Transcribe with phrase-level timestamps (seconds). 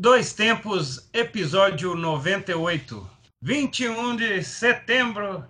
[0.00, 3.10] Dois Tempos, episódio 98,
[3.42, 5.44] 21 de setembro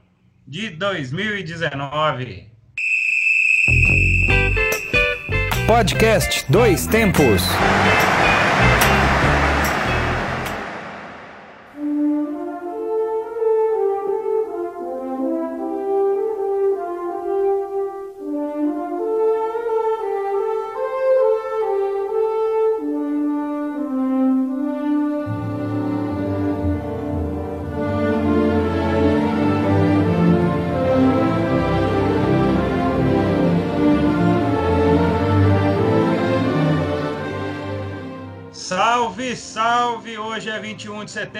[0.46, 2.50] de 2019.
[5.66, 7.42] Podcast Dois Tempos.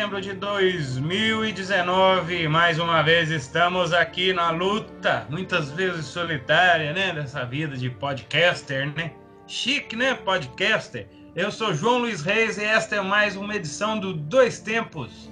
[0.08, 2.48] 21 de setembro de 2019.
[2.48, 7.12] Mais uma vez estamos aqui na luta, muitas vezes solitária, né?
[7.12, 9.12] Dessa vida de podcaster, né?
[9.46, 10.14] Chique, né?
[10.14, 11.06] Podcaster.
[11.34, 15.30] Eu sou João Luiz Reis e esta é mais uma edição do Dois Tempos.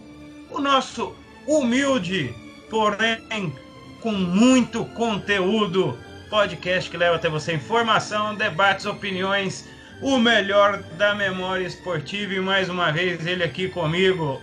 [0.50, 1.14] O nosso
[1.46, 2.34] humilde,
[2.68, 3.52] porém
[4.00, 9.66] com muito conteúdo, podcast que leva até você informação, debates, opiniões
[10.02, 14.40] o melhor da memória esportiva e mais uma vez ele aqui comigo,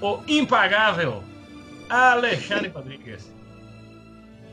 [0.00, 1.22] o impagável
[1.88, 3.32] Alexandre Rodrigues.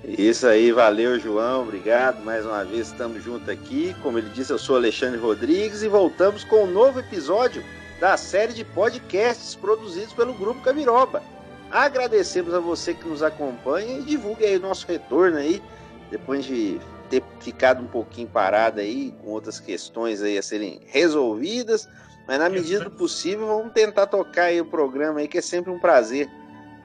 [0.03, 2.23] Isso aí, valeu João, obrigado.
[2.23, 3.95] Mais uma vez estamos juntos aqui.
[4.01, 7.63] Como ele disse, eu sou Alexandre Rodrigues e voltamos com um novo episódio
[7.99, 11.21] da série de podcasts produzidos pelo Grupo Camiroba.
[11.69, 15.61] Agradecemos a você que nos acompanha e divulgue aí o nosso retorno aí,
[16.09, 21.87] depois de ter ficado um pouquinho parado aí, com outras questões aí a serem resolvidas,
[22.31, 25.69] mas na medida do possível vamos tentar tocar aí o programa aí, que é sempre
[25.69, 26.29] um prazer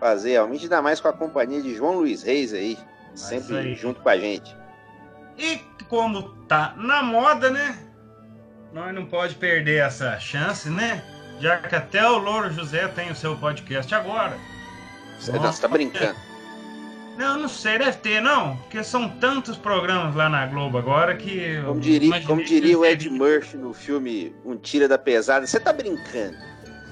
[0.01, 2.77] fazer, realmente, ainda mais com a companhia de João Luiz Reis aí,
[3.15, 3.75] sempre aí.
[3.77, 4.57] junto com a gente.
[5.39, 5.59] E
[5.89, 7.79] como tá na moda, né?
[8.73, 11.01] Nós não pode perder essa chance, né?
[11.39, 14.37] Já que até o Louro José tem o seu podcast agora.
[15.21, 16.17] Você Nossa, tá brincando.
[17.17, 18.57] Não, não sei, deve ter, não.
[18.57, 21.61] Porque são tantos programas lá na Globo agora que.
[21.65, 25.73] Como diria, como diria o Ed Murphy no filme Um Tira da Pesada, você tá
[25.73, 26.37] brincando.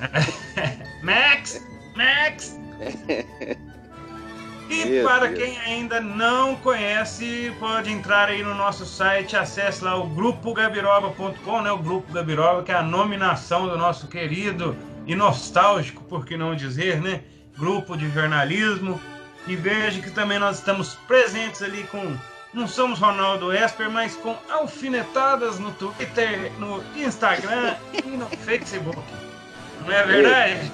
[1.02, 1.62] Max!
[1.94, 2.58] Max!
[4.70, 5.38] E Meu para Deus.
[5.38, 11.70] quem ainda não conhece, pode entrar aí no nosso site, acesse lá o grupogabiroba.com, né?
[11.70, 14.74] O Grupo Gabiroba, que é a nominação do nosso querido
[15.06, 17.20] e nostálgico, por que não dizer, né?
[17.58, 18.98] Grupo de jornalismo
[19.46, 22.16] e veja que também nós estamos presentes ali com.
[22.52, 29.02] Não somos Ronaldo Esper, mas com alfinetadas no Twitter, no Instagram e no Facebook.
[29.84, 30.70] Não é verdade?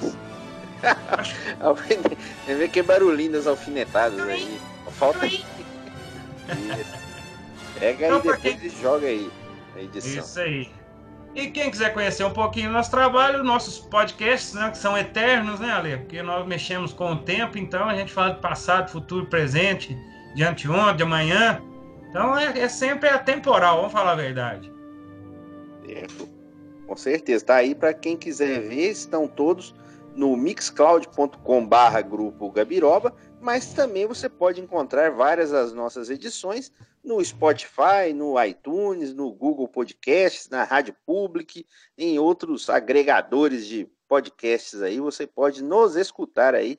[2.46, 4.60] Você vê que barulhinho das alfinetadas aí.
[4.92, 5.20] Falta.
[7.78, 8.58] Pega aí então, depois quem...
[8.62, 9.30] e joga aí
[9.76, 10.22] a edição.
[10.22, 10.79] Isso aí.
[11.34, 15.60] E quem quiser conhecer um pouquinho do nosso trabalho, nossos podcasts, né, que são eternos,
[15.60, 15.96] né, Ale?
[15.98, 19.96] Porque nós mexemos com o tempo, então a gente fala de passado, futuro, presente,
[20.34, 21.62] de anteontem, de amanhã.
[22.08, 24.72] Então é, é sempre atemporal, vamos falar a verdade.
[25.88, 26.06] É,
[26.86, 27.44] com certeza.
[27.44, 29.72] Tá aí para quem quiser ver, estão todos
[30.16, 38.12] no mixcloud.com/barra grupo Gabiroba, mas também você pode encontrar várias das nossas edições no Spotify,
[38.14, 45.26] no iTunes, no Google Podcasts, na Rádio Public, em outros agregadores de podcasts aí, você
[45.26, 46.78] pode nos escutar aí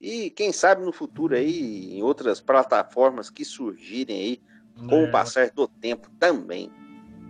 [0.00, 4.42] e quem sabe no futuro aí em outras plataformas que surgirem aí
[4.88, 5.04] com é.
[5.04, 6.72] o passar do tempo também.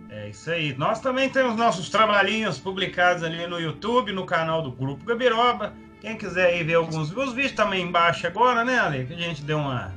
[0.09, 0.73] É isso aí.
[0.77, 5.73] Nós também temos nossos trabalhinhos publicados ali no YouTube, no canal do Grupo Gabiroba.
[6.01, 9.05] Quem quiser aí ver alguns os vídeos também embaixo agora, né, Ale?
[9.05, 9.93] Que a gente deu uma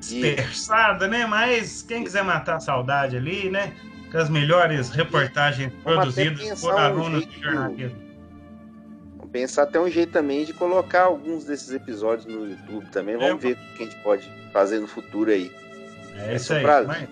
[0.00, 1.26] dispersada, né?
[1.26, 3.74] Mas quem quiser matar a saudade ali, né?
[4.10, 7.98] Com as melhores reportagens produzidas por alunos um de jornalismo.
[9.16, 13.18] Vamos pensar até um jeito também de colocar alguns desses episódios no YouTube também.
[13.18, 15.52] Vamos é, ver o que a gente pode fazer no futuro aí.
[16.16, 16.64] É, é isso aí.
[16.64, 17.06] Mas...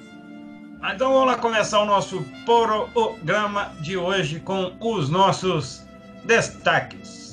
[0.94, 5.86] Então vamos lá começar o nosso programa de hoje com os nossos
[6.24, 7.25] destaques.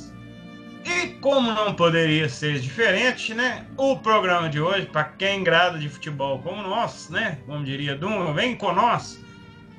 [0.86, 3.66] E como não poderia ser diferente, né?
[3.78, 7.40] O programa de hoje, para quem grada de futebol como nós, né?
[7.46, 9.20] Como diria Dunga, vem com nós.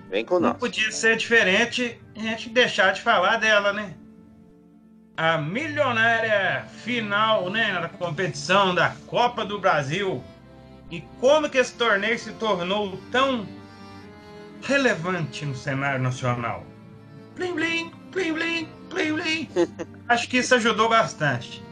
[0.09, 0.53] Vem com nós.
[0.53, 3.95] Não podia ser diferente a gente deixar de falar dela, né?
[5.17, 10.25] A milionária final, né, na competição da Copa do Brasil.
[10.91, 13.47] E como que esse torneio se tornou tão
[14.63, 16.65] relevante no cenário nacional?
[17.37, 19.49] Blim, blim, blim, blim, blim.
[20.09, 21.63] Acho que isso ajudou bastante.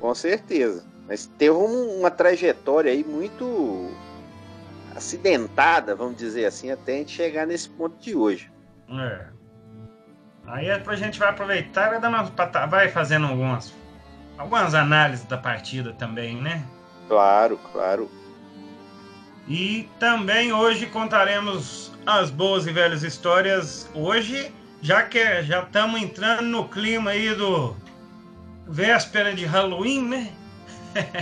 [0.00, 0.84] Com certeza.
[1.06, 3.90] Mas teve um, uma trajetória aí muito
[4.94, 8.50] acidentada, vamos dizer assim, até a gente chegar nesse ponto de hoje.
[8.90, 9.26] É.
[10.46, 13.72] Aí a gente vai aproveitar e vai, dando, vai fazendo algumas,
[14.36, 16.64] algumas análises da partida também, né?
[17.06, 18.10] Claro, claro.
[19.46, 23.90] E também hoje contaremos as boas e velhas histórias.
[23.94, 27.76] Hoje, já que já estamos entrando no clima aí do
[28.66, 30.32] véspera de Halloween, né?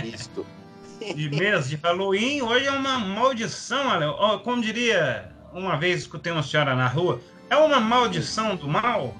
[0.03, 0.45] Isso.
[0.99, 6.43] de mês de Halloween, hoje é uma maldição, olha, como diria uma vez escutei uma
[6.43, 9.15] senhora na rua, é uma maldição do mal?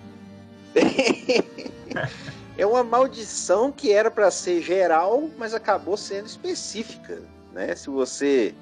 [2.57, 7.22] é uma maldição que era para ser geral, mas acabou sendo específica,
[7.54, 7.75] né?
[7.75, 8.54] Se você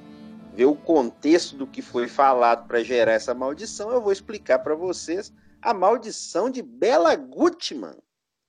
[0.54, 4.76] ver o contexto do que foi falado para gerar essa maldição, eu vou explicar para
[4.76, 7.98] vocês a maldição de Bela Gutmann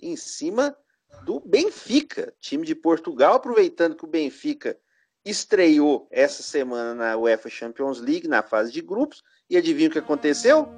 [0.01, 0.77] em cima
[1.25, 4.77] do Benfica, time de Portugal, aproveitando que o Benfica
[5.25, 9.99] estreou essa semana na UEFA Champions League, na fase de grupos, e adivinha o que
[9.99, 10.69] aconteceu?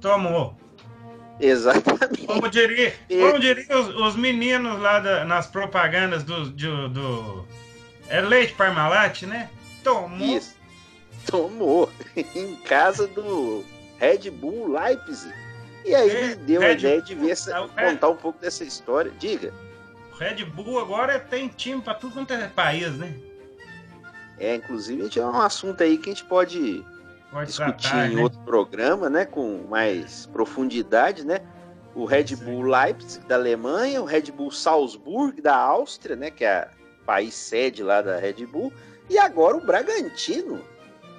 [0.00, 0.56] Tomou.
[1.40, 2.26] Exatamente.
[2.26, 7.46] Como diria, como diria os, os meninos lá da, nas propagandas do, do, do,
[8.08, 9.50] É leite Parmalat, né?
[9.82, 10.36] Tomou.
[10.36, 10.62] Isso
[11.26, 13.64] tomou em casa do
[13.98, 15.32] Red Bull Leipzig.
[15.84, 18.40] E aí me deu Red a ideia Bull, de ver essa, é, contar um pouco
[18.40, 19.12] dessa história.
[19.18, 19.52] Diga.
[20.12, 23.14] O Red Bull agora tem time para tudo quanto é país, né?
[24.38, 26.84] É, inclusive a gente é um assunto aí que a gente pode,
[27.30, 28.22] pode discutir tratar, em né?
[28.22, 29.24] outro programa, né?
[29.24, 31.40] Com mais profundidade, né?
[31.94, 36.30] O Red Bull Leipzig da Alemanha, o Red Bull Salzburg da Áustria, né?
[36.30, 36.68] Que é a
[37.04, 38.72] país sede lá da Red Bull.
[39.10, 40.62] E agora o Bragantino,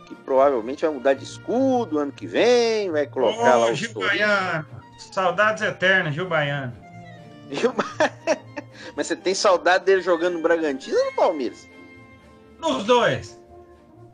[0.06, 3.94] que provavelmente vai mudar de escudo ano que vem, vai colocar oh, lá o Gil
[3.94, 4.66] Baiano.
[4.98, 6.74] Saudades eternas, Gil Baiano.
[7.52, 7.74] Gil
[8.96, 11.68] Mas você tem saudade dele jogando no Bragantino ou no Palmeiras?
[12.60, 13.40] Nos dois.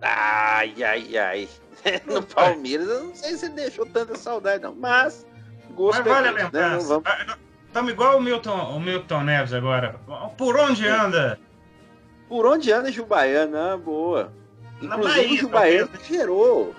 [0.02, 1.50] Ai, ai, ai.
[2.06, 4.76] No Palmeiras eu não sei se deixou tanta saudade, não.
[4.76, 5.26] Mas,
[5.72, 6.98] gosto Mas vale é a lembrança.
[6.98, 7.04] Né?
[7.04, 7.38] Vamos...
[7.68, 10.00] Estamos igual o Milton, o Milton Neves agora.
[10.38, 11.40] Por onde anda?
[12.28, 13.58] Por onde anda Gil Baiano?
[13.58, 14.34] Ah, boa.
[14.82, 16.76] Inclusive, o Gil Baiano gerou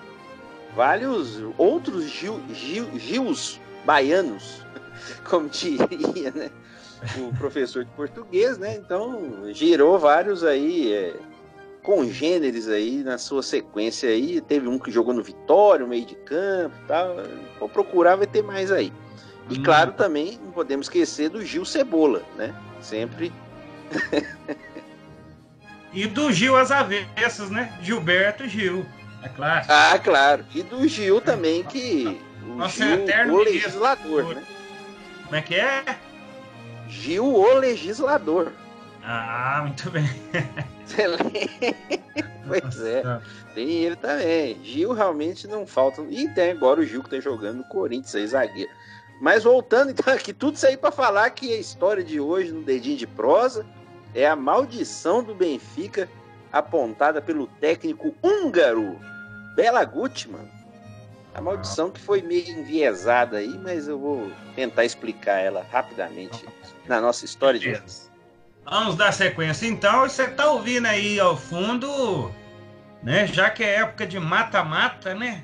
[0.75, 4.65] vários outros Gil, Gil, Gils baianos,
[5.23, 6.49] como diria, né?
[7.17, 8.75] O professor de português, né?
[8.75, 11.15] Então, gerou vários aí, é,
[11.81, 14.39] congêneres aí na sua sequência aí.
[14.39, 17.15] Teve um que jogou no Vitória, no meio de campo tal.
[17.59, 18.93] Vou procurar, vai ter mais aí.
[19.49, 19.63] E hum.
[19.63, 22.55] claro, também não podemos esquecer do Gil Cebola, né?
[22.79, 23.31] Sempre
[25.93, 27.77] E do Gil às avessas, né?
[27.81, 28.85] Gilberto Gil,
[29.21, 29.65] é claro.
[29.67, 30.45] Ah, claro.
[30.53, 32.21] E do Gil também, que.
[32.43, 34.43] O Nossa, Gil, eterno o legislador, né?
[35.25, 35.83] Como é que é?
[36.87, 38.51] Gil, o legislador.
[39.03, 40.09] Ah, muito bem.
[42.47, 43.21] pois é,
[43.53, 44.63] tem ele também.
[44.63, 46.01] Gil realmente não falta.
[46.09, 48.71] E tem agora o Gil que tá jogando no Corinthians aí, zagueiro.
[49.21, 52.63] Mas voltando então aqui, tudo isso aí para falar que a história de hoje no
[52.63, 53.65] Dedinho de Prosa
[54.13, 56.09] é a maldição do Benfica
[56.51, 58.99] apontada pelo técnico húngaro
[59.55, 60.49] Bela Gutmann.
[61.33, 66.45] A maldição que foi meio enviesada aí, mas eu vou tentar explicar ela rapidamente
[66.87, 68.11] na nossa história de hoje.
[68.65, 70.01] Vamos dar sequência então.
[70.01, 72.31] Você está ouvindo aí ao fundo,
[73.01, 73.25] né?
[73.27, 75.43] Já que é época de mata-mata, né?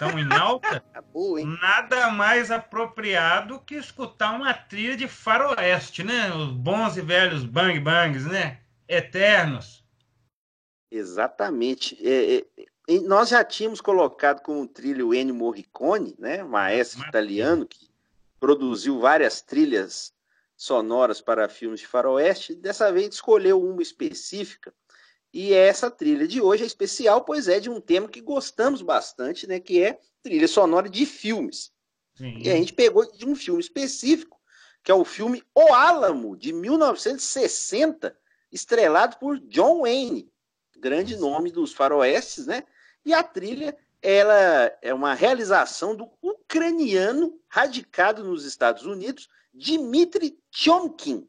[0.00, 0.82] Então, em alta,
[1.12, 6.32] Boa, nada mais apropriado que escutar uma trilha de faroeste, né?
[6.32, 8.60] Os bons e velhos bang bangs, né?
[8.88, 9.84] Eternos.
[10.90, 11.98] Exatamente.
[12.02, 16.42] É, é, nós já tínhamos colocado como trilha o Ennio Morricone, né?
[16.42, 17.08] Maestro Mas...
[17.08, 17.90] italiano que
[18.40, 20.14] produziu várias trilhas
[20.56, 22.54] sonoras para filmes de faroeste.
[22.54, 24.72] Dessa vez escolheu uma específica
[25.32, 29.46] e essa trilha de hoje é especial, pois é de um tema que gostamos bastante,
[29.46, 29.60] né?
[29.60, 31.70] Que é trilha sonora de filmes.
[32.16, 32.40] Sim.
[32.42, 34.40] E a gente pegou de um filme específico,
[34.82, 38.16] que é o filme O Álamo, de 1960,
[38.50, 40.28] estrelado por John Wayne,
[40.78, 42.64] grande nome dos faroestes, né?
[43.04, 51.28] E a trilha, ela é uma realização do ucraniano radicado nos Estados Unidos, Dmitry Chomkin,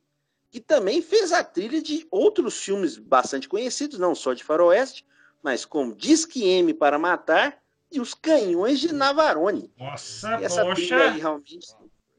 [0.51, 5.05] que também fez a trilha de outros filmes bastante conhecidos, não só de faroeste,
[5.41, 7.57] mas como Disque M para Matar
[7.89, 9.71] e Os Canhões de Navarone.
[9.79, 10.75] Nossa, e essa poxa.
[10.75, 11.59] trilha aí realmente...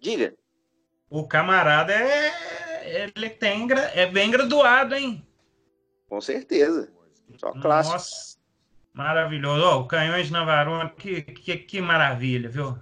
[0.00, 0.34] Diga.
[1.10, 3.12] O camarada é...
[3.14, 3.68] Ele tem...
[3.94, 5.24] é bem graduado, hein?
[6.08, 6.90] Com certeza.
[7.36, 7.94] Só clássico.
[7.94, 8.38] Nossa,
[8.92, 9.62] maravilhoso.
[9.62, 12.78] Oh, o Canhões de Navarone, que, que, que maravilha, viu?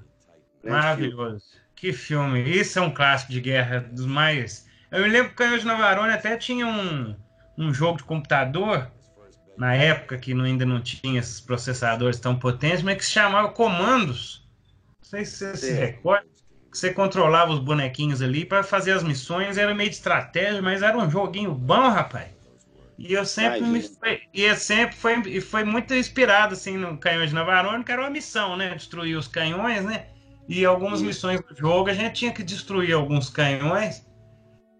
[0.65, 1.45] Maravilhoso.
[1.75, 2.41] Que filme.
[2.43, 5.67] Isso é um clássico de guerra dos mais eu me lembro que o Canhões de
[5.67, 7.15] Navarone até tinha um,
[7.57, 8.91] um jogo de computador,
[9.57, 14.49] na época que ainda não tinha esses processadores tão potentes, mas que se chamava Comandos.
[15.03, 15.67] Não sei se você Sim.
[15.67, 16.27] se recorda.
[16.71, 20.83] que você controlava os bonequinhos ali para fazer as missões, era meio de estratégia, mas
[20.83, 22.29] era um joguinho bom, rapaz.
[22.97, 27.31] E eu sempre me foi, e sempre foi, e foi muito inspirado assim no Canhões
[27.31, 28.75] de Navarone, que era uma missão, né?
[28.75, 30.07] Destruir os canhões, né?
[30.47, 34.07] E algumas missões do jogo a gente tinha que destruir alguns canhões.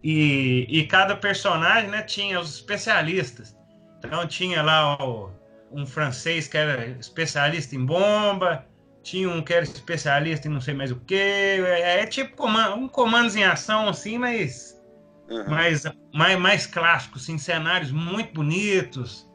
[0.03, 3.57] E, e cada personagem né, tinha os especialistas.
[3.99, 5.31] Então tinha lá o,
[5.71, 8.65] um francês que era especialista em bomba,
[9.03, 11.15] tinha um que era especialista em não sei mais o que.
[11.15, 14.81] É, é tipo comando, um comandos em ação, assim, mas
[15.29, 15.49] uhum.
[15.49, 19.29] mais, mais, mais clássico, assim, cenários muito bonitos.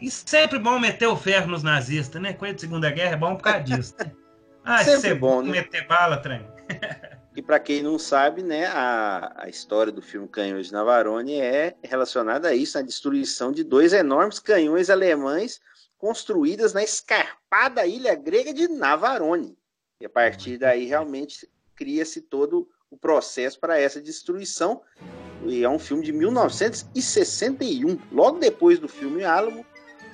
[0.00, 2.32] E sempre bom meter o ferro nos nazistas, né?
[2.32, 3.94] Coisa de Segunda Guerra é bom por causa disso.
[3.98, 4.12] Né?
[4.64, 5.50] Ah, sempre é bom, né?
[5.50, 6.46] meter bala, trem.
[7.34, 11.74] e para quem não sabe, né, a, a história do filme Canhões de Navarone é
[11.82, 15.58] relacionada a isso, a destruição de dois enormes canhões alemães
[15.96, 19.56] construídas na escarpada ilha grega de Navarone.
[19.98, 24.82] E a partir daí realmente cria-se todo o processo para essa destruição.
[25.46, 27.98] E é um filme de 1961.
[28.12, 29.64] Logo depois do filme Álamo,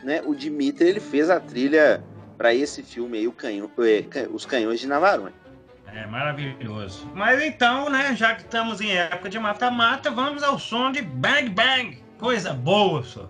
[0.05, 2.05] né, o Dimitri ele fez a trilha
[2.37, 5.35] para esse filme aí, o canhão, é, Os Canhões de Navarone.
[5.95, 7.11] É maravilhoso.
[7.15, 11.49] Mas então, né, já que estamos em época de mata-mata, vamos ao som de Bang
[11.51, 12.03] Bang.
[12.19, 13.29] Coisa boa, só.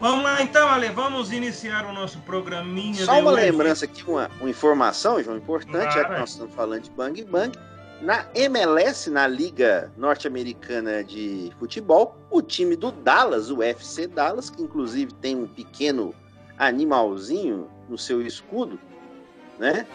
[0.00, 3.04] Vamos lá então, Ale, vamos iniciar o nosso programinha.
[3.04, 3.42] Só uma hoje.
[3.42, 7.58] lembrança aqui, uma, uma, informação, João, importante, já que nós estamos falando de Bang Bang.
[8.00, 14.62] Na MLS, na Liga Norte-Americana de Futebol, o time do Dallas, o FC Dallas, que
[14.62, 16.14] inclusive tem um pequeno
[16.56, 18.80] animalzinho no seu escudo,
[19.58, 19.86] né?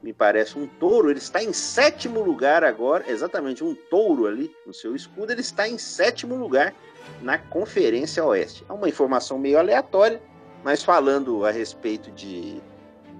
[0.00, 4.72] Me parece um touro, ele está em sétimo lugar agora, exatamente um touro ali no
[4.72, 6.72] seu escudo, ele está em sétimo lugar
[7.20, 8.64] na Conferência Oeste.
[8.68, 10.22] É uma informação meio aleatória,
[10.62, 12.62] mas falando a respeito de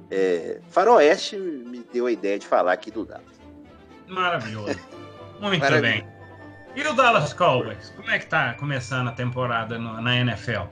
[0.08, 3.37] é, Faroeste, me deu a ideia de falar aqui do Dallas.
[4.08, 4.78] Maravilhoso.
[5.40, 6.04] Muito Maravilha.
[6.04, 6.18] bem.
[6.74, 7.92] E o Dallas Cowboys?
[7.96, 10.62] Como é que tá começando a temporada no, na NFL?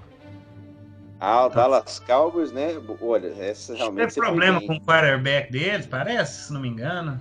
[1.18, 1.62] Ah, o tá.
[1.62, 2.80] Dallas Cowboys, né?
[3.00, 4.14] Olha, essa realmente.
[4.14, 7.18] Tem problema com o quarterback deles, parece, se não me engano.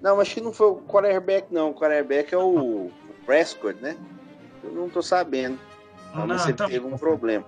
[0.00, 1.70] Não, acho que não foi o quarterback, não.
[1.70, 2.90] O quarterback é o
[3.24, 3.96] Prescott, né?
[4.62, 5.58] Eu não tô sabendo.
[6.14, 6.68] Não, você então...
[6.68, 7.44] teve um problema.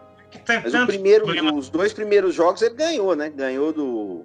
[0.48, 1.52] Mas o primeiro, problema.
[1.52, 3.30] os dois primeiros jogos ele ganhou, né?
[3.30, 4.24] Ganhou do,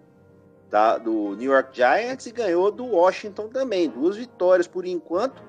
[0.72, 3.90] da, do New York Giants e ganhou do Washington também.
[3.90, 5.44] Duas vitórias por enquanto.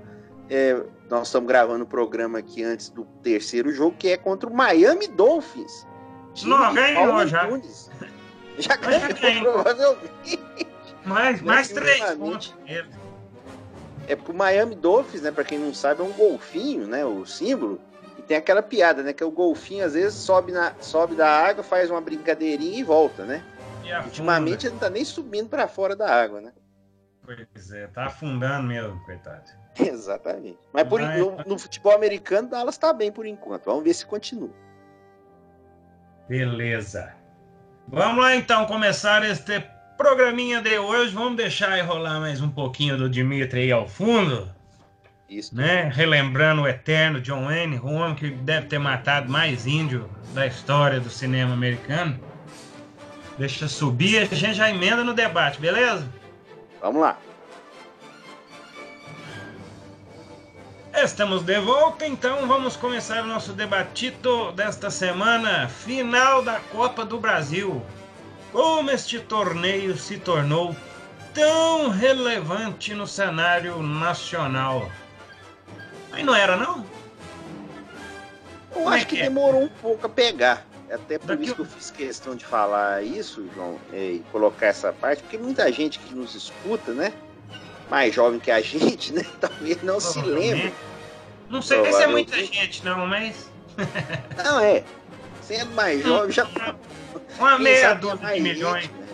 [0.50, 4.52] É, nós estamos gravando o programa aqui antes do terceiro jogo, que é contra o
[4.55, 5.87] Miami Dolphins.
[6.43, 7.49] Não, ganhou já.
[8.59, 10.38] Já ganhou, provavelmente.
[11.07, 12.55] Mais, mais três pontos
[14.07, 15.31] é pro Miami Dolphins, né?
[15.31, 17.05] Para quem não sabe, é um golfinho, né?
[17.05, 17.81] O símbolo.
[18.19, 19.12] E tem aquela piada, né?
[19.12, 23.25] Que o golfinho às vezes sobe, na, sobe da água, faz uma brincadeirinha e volta,
[23.25, 23.43] né?
[24.04, 26.52] Ultimamente ele não tá nem subindo para fora da água, né?
[27.24, 29.50] Pois é, tá afundando mesmo, coitado.
[29.78, 30.58] Exatamente.
[30.72, 33.64] Mas por, no, no, futebol americano, Dallas tá bem por enquanto.
[33.64, 34.50] Vamos ver se continua.
[36.28, 37.14] Beleza.
[37.88, 39.64] Vamos lá então começar este
[39.96, 44.48] programinha de hoje, vamos deixar rolar mais um pouquinho do Dimitri aí ao fundo.
[45.28, 45.54] Isso.
[45.54, 45.90] Né?
[45.92, 51.00] Relembrando o eterno John Wayne, o homem que deve ter matado mais índio da história
[51.00, 52.18] do cinema americano.
[53.38, 56.06] Deixa subir, a gente já emenda no debate, beleza?
[56.80, 57.18] Vamos lá.
[60.94, 67.18] Estamos de volta, então vamos começar o nosso debatito desta semana, final da Copa do
[67.18, 67.82] Brasil
[68.52, 70.76] como este torneio se tornou
[71.32, 74.90] tão relevante no cenário nacional.
[76.12, 76.80] Aí não era, não?
[78.70, 79.24] Eu Como acho é que, que é?
[79.24, 80.66] demorou um pouco a pegar.
[80.92, 81.44] Até por Daqui...
[81.44, 85.70] isso que eu fiz questão de falar isso, João, e colocar essa parte, porque muita
[85.72, 87.12] gente que nos escuta, né?
[87.88, 89.25] Mais jovem que a gente, né?
[89.40, 90.72] Talvez não se lembre.
[91.49, 93.50] Não sei se é muita gente, não, mas.
[94.44, 94.84] não, é.
[95.42, 96.46] Sendo mais jovem, já
[97.38, 98.84] uma meia dúzia de milhões.
[98.84, 99.06] Gente, né?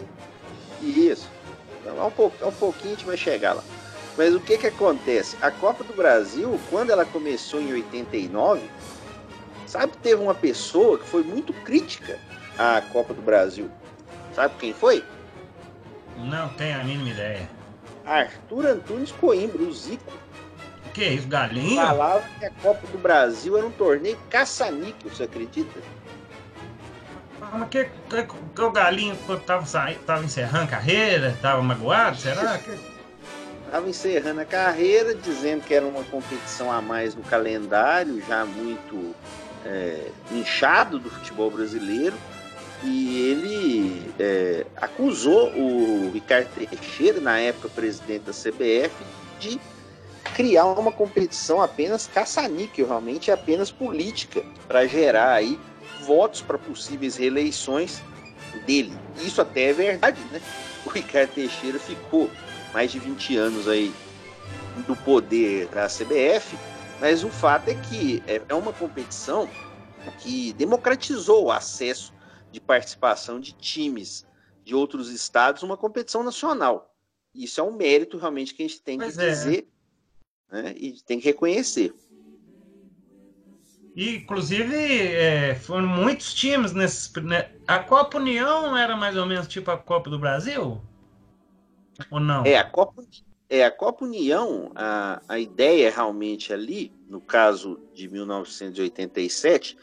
[0.83, 1.29] Isso.
[1.81, 3.65] Então, um, pouco, um pouquinho a gente vai chegar lá.
[4.17, 5.37] Mas o que que acontece?
[5.41, 8.63] A Copa do Brasil, quando ela começou em 89,
[9.69, 12.19] sabe que teve uma pessoa que foi muito crítica
[12.57, 13.71] à Copa do Brasil.
[14.35, 15.05] Sabe quem foi?
[16.17, 17.49] Não tenho a mínima ideia.
[18.05, 20.13] Arthur Antunes Coimbra, o Zico.
[20.87, 21.87] O que é isso, galinha?
[21.87, 25.81] Falava que a Copa do Brasil era um torneio caça-níquel, você acredita?
[27.53, 29.65] Mas que, que, que o Galinho, tava,
[30.07, 32.59] tava encerrando a carreira, tava magoado, será?
[32.59, 32.79] Que...
[33.65, 39.15] estava encerrando a carreira, dizendo que era uma competição a mais no calendário, já muito
[39.65, 42.17] é, inchado do futebol brasileiro.
[42.83, 48.95] E ele é, acusou o Ricardo Teixeira, na época presidente da CBF,
[49.41, 49.61] de
[50.35, 55.59] criar uma competição apenas caça-níquel, realmente apenas política, para gerar aí
[56.05, 58.01] votos para possíveis reeleições
[58.65, 58.93] dele.
[59.21, 60.41] Isso até é verdade, né?
[60.87, 62.31] O Ricardo Teixeira ficou
[62.73, 63.93] mais de 20 anos aí
[64.87, 66.57] do poder da CBF,
[67.01, 69.49] mas o fato é que é, é uma competição
[70.21, 72.13] que democratizou o acesso
[72.51, 74.27] de participação de times
[74.65, 76.95] de outros estados numa competição nacional.
[77.35, 79.09] Isso é um mérito realmente que a gente tem que é.
[79.09, 79.69] dizer
[80.51, 81.95] né, e tem que reconhecer.
[83.95, 87.19] E, inclusive, é, foram muitos times nesse.
[87.21, 87.51] Né?
[87.67, 90.81] A Copa União era mais ou menos tipo a Copa do Brasil?
[92.11, 92.45] Ou não?
[92.45, 93.03] É, a Copa,
[93.49, 99.77] é, a Copa União, a, a ideia realmente ali, no caso de 1987,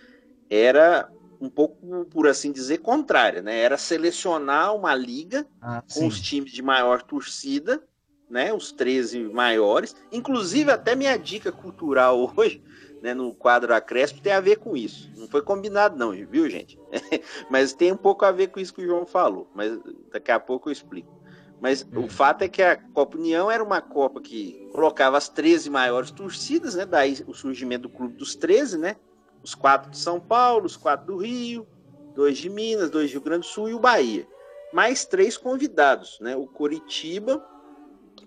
[0.50, 1.10] era
[1.41, 3.60] um pouco, por assim dizer, contrária, né?
[3.60, 7.84] Era selecionar uma liga ah, com os times de maior torcida,
[8.29, 8.53] né?
[8.53, 9.95] Os 13 maiores.
[10.12, 12.63] Inclusive, até minha dica cultural hoje
[13.05, 15.12] né, no quadro Acréscimo tem a ver com isso.
[15.15, 16.79] Não foi combinado, não, viu, gente?
[17.51, 19.48] mas tem um pouco a ver com isso que o João falou.
[19.53, 19.79] Mas
[20.12, 21.14] daqui a pouco eu explico.
[21.62, 25.69] Mas o fato é que a Copa União era uma Copa que colocava as 13
[25.69, 26.85] maiores torcidas, né?
[26.85, 28.97] Daí o surgimento do Clube dos 13, né?
[29.41, 31.67] Os quatro de São Paulo, os quatro do Rio,
[32.13, 34.27] dois de Minas, dois do Rio Grande do Sul e o Bahia.
[34.74, 36.35] Mais três convidados, né?
[36.35, 37.45] O Coritiba,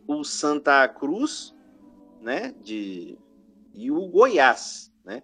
[0.06, 1.54] o Santa Cruz,
[2.20, 2.54] né?
[2.62, 3.18] De
[3.74, 5.22] e o Goiás, né?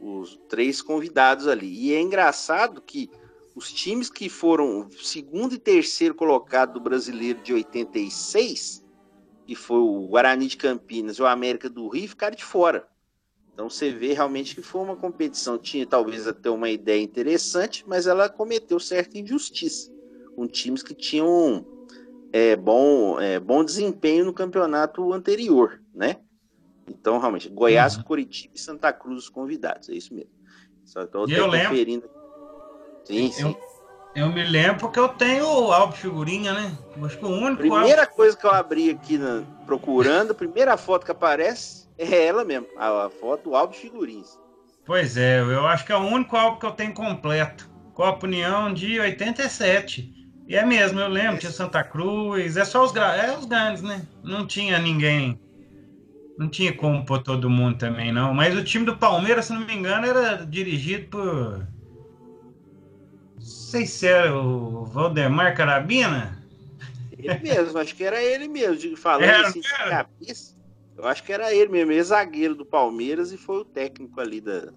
[0.00, 1.68] Os três convidados ali.
[1.68, 3.10] E é engraçado que
[3.54, 8.84] os times que foram segundo e terceiro colocado do brasileiro de 86,
[9.46, 12.88] que foi o Guarani de Campinas e o América do Rio, ficaram de fora.
[13.52, 18.06] Então você vê realmente que foi uma competição, tinha talvez até uma ideia interessante, mas
[18.06, 19.92] ela cometeu certa injustiça
[20.34, 21.66] com times que tinham
[22.32, 26.16] é, bom, é, bom desempenho no campeonato anterior, né?
[26.88, 28.02] Então, realmente, Goiás, uhum.
[28.02, 30.30] Curitiba e Santa Cruz os convidados, é isso mesmo.
[30.84, 32.08] Só estou conferindo.
[33.04, 33.56] Sim, eu, sim.
[34.14, 36.76] Eu me lembro que eu tenho o álbum figurinha, né?
[37.02, 37.56] Acho que o único.
[37.56, 38.14] Primeira álbum...
[38.14, 42.66] coisa que eu abri aqui na, procurando, a primeira foto que aparece é ela mesmo,
[42.76, 44.38] a, a foto do álbum de figurinhas.
[44.84, 47.70] Pois é, eu acho que é o único álbum que eu tenho completo.
[47.94, 50.12] Copa União de 87.
[50.48, 54.02] E é mesmo, eu lembro, tinha Santa Cruz, é só os, é os grandes, né?
[54.22, 55.38] Não tinha ninguém
[56.36, 58.34] não tinha como pôr todo mundo também, não.
[58.34, 61.66] Mas o time do Palmeiras, se não me engano, era dirigido por.
[63.72, 66.38] Não sei se era o Valdemar Carabina.
[67.16, 68.94] Ele mesmo, acho que era ele mesmo.
[68.98, 69.88] Falando era, assim, era.
[70.04, 70.54] cabeça,
[70.94, 74.42] eu acho que era ele mesmo, ele zagueiro do Palmeiras e foi o técnico ali
[74.42, 74.74] da,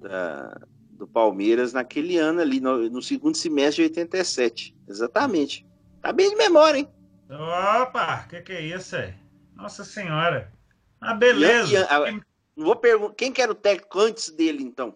[0.00, 0.60] da
[0.92, 4.76] do Palmeiras naquele ano ali, no, no segundo semestre de 87.
[4.86, 5.66] Exatamente.
[6.00, 6.88] Tá bem de memória, hein?
[7.28, 9.12] Opa, o que, que é isso aí?
[9.56, 10.52] Nossa Senhora.
[11.00, 11.84] Ah, beleza.
[12.06, 14.94] E, vou perguntar, quem que era o técnico antes dele, então?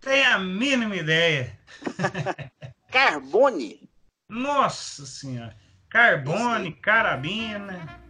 [0.00, 1.59] Tem a mínima ideia.
[2.90, 3.88] Carbone?
[4.28, 5.56] Nossa Senhora.
[5.88, 8.00] Carbone, carabina.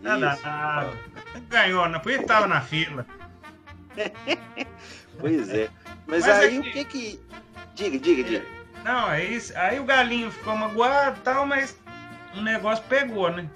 [0.00, 0.38] Nada,
[1.48, 3.04] Ganhou, não, porque estava na fila.
[5.18, 5.68] pois é.
[6.06, 6.68] Mas, Mas aí aqui...
[6.68, 7.20] o que que.
[7.74, 8.46] Diga, diga, diga.
[8.84, 9.52] Não, é isso.
[9.56, 11.76] Aí o galinho ficou magoado e tal, mas
[12.34, 13.48] o negócio pegou, né?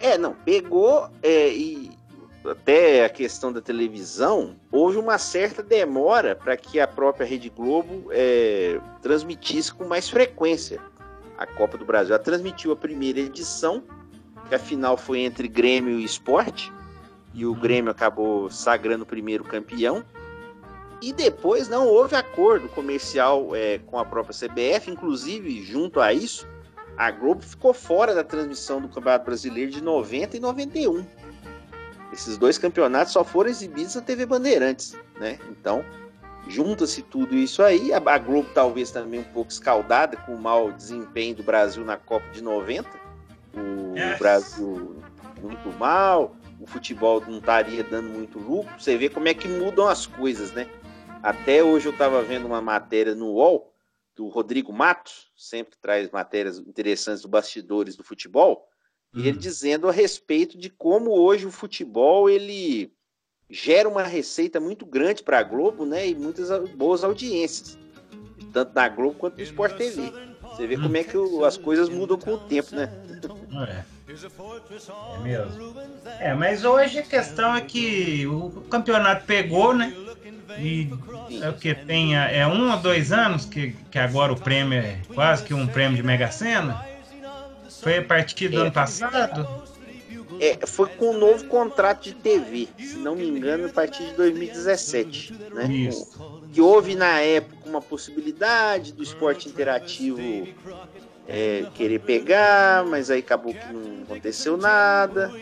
[0.00, 1.91] É, não, pegou é, e
[2.44, 8.08] até a questão da televisão, houve uma certa demora para que a própria Rede Globo
[8.10, 10.80] é, transmitisse com mais frequência
[11.38, 12.14] a Copa do Brasil.
[12.14, 13.82] Ela transmitiu a primeira edição,
[14.48, 16.72] que a final foi entre Grêmio e Esporte,
[17.34, 17.54] e o.
[17.54, 20.04] Grêmio acabou sagrando o primeiro campeão.
[21.00, 26.46] E depois não houve acordo comercial é, com a própria CBF, inclusive junto a isso,
[26.96, 31.04] a Globo ficou fora da transmissão do Campeonato Brasileiro de 90 e 91.
[32.12, 35.38] Esses dois campeonatos só foram exibidos na TV Bandeirantes, né?
[35.50, 35.84] Então,
[36.46, 41.34] junta-se tudo isso aí, a Globo talvez também um pouco escaldada com o mau desempenho
[41.36, 42.88] do Brasil na Copa de 90.
[43.54, 44.18] O yes.
[44.18, 45.02] Brasil
[45.40, 48.72] muito mal, o futebol não estaria dando muito lucro.
[48.78, 50.68] Você vê como é que mudam as coisas, né?
[51.22, 53.72] Até hoje eu estava vendo uma matéria no UOL
[54.14, 58.68] do Rodrigo Matos, sempre que traz matérias interessantes do bastidores do futebol,
[59.14, 59.38] e ele uhum.
[59.38, 62.92] dizendo a respeito de como hoje o futebol ele
[63.50, 67.78] gera uma receita muito grande para a Globo, né, e muitas boas audiências,
[68.52, 70.12] tanto na Globo quanto no Sport TV.
[70.42, 72.90] Você vê como é que o, as coisas mudam com o tempo, né?
[73.68, 73.92] É.
[74.08, 75.74] É mesmo.
[76.18, 79.94] É, mas hoje a questão é que o campeonato pegou, né?
[80.58, 80.90] E
[81.40, 85.00] é o que tem é um ou dois anos que, que agora o prêmio é
[85.14, 86.91] quase que um prêmio de Mega Sena.
[87.82, 89.64] Foi a partir do é, ano passado?
[90.40, 94.06] É, foi com o um novo contrato de TV, se não me engano, a partir
[94.06, 95.34] de 2017.
[95.52, 95.66] Né?
[95.66, 96.42] Isso.
[96.52, 100.20] Que houve na época uma possibilidade do esporte interativo
[101.26, 105.32] é, querer pegar, mas aí acabou que não aconteceu nada.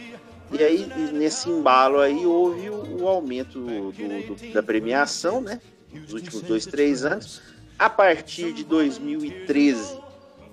[0.50, 5.61] E aí, nesse embalo aí, houve o, o aumento do, do, da premiação, né?
[5.92, 7.42] Nos últimos dois, três anos.
[7.79, 9.99] A partir de 2013,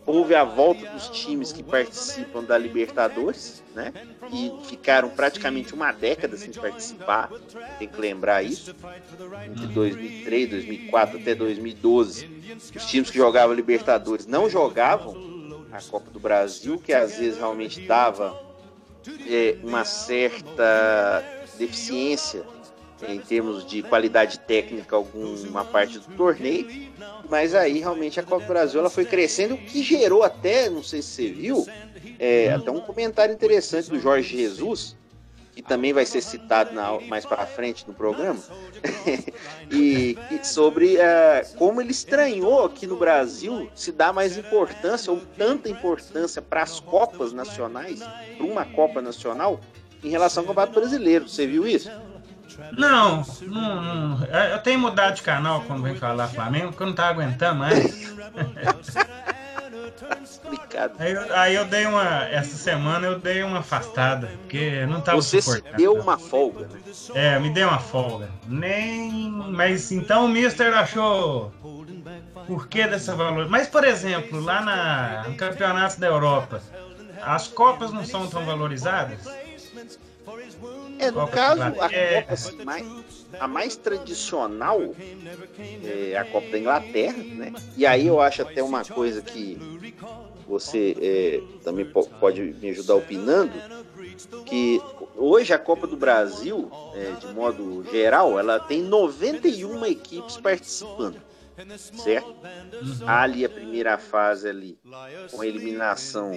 [0.07, 3.93] houve a volta dos times que participam da Libertadores, né?
[4.31, 7.29] E ficaram praticamente uma década sem participar.
[7.77, 8.73] Tem que lembrar isso.
[9.53, 16.19] De 2003, 2004 até 2012, os times que jogavam Libertadores não jogavam a Copa do
[16.19, 18.41] Brasil, que às vezes realmente dava
[19.27, 21.23] é, uma certa
[21.57, 22.43] deficiência
[23.07, 26.91] em termos de qualidade técnica alguma parte do torneio,
[27.29, 30.81] mas aí realmente a Copa do Brasil ela foi crescendo, o que gerou até, não
[30.81, 31.67] sei se você viu,
[32.17, 34.95] é, até um comentário interessante do Jorge Jesus,
[35.57, 38.39] que também vai ser citado na, mais para frente no programa,
[39.71, 45.19] e, e, sobre uh, como ele estranhou aqui no Brasil se dá mais importância ou
[45.35, 48.01] tanta importância para as Copas nacionais,
[48.37, 49.59] para uma Copa nacional,
[50.03, 51.27] em relação ao Campeonato Brasileiro.
[51.27, 51.89] Você viu isso?
[52.77, 56.95] Não, não, não, Eu tenho mudado de canal quando vem falar Flamengo, porque eu não
[56.95, 58.15] tá aguentando mais.
[60.99, 62.25] Aí, eu, aí eu dei uma.
[62.25, 66.79] Essa semana eu dei uma afastada, porque não tava Você se deu uma folga, né?
[67.15, 68.29] É, me deu uma folga.
[68.47, 69.29] Nem.
[69.31, 71.51] Mas então o Mister achou.
[72.45, 73.49] Por que dessa valor?
[73.49, 76.61] Mas, por exemplo, lá na, no Campeonato da Europa,
[77.21, 79.19] as Copas não são tão valorizadas?
[80.99, 82.87] É, no Copa caso, a Copa mais,
[83.39, 84.81] a mais tradicional
[85.83, 87.53] é a Copa da Inglaterra, né?
[87.77, 89.57] E aí eu acho até uma coisa que
[90.47, 91.85] você é, também
[92.19, 93.53] pode me ajudar opinando,
[94.45, 94.81] que
[95.15, 101.21] hoje a Copa do Brasil, é, de modo geral, ela tem 91 equipes participando,
[101.93, 102.29] certo?
[102.29, 103.07] Uhum.
[103.07, 104.79] Há ali a primeira fase ali,
[105.31, 106.31] com a eliminação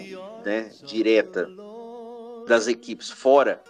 [0.45, 1.49] né, direta
[2.47, 3.63] das equipes fora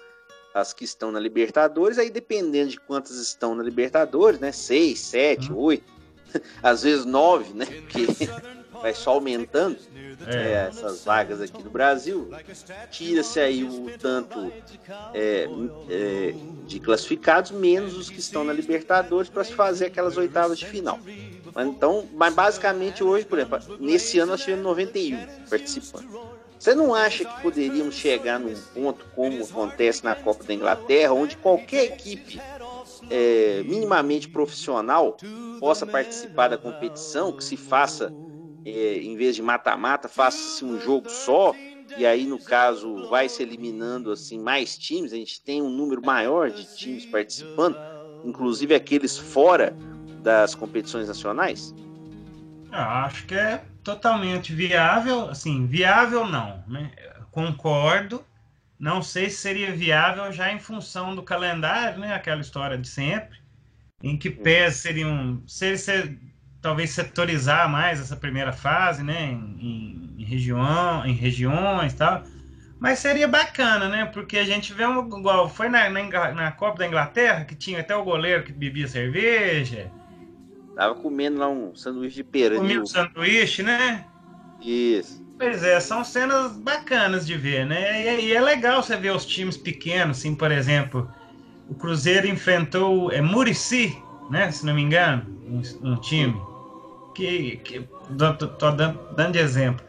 [0.55, 4.53] as que estão na Libertadores, aí dependendo de quantas estão na Libertadores, né?
[4.53, 5.59] Seis, sete, uhum.
[5.59, 5.85] oito,
[6.63, 7.67] às vezes nove, né?
[7.67, 8.07] Porque
[8.81, 9.77] vai só aumentando
[10.27, 10.37] é.
[10.37, 12.31] É, essas vagas aqui no Brasil.
[12.91, 14.53] Tira-se aí o tanto
[15.15, 15.49] é,
[15.89, 16.35] é,
[16.67, 20.99] de classificados, menos os que estão na Libertadores, para se fazer aquelas oitavas de final.
[21.55, 26.40] Mas, então, mas basicamente hoje, por exemplo, nesse ano nós tivemos 91 participando.
[26.61, 31.35] Você não acha que poderíamos chegar num ponto como acontece na Copa da Inglaterra, onde
[31.39, 32.39] qualquer equipe
[33.09, 35.17] é, minimamente profissional
[35.59, 38.13] possa participar da competição, que se faça,
[38.63, 41.55] é, em vez de mata-mata, faça-se um jogo só,
[41.97, 46.05] e aí, no caso, vai se eliminando assim mais times, a gente tem um número
[46.05, 47.79] maior de times participando,
[48.23, 49.75] inclusive aqueles fora
[50.23, 51.75] das competições nacionais?
[52.73, 56.91] Eu acho que é totalmente viável, assim, viável não, né?
[57.31, 58.25] Concordo.
[58.79, 62.15] Não sei se seria viável já em função do calendário, né?
[62.15, 63.39] Aquela história de sempre,
[64.03, 66.19] em que pés seriam, se ser,
[66.63, 69.27] talvez setorizar mais essa primeira fase, né?
[69.27, 72.23] Em, em, região, em regiões, tal.
[72.79, 74.07] Mas seria bacana, né?
[74.07, 77.81] Porque a gente vê um igual foi na, na, na Copa da Inglaterra que tinha
[77.81, 79.91] até o goleiro que bebia cerveja
[80.75, 82.57] Tava comendo lá um sanduíche de pera.
[82.57, 84.07] Comendo um sanduíche, né?
[84.61, 85.25] Isso.
[85.39, 88.21] Pois é, são cenas bacanas de ver, né?
[88.21, 91.11] E, e, é legal você ver os times pequenos, assim, por exemplo,
[91.69, 93.97] o Cruzeiro enfrentou é, Murici,
[94.31, 94.51] né?
[94.51, 96.41] Se não me engano, um, um time.
[97.15, 99.85] Que, que tô, tô dando, dando de exemplo.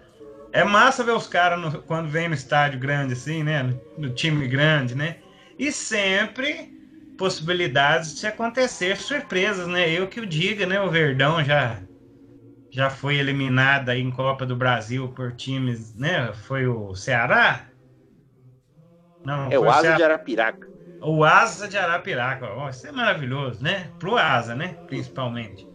[0.54, 3.64] É massa ver os caras quando vem no estádio grande, assim, né?
[3.64, 5.18] No, no time grande, né?
[5.60, 6.81] E sempre
[7.22, 9.90] possibilidades de acontecer surpresas, né?
[9.92, 10.82] Eu que o diga, né?
[10.82, 11.88] O Verdão já
[12.72, 16.34] já foi eliminado aí em Copa do Brasil por times, né?
[16.34, 17.72] Foi o Ceará?
[19.24, 20.68] Não, é o Asa de Arapiraca.
[21.00, 23.94] O Asa de Arapiraca, ó, isso é maravilhoso, né?
[24.00, 24.80] Pro Asa, né?
[24.86, 25.70] Principalmente.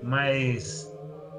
[0.00, 0.94] Mas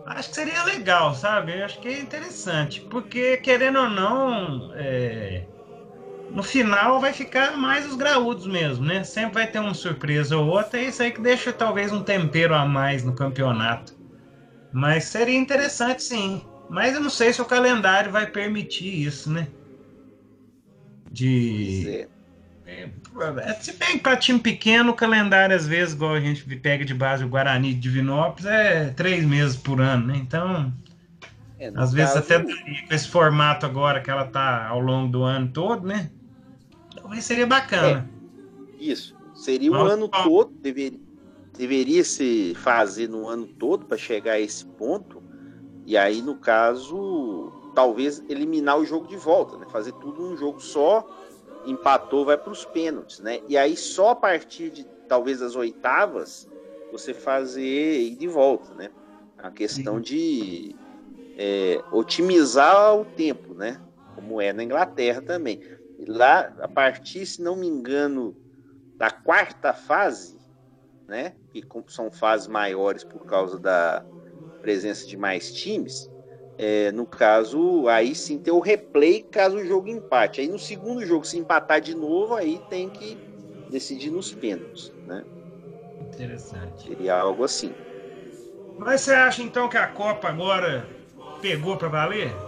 [0.05, 1.59] acho que seria legal, sabe?
[1.59, 5.49] Eu acho que é interessante, porque querendo ou não, é
[6.33, 9.03] no final vai ficar mais os graúdos mesmo, né?
[9.03, 12.55] Sempre vai ter uma surpresa ou outra, e isso aí que deixa talvez um tempero
[12.55, 13.93] a mais no campeonato.
[14.71, 16.41] Mas seria interessante sim.
[16.67, 19.47] Mas eu não sei se o calendário vai permitir isso, né?
[21.11, 22.07] De.
[22.65, 22.89] É.
[23.45, 26.93] É, se bem para time pequeno, o calendário, às vezes, igual a gente pega de
[26.93, 30.17] base o Guarani de Divinópolis, é três meses por ano, né?
[30.17, 30.73] Então,
[31.59, 32.49] é, às vezes até com
[32.89, 36.09] esse formato agora que ela tá ao longo do ano todo, né?
[37.03, 38.09] Talvez seria bacana.
[38.79, 39.15] É, isso.
[39.35, 40.99] Seria o ano todo, deveria,
[41.57, 45.21] deveria se fazer no ano todo para chegar a esse ponto.
[45.85, 49.65] E aí, no caso, talvez eliminar o jogo de volta, né?
[49.69, 51.05] Fazer tudo num jogo só,
[51.65, 53.41] empatou, vai para os pênaltis, né?
[53.49, 56.47] E aí só a partir de talvez as oitavas
[56.91, 58.89] você fazer ir de volta, né?
[59.37, 60.73] A questão de
[61.37, 63.81] é, otimizar o tempo, né?
[64.15, 65.59] Como é na Inglaterra também.
[66.03, 68.37] E lá, a partir, se não me engano,
[68.97, 70.41] da quarta fase,
[71.07, 71.35] né?
[71.51, 74.05] Que são fases maiores por causa da
[74.61, 76.11] presença de mais times.
[76.57, 80.41] É, no caso, aí sim tem o replay caso o jogo empate.
[80.41, 83.21] Aí no segundo jogo, se empatar de novo, aí tem que
[83.67, 85.25] decidir nos pênaltis, né?
[85.99, 86.83] Interessante.
[86.83, 87.75] Seria algo assim.
[88.77, 90.95] Mas você acha então que a Copa agora
[91.41, 92.47] pegou para valer?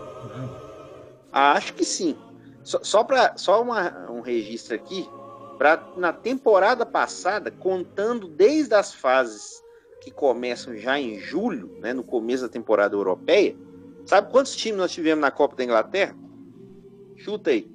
[1.32, 2.25] Acho que sim.
[2.66, 5.08] Só, só para só uma, um registro aqui,
[5.58, 9.64] para na temporada passada, contando desde as fases
[10.02, 13.56] que começam já em julho, né, no começo da temporada europeia,
[14.06, 16.16] sabe quantos times nós tivemos na Copa da Inglaterra?
[17.16, 17.70] Chuta aí.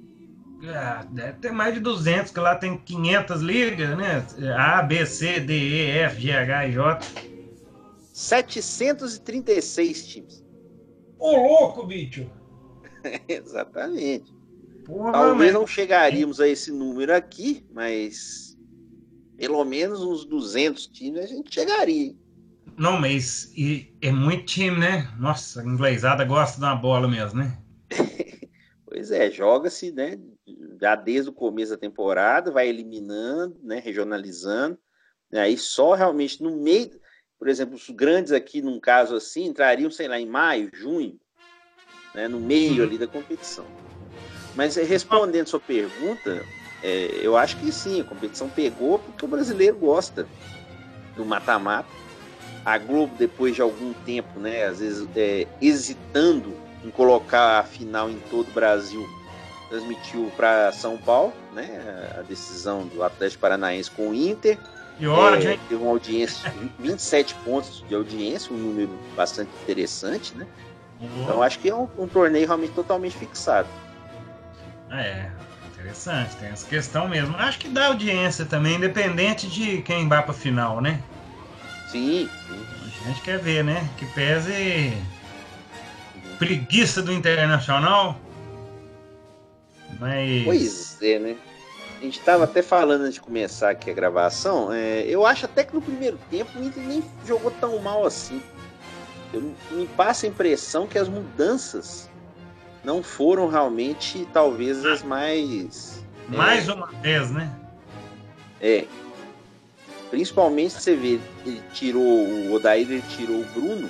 [0.67, 4.25] Ah, deve ter mais de 200, que lá tem 500 ligas, né?
[4.55, 6.99] A, B, C, D, E, F, G, H e J.
[8.13, 10.45] 736 times.
[11.17, 12.29] Ô, louco, bicho!
[13.27, 14.40] Exatamente.
[14.85, 18.57] Porra, Talvez não chegaríamos a esse número aqui, mas
[19.37, 22.15] pelo menos uns 200 times a gente chegaria.
[22.77, 25.11] Não, mas e, é muito time, né?
[25.19, 27.57] Nossa, a inglesada gosta de uma bola mesmo, né?
[28.85, 30.19] pois é, joga-se, né?
[30.79, 33.79] Já desde o começo da temporada, vai eliminando, né?
[33.79, 34.77] Regionalizando.
[35.33, 36.91] Aí só realmente no meio,
[37.39, 41.19] por exemplo, os grandes aqui, num caso assim, entrariam, sei lá, em maio, junho,
[42.13, 42.27] né?
[42.27, 43.65] No meio ali da competição.
[44.55, 46.43] Mas eh, respondendo sua pergunta,
[46.83, 50.27] é, eu acho que sim, a competição pegou porque o brasileiro gosta
[51.15, 51.89] do mata-mata.
[52.63, 58.09] A Globo, depois de algum tempo, né, às vezes é, hesitando em colocar a final
[58.09, 59.07] em todo o Brasil,
[59.69, 64.57] transmitiu para São Paulo, né, a decisão do Atlético Paranaense com o Inter.
[64.99, 70.45] E hora, é, teve uma audiência, 27 pontos de audiência, um número bastante interessante, né?
[70.99, 71.23] Uhum.
[71.23, 73.67] Então acho que é um, um torneio realmente totalmente fixado.
[74.91, 75.29] É,
[75.67, 77.35] interessante, tem essa questão mesmo.
[77.37, 81.01] Acho que dá audiência também, independente de quem vai pra final, né?
[81.89, 82.65] Sim, sim.
[83.03, 83.89] A gente quer ver, né?
[83.97, 84.93] Que pese
[86.37, 88.19] preguiça do Internacional.
[89.99, 90.43] Mas.
[90.45, 91.37] Pois é, né?
[91.99, 94.73] A gente estava até falando antes de começar aqui a gravação.
[94.73, 98.41] É, eu acho até que no primeiro tempo o Inter nem jogou tão mal assim.
[99.33, 102.09] Eu, me passa a impressão que as mudanças
[102.83, 106.03] não foram realmente, talvez, as mais.
[106.31, 107.53] É, mais é, uma vez, né?
[108.59, 108.85] É.
[110.09, 113.89] Principalmente você vê, ele tirou o Odair, ele tirou o Bruno,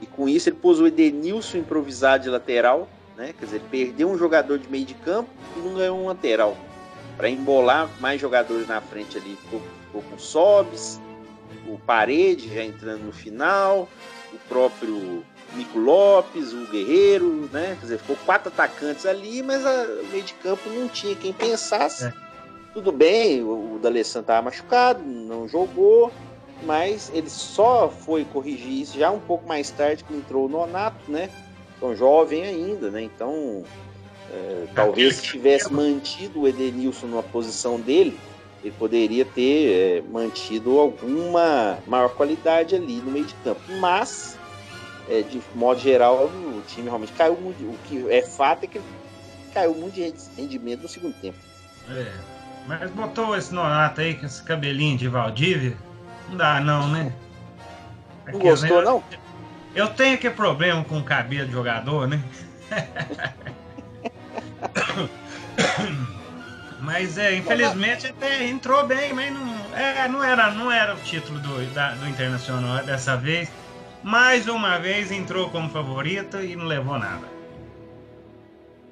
[0.00, 3.32] e com isso ele pôs o Edenilson improvisado de lateral, né?
[3.38, 6.56] Quer dizer, ele perdeu um jogador de meio de campo e não ganhou um lateral.
[7.16, 11.00] Para embolar mais jogadores na frente ali, ficou, ficou com o Sobes,
[11.68, 13.88] o Parede já entrando no final,
[14.32, 15.24] o próprio
[15.56, 17.76] Nico Lopes, o Guerreiro, né?
[17.78, 21.32] Quer dizer, ficou quatro atacantes ali, mas a, o meio de campo não tinha quem
[21.32, 22.06] pensasse.
[22.06, 22.12] É.
[22.72, 26.12] Tudo bem, o, o D'Alessandro estava machucado, não jogou,
[26.64, 31.10] mas ele só foi corrigir isso já um pouco mais tarde que entrou o Nonato,
[31.10, 31.30] né?
[31.76, 33.02] Então jovem ainda, né?
[33.02, 33.64] Então
[34.32, 38.18] é, talvez se tivesse mantido o Edenilson na posição dele,
[38.62, 43.60] ele poderia ter é, mantido alguma maior qualidade ali no meio de campo.
[43.78, 44.33] Mas
[45.08, 47.62] é, de modo geral, o time realmente caiu muito.
[47.62, 48.80] O que é fato é que
[49.52, 51.38] caiu muito de rendimento no segundo tempo.
[51.90, 52.12] É.
[52.66, 55.76] Mas botou esse Nonato aí com esse cabelinho de Valdívia?
[56.28, 57.12] Não dá, não, né?
[58.32, 59.04] Não gostou, eu, não?
[59.74, 62.22] Eu tenho que problema com o cabelo de jogador, né?
[66.80, 71.38] mas é, infelizmente até entrou bem, mas não, é, não, era, não era o título
[71.40, 73.50] do, da, do Internacional dessa vez
[74.04, 77.26] mais uma vez entrou como favorito e não levou nada.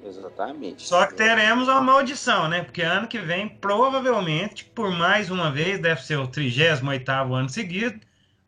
[0.03, 0.83] Exatamente.
[0.83, 2.63] Só que teremos uma maldição, né?
[2.63, 7.99] Porque ano que vem, provavelmente, por mais uma vez, deve ser o 38 ano seguido,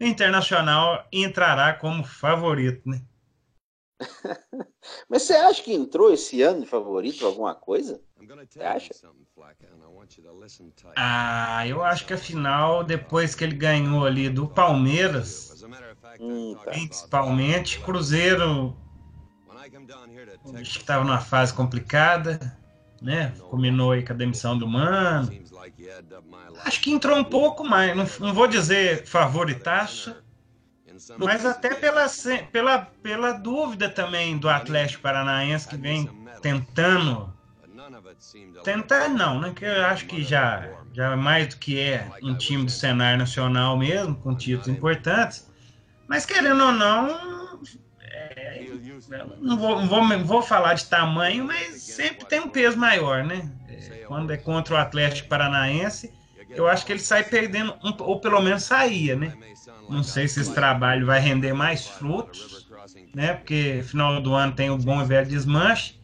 [0.02, 3.02] o Internacional entrará como favorito, né?
[5.08, 8.02] Mas você acha que entrou esse ano de favorito alguma coisa?
[8.50, 8.94] Você acha?
[10.96, 15.64] Ah, eu acho que a final, depois que ele ganhou ali do Palmeiras.
[16.66, 18.76] Principalmente, Cruzeiro
[20.54, 22.58] acho que estava numa fase complicada,
[23.02, 23.34] né?
[23.50, 25.30] Combinou aí com a demissão do Mano.
[26.64, 30.16] Acho que entrou um pouco mais, não, não vou dizer favoritaço,
[31.18, 32.06] mas até pela,
[32.52, 36.10] pela, pela dúvida também do Atlético Paranaense que vem
[36.42, 37.34] tentando.
[38.64, 39.54] Tentar não, né?
[39.56, 43.78] Que eu acho que já, já mais do que é um time do cenário nacional
[43.78, 45.48] mesmo, com títulos importantes.
[46.08, 47.62] Mas querendo ou não,
[48.02, 48.66] é,
[49.40, 53.24] não, vou, não, vou, não vou falar de tamanho, mas sempre tem um peso maior,
[53.24, 53.52] né?
[53.68, 56.14] É, quando é contra o Atlético Paranaense,
[56.50, 59.34] eu acho que ele sai perdendo, um, ou pelo menos saía, né?
[59.90, 62.68] Não sei se esse trabalho vai render mais frutos,
[63.14, 63.34] né?
[63.34, 66.00] Porque final do ano tem o bom e velho desmanche.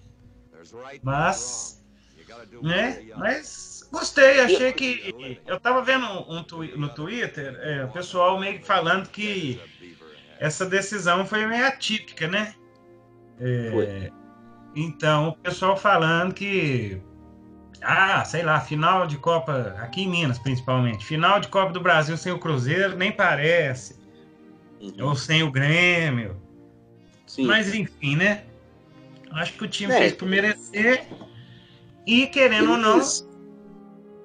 [1.02, 1.84] Mas,
[2.62, 3.04] né?
[3.18, 5.40] Mas gostei, achei que.
[5.46, 6.46] Eu tava vendo um,
[6.78, 9.60] no Twitter, é, o pessoal meio que falando que
[10.42, 12.56] essa decisão foi meio atípica, né?
[13.40, 14.12] É,
[14.76, 17.00] então, o pessoal falando que
[17.82, 22.18] ah, sei lá, final de Copa, aqui em Minas principalmente, final de Copa do Brasil
[22.18, 23.96] sem o Cruzeiro nem parece.
[24.82, 25.10] Uhum.
[25.10, 26.36] Ou sem o Grêmio.
[27.28, 27.46] Sim.
[27.46, 28.44] Mas enfim, né?
[29.32, 29.98] Acho que o time é.
[29.98, 31.06] fez por merecer
[32.06, 33.00] e, querendo ou não,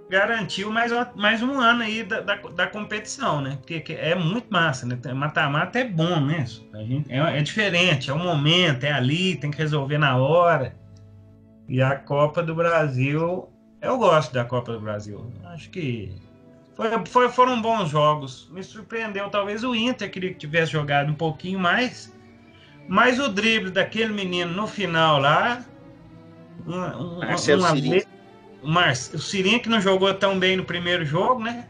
[0.09, 3.59] garantiu mais, mais um ano aí da, da, da, competição, né?
[3.61, 4.99] Porque é muito massa, né?
[5.13, 6.67] Mata-mata é bom mesmo.
[6.75, 10.77] A gente, é, é diferente, é o momento, é ali, tem que resolver na hora.
[11.69, 13.49] E a Copa do Brasil,
[13.83, 15.33] eu gosto da Copa do Brasil.
[15.45, 16.15] Acho que
[16.77, 18.49] foi, foi, foram bons jogos.
[18.53, 22.15] Me surpreendeu, talvez o Inter queria que tivesse jogado um pouquinho mais.
[22.89, 25.65] Mas o drible daquele menino no final lá.
[26.65, 28.16] Um, um, Marcelo uma Cirinho.
[28.63, 31.69] O, Mar, o Cirinho que não jogou tão bem no primeiro jogo, né?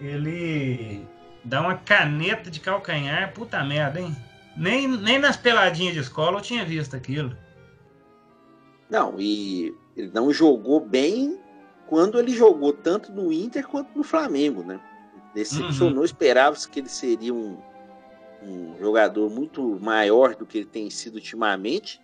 [0.00, 1.06] Ele
[1.44, 4.16] dá uma caneta de calcanhar, puta merda, hein?
[4.56, 7.36] Nem, nem nas peladinhas de escola eu tinha visto aquilo.
[8.88, 11.38] Não, e ele não jogou bem
[11.86, 14.80] quando ele jogou tanto no Inter quanto no Flamengo, né?
[15.34, 16.04] Decepcionou, uhum.
[16.04, 17.56] esperava-se que ele seria um,
[18.42, 22.00] um jogador muito maior do que ele tem sido ultimamente.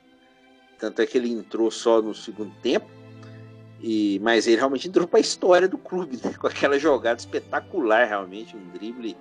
[0.79, 2.87] Tanto é que ele entrou só no segundo tempo.
[3.81, 6.35] E, mas ele realmente entrou para a história do clube, né?
[6.41, 9.17] com aquela jogada espetacular, realmente, um drible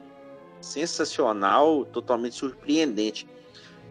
[0.62, 3.28] sensacional, totalmente surpreendente.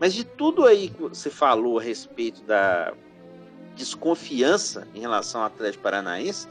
[0.01, 2.93] Mas de tudo aí que você falou a respeito da,
[3.75, 6.49] desconfiança em relação ao Atlético Paranaense,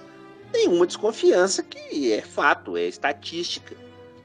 [0.52, 3.76] tem uma desconfiança que é fato, é estatística.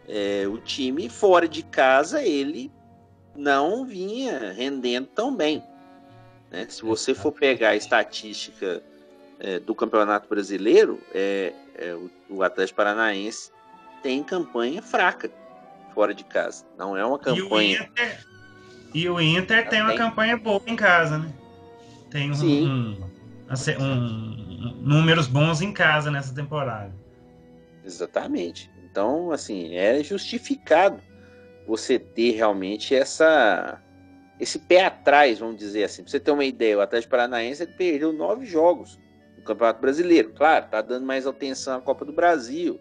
[0.06, 2.72] É, o time fora de casa, ele
[3.36, 5.62] não vinha rendendo tão bem.
[6.50, 6.66] Né?
[6.68, 8.82] Se você for pegar a estatística
[9.40, 13.50] é, do Campeonato Brasileiro, é, é o, o, Atlético Paranaense
[14.02, 15.30] tem campanha fraca
[15.94, 16.64] fora de casa.
[16.76, 17.78] Não é uma campanha.
[17.78, 18.26] E o Inter,
[18.94, 21.32] e o Inter tem uma campanha boa em casa, né?
[22.10, 22.96] tem um, um,
[23.80, 26.92] um, números bons em casa nessa temporada.
[27.84, 28.70] Exatamente.
[28.90, 31.00] Então, assim, é justificado
[31.66, 33.82] você ter realmente essa
[34.40, 36.02] esse pé atrás, vamos dizer assim.
[36.02, 38.98] Pra você ter uma ideia, o Atlético Paranaense perdeu nove jogos
[39.48, 40.32] Campeonato Brasileiro.
[40.34, 42.80] Claro, tá dando mais atenção à Copa do Brasil,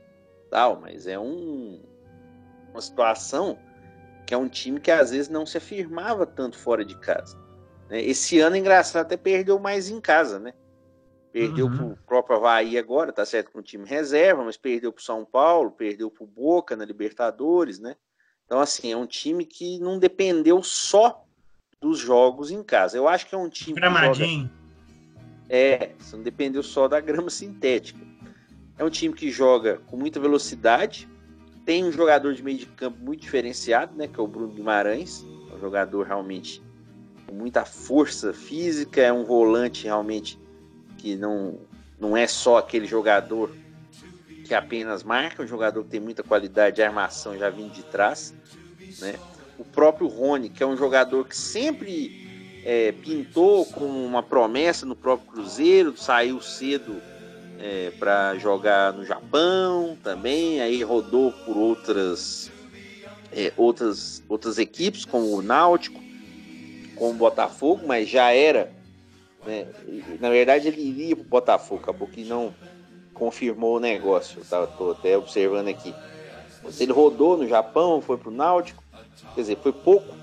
[0.50, 1.82] tal, mas é um,
[2.72, 3.58] uma situação
[4.26, 7.38] que é um time que às vezes não se afirmava tanto fora de casa.
[7.90, 8.02] Né?
[8.02, 10.54] Esse ano, engraçado, até perdeu mais em casa, né?
[11.32, 11.78] Perdeu uhum.
[11.78, 15.72] pro próprio Havaí agora, tá certo com o time reserva, mas perdeu pro São Paulo,
[15.72, 17.96] perdeu pro Boca na Libertadores, né?
[18.46, 21.24] Então, assim, é um time que não dependeu só
[21.80, 22.98] dos jogos em casa.
[22.98, 23.76] Eu acho que é um time.
[23.76, 24.48] Gramadinho.
[24.48, 24.67] Joga...
[25.50, 28.00] É, não dependeu só da grama sintética.
[28.78, 31.08] É um time que joga com muita velocidade,
[31.66, 34.08] tem um jogador de meio de campo muito diferenciado, né?
[34.08, 36.62] Que é o Bruno Guimarães, é um jogador realmente
[37.26, 40.40] com muita força física, é um volante realmente
[40.98, 41.60] que não,
[42.00, 43.52] não é só aquele jogador
[44.46, 47.84] que apenas marca, é um jogador que tem muita qualidade de armação já vindo de
[47.84, 48.34] trás,
[49.02, 49.16] né?
[49.60, 52.27] O próprio Rony, que é um jogador que sempre
[52.68, 57.02] é, pintou como uma promessa no próprio Cruzeiro, saiu cedo
[57.58, 62.52] é, para jogar no Japão também, aí rodou por outras,
[63.32, 65.98] é, outras, outras equipes, como o Náutico,
[66.98, 68.70] com o Botafogo, mas já era.
[69.46, 69.66] Né?
[70.20, 72.54] Na verdade, ele iria para o Botafogo, acabou que não
[73.14, 74.42] confirmou o negócio.
[74.42, 75.96] Estou até observando aqui.
[76.78, 78.84] Ele rodou no Japão, foi para o Náutico,
[79.34, 80.14] quer dizer, foi pouco,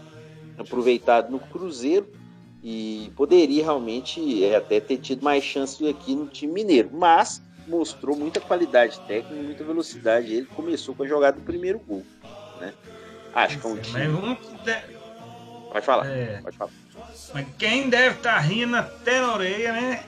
[0.58, 2.22] aproveitado no Cruzeiro
[2.64, 8.16] e poderia realmente é, até ter tido mais chance aqui no time mineiro, mas mostrou
[8.16, 10.32] muita qualidade técnica, muita velocidade.
[10.32, 12.02] Ele começou com a jogada do primeiro gol,
[12.58, 12.72] né?
[13.34, 14.08] Acho que é um time.
[14.08, 14.34] Um...
[15.70, 16.40] Pode falar, é...
[16.42, 16.70] pode falar.
[17.34, 20.04] Mas quem deve estar tá rindo até na orelha, né?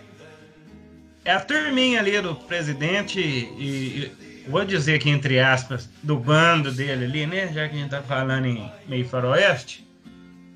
[1.26, 6.72] É a turminha ali do presidente e, e, vou dizer aqui entre aspas, do bando
[6.72, 7.52] dele ali, né?
[7.52, 9.86] Já que a gente tá falando em meio faroeste.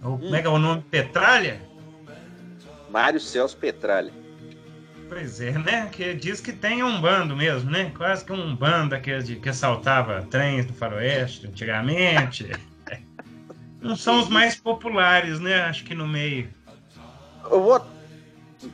[0.03, 0.17] Hum.
[0.17, 0.83] Como é que é o nome?
[0.91, 1.69] Petralha?
[2.91, 4.13] Mário Celso Petralha.
[5.09, 5.89] Pois é, né?
[5.91, 7.93] Que diz que tem um bando mesmo, né?
[7.97, 12.49] Quase que um bando daqueles de, que assaltava trens do faroeste antigamente.
[13.83, 15.63] Não são os mais populares, né?
[15.63, 16.49] Acho que no meio.
[17.51, 17.85] Eu vou.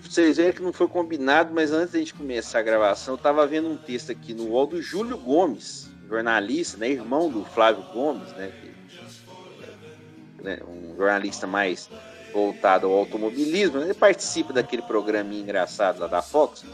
[0.02, 3.46] Vocês verem que não foi combinado, mas antes da gente começar a gravação, eu tava
[3.46, 6.90] vendo um texto aqui no UOL do Júlio Gomes, jornalista, né?
[6.90, 8.50] Irmão do Flávio Gomes, né?
[8.60, 10.58] Que, né?
[10.66, 11.88] Um jornalista mais
[12.36, 16.64] voltado ao automobilismo, ele participa daquele programinha engraçado lá da Fox,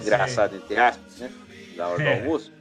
[0.00, 1.32] engraçado entre aspas, né?
[1.76, 2.18] Da hora do é.
[2.18, 2.52] almoço.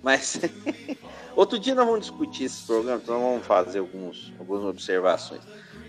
[0.00, 0.40] Mas
[1.34, 5.42] outro dia nós vamos discutir esse programa, então vamos fazer alguns, algumas observações.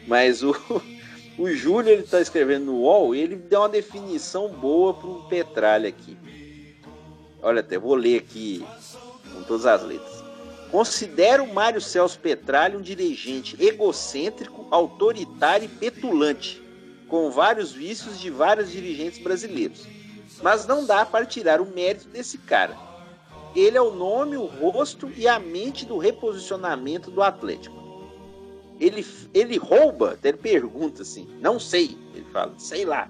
[0.08, 0.56] Mas o,
[1.38, 5.28] o Júlio ele está escrevendo no UOL e ele deu uma definição boa para o
[5.28, 6.18] Petralha aqui.
[7.40, 8.66] Olha até, vou ler aqui
[9.32, 10.15] com todas as letras.
[10.72, 16.62] Considero Mário Celso Petralha um dirigente egocêntrico, autoritário e petulante,
[17.08, 19.86] com vários vícios de vários dirigentes brasileiros.
[20.42, 22.76] Mas não dá para tirar o mérito desse cara.
[23.56, 27.76] Ele é o nome, o rosto e a mente do reposicionamento do Atlético.
[28.78, 33.10] Ele, ele rouba, ele pergunta assim, não sei, ele fala, sei lá.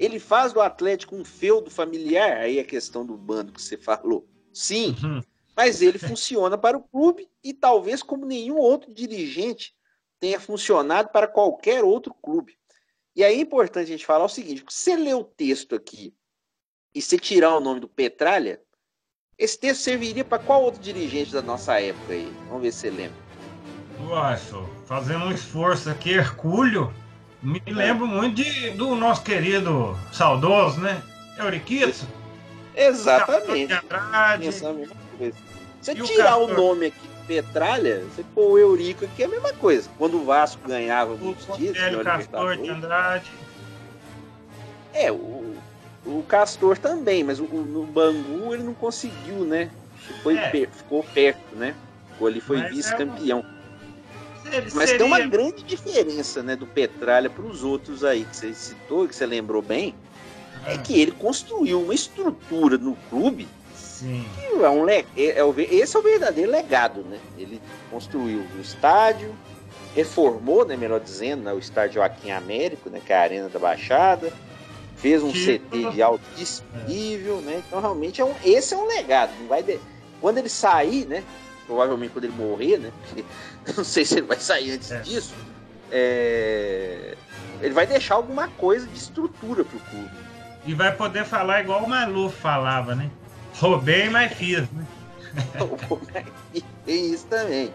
[0.00, 4.26] Ele faz do Atlético um feudo familiar, aí a questão do bando que você falou.
[4.52, 5.22] Sim, uhum
[5.56, 9.74] mas ele funciona para o clube e talvez como nenhum outro dirigente
[10.18, 12.56] tenha funcionado para qualquer outro clube.
[13.14, 16.14] E aí é importante a gente falar o seguinte: se você ler o texto aqui
[16.94, 18.60] e você tirar o nome do Petralha,
[19.36, 22.32] esse texto serviria para qual outro dirigente da nossa época aí?
[22.48, 23.16] Vamos ver se você lembra.
[23.98, 26.92] Nossa, fazendo um esforço aqui, Hercúleo,
[27.42, 27.72] me é.
[27.72, 31.02] lembro muito de, do nosso querido saudoso, né?
[31.38, 32.06] Euriquito.
[32.74, 33.72] Exatamente.
[35.80, 39.28] Você e tirar o, o, nome aqui, Petralha, você pôr o Eurico aqui é a
[39.28, 39.88] mesma coisa.
[39.98, 42.00] Quando o Vasco ganhava muitos títulos.
[42.00, 43.30] O Castor de Andrade.
[44.92, 45.54] É, o,
[46.04, 49.70] o Castor também, mas o, no Bangu ele não conseguiu, né?
[50.22, 50.50] Foi, é.
[50.50, 51.74] ficou perto, né?
[52.12, 53.44] Ficou ali, foi vice-campeão.
[54.44, 54.62] É um...
[54.74, 54.98] Mas seria...
[54.98, 59.14] tem uma grande diferença, né, do Petralha para os outros aí que você citou, que
[59.14, 59.94] você lembrou bem
[60.66, 63.48] é que ele construiu uma estrutura no clube
[64.02, 64.26] Sim.
[64.62, 67.18] é um é, é, o, esse é o verdadeiro legado, né?
[67.38, 69.34] Ele construiu o estádio,
[69.94, 73.58] reformou, né, melhor dizendo, né, o estádio Joaquim Américo, né, que é a arena da
[73.58, 74.32] Baixada,
[74.96, 75.58] fez um que...
[75.58, 76.88] CT de altíssimo é.
[76.88, 77.62] nível, né?
[77.66, 79.32] Então realmente é um, esse é um legado.
[79.40, 79.78] Não vai de...
[80.20, 81.24] Quando ele sair, né?
[81.66, 82.92] Provavelmente quando ele morrer, né?
[83.02, 83.24] Porque
[83.76, 85.00] não sei se ele vai sair antes é.
[85.00, 85.34] disso.
[85.90, 87.16] É...
[87.60, 90.10] Ele vai deixar alguma coisa de estrutura pro clube.
[90.64, 93.10] E vai poder falar igual o Maluf falava, né?
[93.54, 94.86] Roubei, mas fiz, né?
[96.84, 97.72] Tem isso também.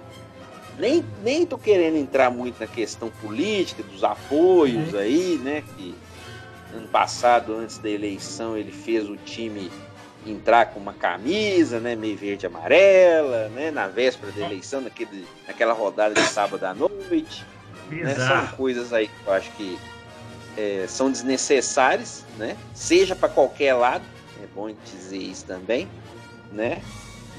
[0.78, 5.00] Nem, nem tô querendo entrar muito na questão política, dos apoios é.
[5.00, 5.64] aí, né?
[5.76, 5.96] Que
[6.74, 9.72] ano passado, antes da eleição, ele fez o time
[10.26, 11.96] entrar com uma camisa, né?
[11.96, 13.72] Meio verde e amarela, né?
[13.72, 17.46] Na véspera da eleição, naquele, naquela rodada de sábado à noite.
[17.90, 18.14] Né?
[18.16, 19.80] São coisas aí que eu acho que
[20.58, 22.56] é, são desnecessárias, né?
[22.74, 24.04] Seja para qualquer lado,
[24.44, 25.88] é bom dizer isso também,
[26.52, 26.82] né?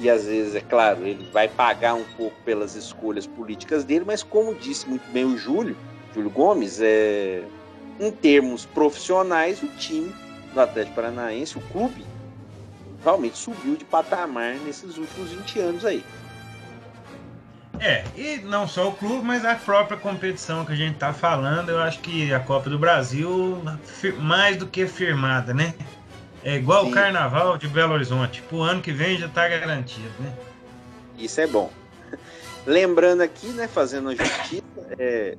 [0.00, 4.22] E às vezes, é claro, ele vai pagar um pouco pelas escolhas políticas dele, mas
[4.22, 5.76] como disse muito bem o Júlio,
[6.14, 7.42] Júlio Gomes, é,
[7.98, 10.14] em termos profissionais, o time
[10.54, 12.04] do Atlético Paranaense, o clube,
[13.02, 16.04] realmente subiu de patamar nesses últimos 20 anos aí.
[17.80, 21.70] É, e não só o clube, mas a própria competição que a gente tá falando,
[21.70, 23.62] eu acho que a Copa do Brasil
[24.20, 25.74] mais do que firmada, né?
[26.44, 26.90] É igual Sim.
[26.90, 28.42] o Carnaval de Belo Horizonte.
[28.42, 30.36] Pro ano que vem já tá garantido, né?
[31.16, 31.72] Isso é bom.
[32.66, 34.62] Lembrando aqui, né, fazendo a justiça,
[34.98, 35.36] é,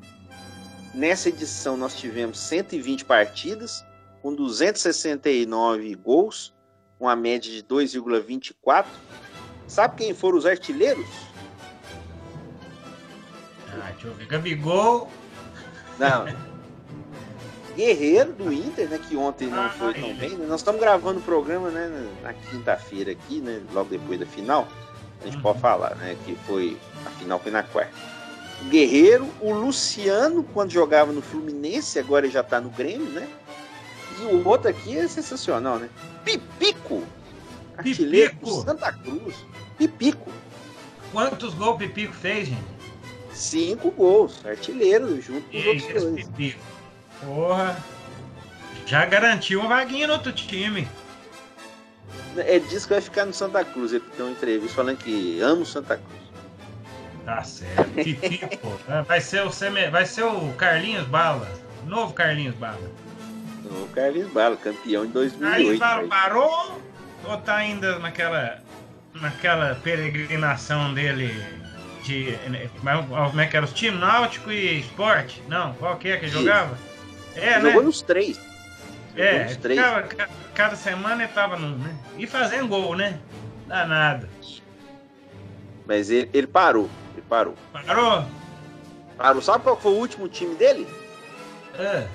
[0.93, 3.85] nessa edição nós tivemos 120 partidas,
[4.21, 6.53] com 269 gols,
[6.99, 8.85] uma média de 2,24.
[9.67, 11.07] Sabe quem foram os artilheiros?
[13.71, 14.25] Ah, deixa eu ver.
[14.25, 15.09] Gabigol.
[15.97, 16.25] Não.
[17.79, 18.99] Guerreiro do Inter, né?
[18.99, 20.31] Que ontem não ah, foi tão bem.
[20.31, 20.45] Né?
[20.45, 22.09] Nós estamos gravando o programa, né?
[22.21, 23.61] Na quinta-feira aqui, né?
[23.73, 24.67] Logo depois da final.
[25.21, 25.43] A gente uhum.
[25.43, 26.17] pode falar, né?
[26.25, 26.77] Que foi.
[27.05, 27.93] A final foi na quarta.
[28.61, 33.29] o Guerreiro, o Luciano, quando jogava no Fluminense, agora ele já tá no Grêmio, né?
[34.19, 35.89] E o outro aqui é sensacional, né?
[36.25, 37.01] Pipico!
[37.77, 38.61] Artilheiro Pipico?
[38.61, 39.35] Santa Cruz.
[39.77, 40.29] Pipico.
[41.13, 42.79] Quantos gols o Pipico fez, gente?
[43.31, 44.45] Cinco gols.
[44.45, 46.27] Artilheiro, junto com os outros dois.
[46.27, 46.78] Pipico.
[47.21, 47.77] Porra.
[48.85, 50.87] Já garantiu uma vaguinha no outro time.
[52.37, 53.93] É disso que vai ficar no Santa Cruz.
[53.93, 56.19] Ele tem uma entrevista falando que ama o Santa Cruz.
[57.25, 57.89] Tá certo.
[57.91, 58.79] Pipico.
[58.87, 59.03] né?
[59.07, 59.89] vai, ser o seme...
[59.89, 61.47] vai ser o Carlinhos Bala.
[61.85, 62.91] Novo Carlinhos Bala.
[63.65, 65.79] O Carlinhos Bala, campeão em Carlinhos 2008.
[65.79, 66.07] Bala né?
[66.07, 66.81] parou
[67.25, 68.59] ou tá ainda naquela,
[69.13, 71.31] naquela peregrinação dele
[72.03, 72.35] de.
[73.07, 73.99] Como é que era os times?
[73.99, 75.43] Náutico e esporte?
[75.47, 76.77] Não, qual que é que jogava?
[77.35, 77.61] É, Ele né?
[77.61, 78.39] Jogou nos três.
[79.15, 79.79] É, nos três.
[79.79, 81.95] ficava- ca- cada semana ele tava num, né?
[82.17, 83.19] E fazendo gol, né?
[83.67, 84.27] Danado.
[85.85, 86.89] Mas ele, ele parou.
[87.13, 87.55] Ele parou.
[87.85, 88.25] Parou?
[89.17, 89.41] Parou.
[89.41, 90.87] Sabe qual foi o último time dele?
[91.77, 92.07] É.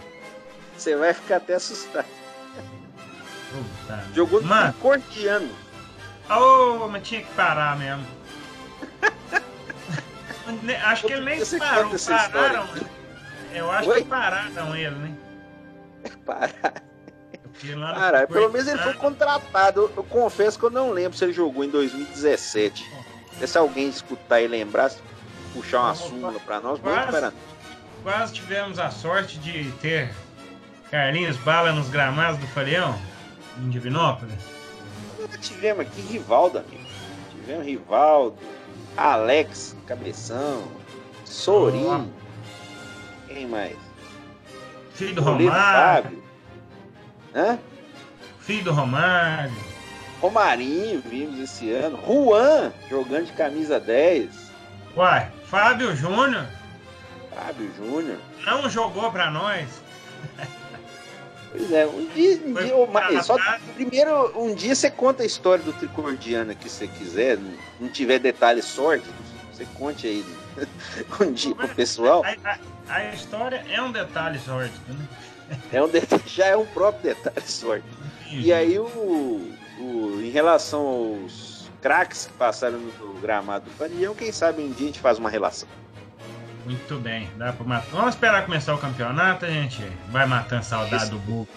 [0.77, 2.07] Você vai ficar até assustado.
[3.51, 4.05] Puta.
[4.15, 4.73] Jogou no Mano.
[4.75, 5.51] Cordiano.
[6.29, 8.05] Ô, mas tinha que parar mesmo.
[10.85, 11.91] Acho que ele nem parou.
[11.99, 12.69] Pararam.
[13.55, 14.03] Eu acho Oi?
[14.03, 15.15] que pararam ele, né?
[16.27, 16.83] Parar.
[17.43, 19.83] Porque lá no Cara, pelo menos ele foi contratado.
[19.83, 22.85] Eu, eu confesso que eu não lembro se ele jogou em 2017.
[23.47, 24.91] Se alguém escutar e lembrar,
[25.53, 27.13] puxar uma súmula pra nós, quase.
[27.13, 27.35] vamos
[28.03, 30.11] Quase tivemos a sorte de ter
[30.91, 32.99] Carlinhos Bala nos gramados do Farião,
[33.59, 34.35] em Divinópolis.
[35.41, 36.85] Tivemos aqui Rivaldo, amigo.
[37.31, 38.37] Tivemos Rivaldo,
[38.97, 40.65] Alex, Cabeção,
[41.25, 42.11] Sorin.
[43.35, 43.77] Quem mais?
[44.95, 45.51] Filho do Romário.
[45.51, 46.25] Fábio.
[47.35, 47.59] Hã?
[48.39, 49.53] Filho do Romário.
[50.21, 51.99] Romarinho, vimos esse ano.
[52.07, 54.31] Juan, jogando de camisa 10.
[54.97, 56.47] Uai, Fábio Júnior
[57.35, 58.19] Fábio Júnior.
[58.47, 59.69] não jogou pra nós.
[61.51, 63.37] Pois é, um dia, um dia ô, mas só
[63.75, 67.89] primeiro um dia você conta a história do Tricordiano aqui se você quiser, não, não
[67.89, 69.15] tiver detalhes sórdidos,
[69.53, 70.25] você conte aí
[71.21, 72.25] um dia pro pessoal.
[72.25, 75.07] A, a- a história é um detalhe sórdido, né?
[75.73, 77.89] É um detalhe, já é um próprio detalhe sórdido.
[78.31, 78.85] E aí o,
[79.79, 80.81] o em relação
[81.23, 85.19] aos craques que passaram no gramado do Farião, quem sabe um dia a gente faz
[85.19, 85.69] uma relação.
[86.65, 87.87] Muito bem, dá pra matar.
[87.91, 91.13] Vamos esperar começar o campeonato, a gente vai matando saudade Isso.
[91.13, 91.51] do Book.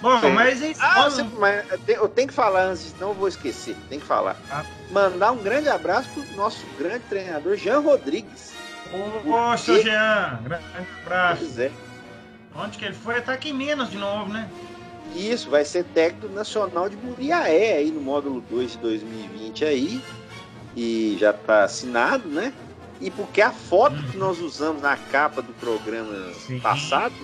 [0.00, 0.30] Bom, Sim.
[0.30, 3.74] mas Ah, você- mas eu tenho- que falar antes, senão eu vou esquecer.
[3.88, 4.36] Tem que falar.
[4.50, 4.64] Ah.
[4.90, 8.52] Mandar um grande abraço pro nosso grande treinador Jean Rodrigues.
[9.24, 10.64] Ô, seu Jean, grande
[11.04, 11.40] abraço.
[11.40, 11.70] Pois é.
[12.54, 13.14] Onde que ele foi?
[13.16, 14.48] Ele tá aqui em Minas de novo, né?
[15.14, 20.00] Isso, vai ser técnico nacional de Muriaé aí no módulo 2 de 2020 aí.
[20.76, 22.52] E já tá assinado, né?
[23.00, 24.02] E porque a foto Uhum.
[24.10, 26.60] que nós usamos na capa do programa Sim.
[26.60, 27.14] passado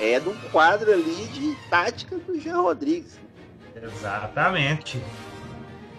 [0.00, 3.18] é de um quadro ali de tática do Jean Rodrigues.
[3.80, 5.02] Exatamente.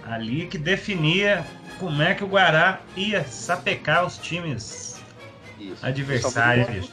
[0.06, 1.46] Ali que definia
[1.80, 5.02] como é que o Guará ia sapecar os times.
[5.60, 5.86] Isso.
[5.86, 6.90] Adversários.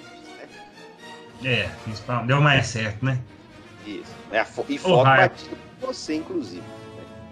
[1.45, 2.27] É, principalmente.
[2.29, 3.19] Deu mais certo, né?
[3.87, 4.13] Isso.
[4.31, 5.23] É fo- e foto raio.
[5.31, 6.63] batida por você, inclusive.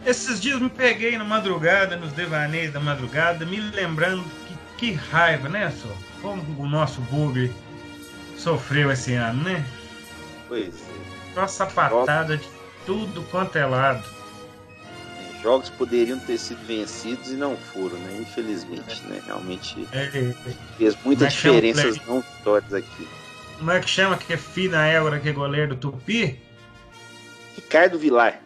[0.07, 4.25] Esses dias me peguei na madrugada, nos devaneios da madrugada, me lembrando
[4.79, 5.89] que, que raiva, né, só?
[6.23, 7.53] Como o nosso bug
[8.39, 9.65] sofreu esse ano, né?
[10.49, 11.39] Pois é.
[11.41, 12.49] Nossa patada de
[12.87, 14.03] tudo quanto é lado.
[15.43, 18.19] Jogos poderiam ter sido vencidos e não foram, né?
[18.21, 19.21] Infelizmente, né?
[19.25, 20.35] Realmente É,
[20.77, 21.61] fez muita Mas chama
[22.07, 23.09] não vitórias aqui.
[23.59, 26.41] como é que chama que é filho da Égora, que é goleiro do Tupi?
[27.55, 28.41] Ricardo Vilar.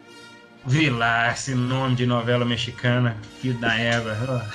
[0.65, 4.47] Vilar, esse nome de novela mexicana, filho da Égora.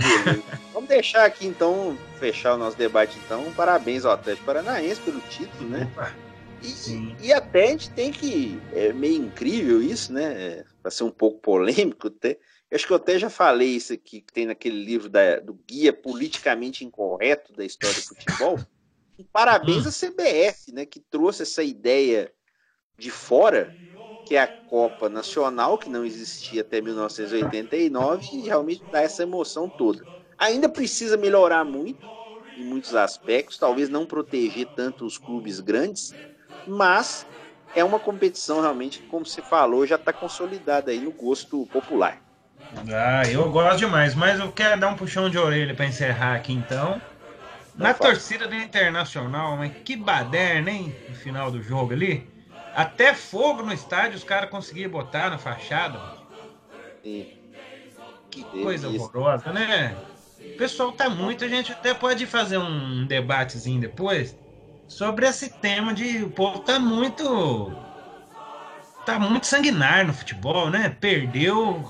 [0.00, 0.58] Ah.
[0.72, 3.52] Vamos deixar aqui então, fechar o nosso debate então.
[3.52, 5.90] Parabéns ao Atlético Paranaense pelo título, né?
[6.62, 8.60] E, e até a gente tem que.
[8.72, 10.32] É meio incrível isso, né?
[10.60, 12.38] É, Pra ser um pouco polêmico até.
[12.70, 15.52] Eu acho que eu até já falei isso aqui, que tem naquele livro da- do
[15.68, 18.58] Guia Politicamente Incorreto da História do Futebol.
[19.18, 19.88] E parabéns Hum.
[19.88, 20.86] à CBF, né?
[20.86, 22.32] Que trouxe essa ideia
[22.98, 23.74] de fora,
[24.24, 29.68] que é a Copa Nacional, que não existia até 1989, e realmente dá essa emoção
[29.68, 30.06] toda.
[30.38, 32.10] Ainda precisa melhorar muito,
[32.54, 36.14] em muitos aspectos, talvez não proteger tanto os clubes grandes,
[36.64, 37.26] mas
[37.74, 42.22] é uma competição realmente, como você falou, já está consolidada aí no gosto popular.
[42.94, 46.52] Ah, eu gosto demais, mas eu quero dar um puxão de orelha para encerrar aqui
[46.52, 47.02] então.
[47.74, 48.12] Na fala.
[48.12, 51.02] torcida do Internacional, mas que baderna, hein?
[51.08, 52.31] No final do jogo ali.
[52.74, 56.00] Até fogo no estádio os caras conseguiam botar na fachada.
[57.02, 57.38] Sim.
[58.30, 59.94] Que coisa horrorosa, né?
[60.40, 64.36] o pessoal tá muito, a gente até pode fazer um debatezinho depois
[64.88, 67.72] sobre esse tema de o povo tá muito
[69.06, 70.96] tá muito sanguinário no futebol, né?
[71.00, 71.82] Perdeu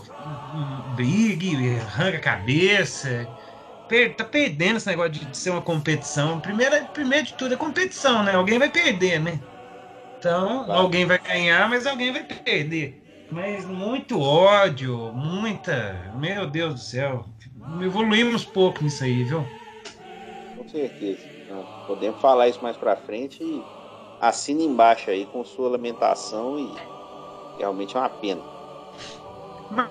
[0.95, 3.29] brigue, arranca a cabeça.
[3.89, 6.41] Per, tá perdendo esse negócio de, de, ser uma competição.
[6.41, 8.35] Primeiro, primeiro de tudo é competição, né?
[8.35, 9.39] Alguém vai perder, né?
[10.23, 13.03] Então, alguém vai ganhar, mas alguém vai perder.
[13.29, 16.13] Mas muito ódio, muita.
[16.15, 17.25] Meu Deus do céu.
[17.83, 19.51] Evoluímos pouco nisso aí, viu?
[20.55, 21.29] Com certeza.
[21.87, 23.63] Podemos falar isso mais pra frente e
[24.21, 26.73] assina embaixo aí com sua lamentação e
[27.59, 28.43] realmente é uma pena.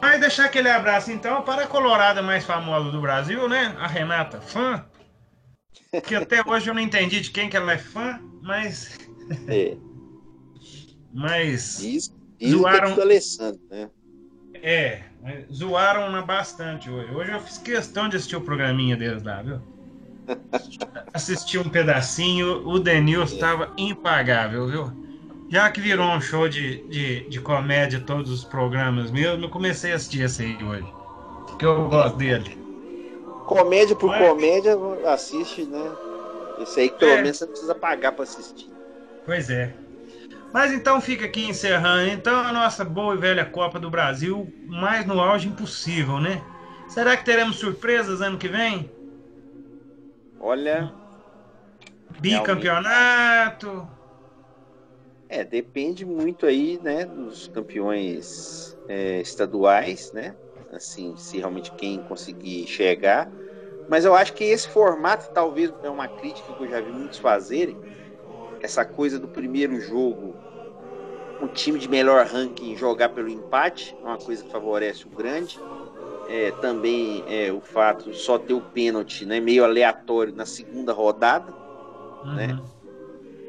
[0.01, 3.75] Mas deixar aquele abraço então para a colorada mais famosa do Brasil, né?
[3.79, 4.85] A Renata, fã.
[6.07, 8.97] Que até hoje eu não entendi de quem que ela é fã, mas.
[9.47, 9.90] É.
[11.13, 11.81] Mas.
[11.81, 12.89] Isso, isso zoaram...
[12.89, 13.89] é Alessandro, né?
[14.63, 15.03] É,
[15.51, 17.13] zoaram bastante hoje.
[17.13, 19.59] Hoje eu fiz questão de assistir o programinha deles lá, viu?
[21.13, 23.81] Assisti um pedacinho, o Denilson estava é.
[23.81, 25.01] impagável, viu?
[25.49, 29.91] Já que virou um show de, de, de comédia todos os programas mesmo, eu comecei
[29.91, 30.87] a assistir esse aí hoje.
[31.59, 32.57] Que eu gosto dele.
[33.45, 34.29] Comédia por Mas...
[34.29, 35.91] comédia, assiste, né?
[36.61, 37.21] Esse aí que pelo é.
[37.21, 38.69] menos você precisa pagar para assistir.
[39.25, 39.73] Pois é.
[40.51, 45.05] Mas então fica aqui encerrando então a nossa boa e velha Copa do Brasil, mais
[45.05, 46.43] no auge impossível, né?
[46.87, 48.91] Será que teremos surpresas ano que vem?
[50.37, 50.93] Olha.
[52.21, 53.67] Bicampeonato.
[53.67, 53.91] Realmente.
[55.29, 60.37] É, depende muito aí, né, dos campeões é, estaduais, né?
[60.69, 63.33] Assim, se realmente quem conseguir chegar.
[63.87, 67.17] Mas eu acho que esse formato talvez é uma crítica que eu já vi muitos
[67.19, 67.79] fazerem.
[68.61, 70.35] Essa coisa do primeiro jogo,
[71.41, 75.59] o time de melhor ranking jogar pelo empate, é uma coisa que favorece o grande.
[76.29, 80.93] É, também é, o fato de só ter o pênalti, né, meio aleatório na segunda
[80.93, 81.51] rodada,
[82.23, 82.35] uhum.
[82.35, 82.61] né?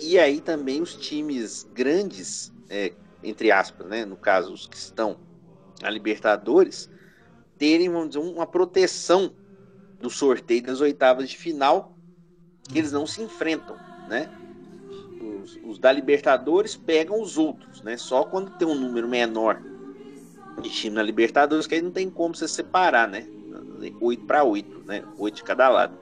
[0.00, 2.92] E aí também os times grandes, é,
[3.22, 5.16] entre aspas, né, no caso os que estão
[5.80, 6.90] a Libertadores,
[7.56, 9.32] terem, vamos dizer, uma proteção
[10.00, 11.96] do sorteio das oitavas de final,
[12.68, 13.76] que eles não se enfrentam,
[14.08, 14.28] né?
[15.22, 17.96] Os, os, da Libertadores pegam os outros, né?
[17.96, 19.60] Só quando tem um número menor
[20.60, 23.26] de time na Libertadores, que aí não tem como você separar, né?
[24.00, 25.04] Oito para oito, né?
[25.18, 25.96] Oito de cada lado.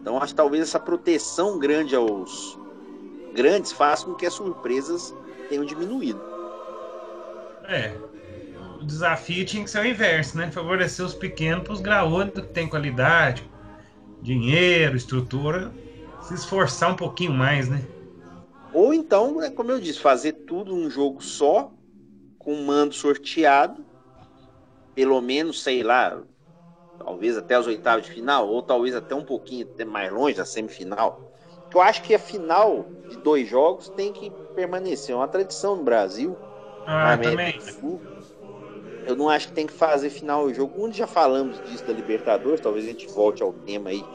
[0.00, 2.58] Então acho que talvez essa proteção grande aos,
[3.34, 5.14] grandes faz com que as surpresas
[5.48, 6.20] tenham diminuído.
[7.64, 7.94] É.
[8.80, 10.50] O desafio tinha que ser o inverso, né?
[10.50, 13.48] Favorecer os pequenos para os graúdos que têm qualidade,
[14.22, 15.72] dinheiro, estrutura,
[16.22, 17.82] se esforçar um pouquinho mais, né?
[18.70, 21.76] Ou então, né, como eu disse, fazer tudo num jogo só,
[22.38, 23.86] com mando sorteado,
[24.94, 26.22] pelo menos, sei lá,
[26.98, 30.46] talvez até as oitavas de final, ou talvez até um pouquinho até mais longe da
[30.46, 31.30] semifinal.
[31.74, 35.14] Eu acho que a final de dois jogos tem que permanecer.
[35.14, 36.46] É uma tradição no Brasil.
[36.84, 37.52] Ah, também.
[39.04, 40.82] Eu não acho que tem que fazer final do jogo.
[40.84, 44.12] Onde já falamos disso da Libertadores, talvez a gente volte ao tema aí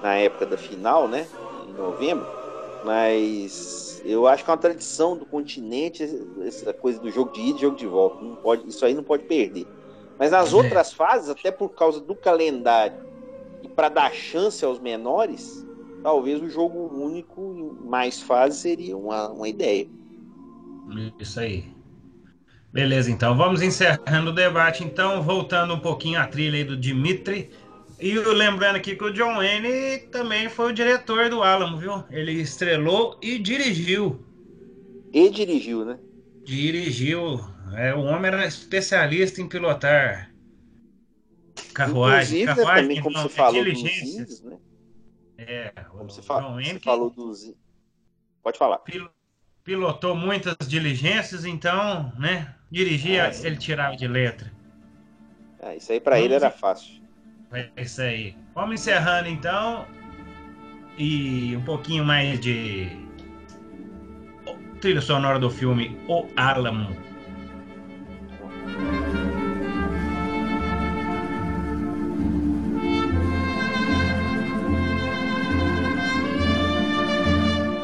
[0.00, 1.32] na época da final, né?
[1.50, 2.32] Em novembro.
[2.84, 6.02] Mas eu acho que é uma tradição do continente
[6.44, 8.22] essa coisa do jogo de ida e jogo de volta.
[8.22, 9.66] Não pode, isso aí não pode perder.
[10.18, 10.56] Mas nas é.
[10.56, 12.98] outras fases, até por causa do calendário
[13.62, 15.66] e para dar chance aos menores,
[16.02, 19.88] talvez o jogo único em mais fases seria uma, uma ideia.
[21.18, 21.72] Isso aí.
[22.70, 24.82] Beleza, então vamos encerrando o debate.
[24.82, 27.50] Então, voltando um pouquinho à trilha aí do Dimitri.
[28.04, 32.04] E lembrando aqui que o John Wayne também foi o diretor do Alamo, viu?
[32.10, 34.22] Ele estrelou e dirigiu.
[35.10, 35.98] E dirigiu, né?
[36.44, 37.40] Dirigiu.
[37.74, 40.30] É, o homem era especialista em pilotar
[41.72, 42.42] carruagem.
[42.42, 44.58] Inclusive, carruagem, né, também, como não, você falou, índios, né?
[45.38, 47.54] É, Como você, fala, você falou dos.
[48.42, 48.82] Pode falar.
[49.64, 52.54] Pilotou muitas diligências, então, né?
[52.70, 54.52] Dirigia, ah, ele tirava de letra.
[55.58, 57.02] Ah, isso aí para ele era fácil.
[57.54, 58.36] É isso aí.
[58.54, 59.86] Vamos encerrando então.
[60.98, 62.88] E um pouquinho mais de
[64.80, 66.94] trilha sonora do filme O Alamo.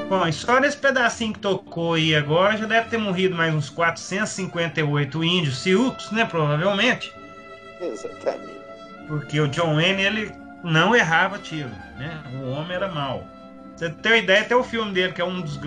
[0.09, 3.71] Bom, e só nesse pedacinho que tocou aí agora já deve ter morrido mais uns
[3.71, 6.25] 458 índios Sioux, né?
[6.25, 7.13] Provavelmente.
[7.81, 8.60] Exatamente.
[9.11, 10.33] Porque o John Wayne, ele
[10.63, 12.23] não errava tiro, né?
[12.33, 13.27] O homem era mau.
[13.75, 15.59] Você tem uma ideia, até o filme dele, que é um dos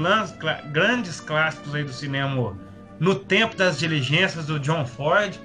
[0.72, 2.56] grandes clássicos aí do cinema,
[3.02, 5.38] No Tempo das Diligências, do John Ford,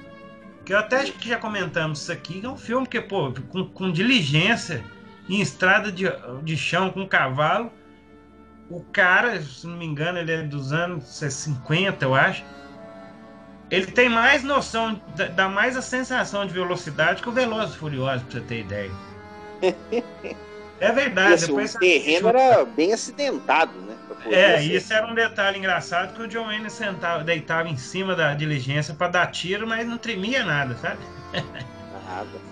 [0.64, 3.64] Que eu até acho que já comentamos isso aqui, é um filme que, pô, com,
[3.64, 4.84] com diligência,
[5.28, 6.04] em estrada de,
[6.44, 7.72] de chão com cavalo,
[8.70, 12.44] o cara, se não me engano, ele é dos anos 50, eu acho.
[13.70, 15.00] Ele tem mais noção,
[15.34, 18.90] dá mais a sensação de velocidade que o Veloz e Furioso, pra você ter ideia.
[20.80, 21.34] É verdade.
[21.34, 23.96] Assim, o terreno era bem acidentado, né?
[24.26, 28.34] É, isso era um detalhe engraçado que o John Wayne sentava, deitava em cima da
[28.34, 30.98] diligência para dar tiro, mas não tremia nada, sabe?
[32.08, 32.48] Nada.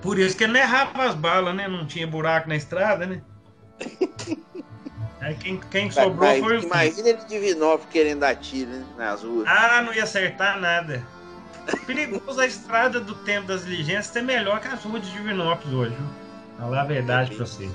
[0.00, 1.68] Por isso que ele não errava as balas, né?
[1.68, 3.22] Não tinha buraco na estrada, né?
[5.20, 6.62] Aí quem, quem sobrou mas, foi o.
[6.62, 8.84] Imagina ele de Vinópolis querendo dar tiro né?
[8.98, 9.46] nas ruas.
[9.48, 11.04] Ah, não ia acertar nada.
[11.86, 15.94] Perigoso a estrada do tempo das diligências é melhor que as ruas de Divinópolis hoje.
[15.94, 16.06] Viu?
[16.58, 17.70] Falar a verdade pra você.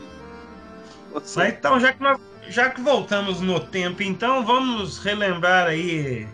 [1.11, 1.39] você.
[1.39, 6.27] Mas então, já que, nós, já que voltamos no tempo, então vamos relembrar aí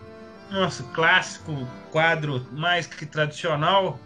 [0.52, 4.00] nosso clássico quadro mais que tradicional.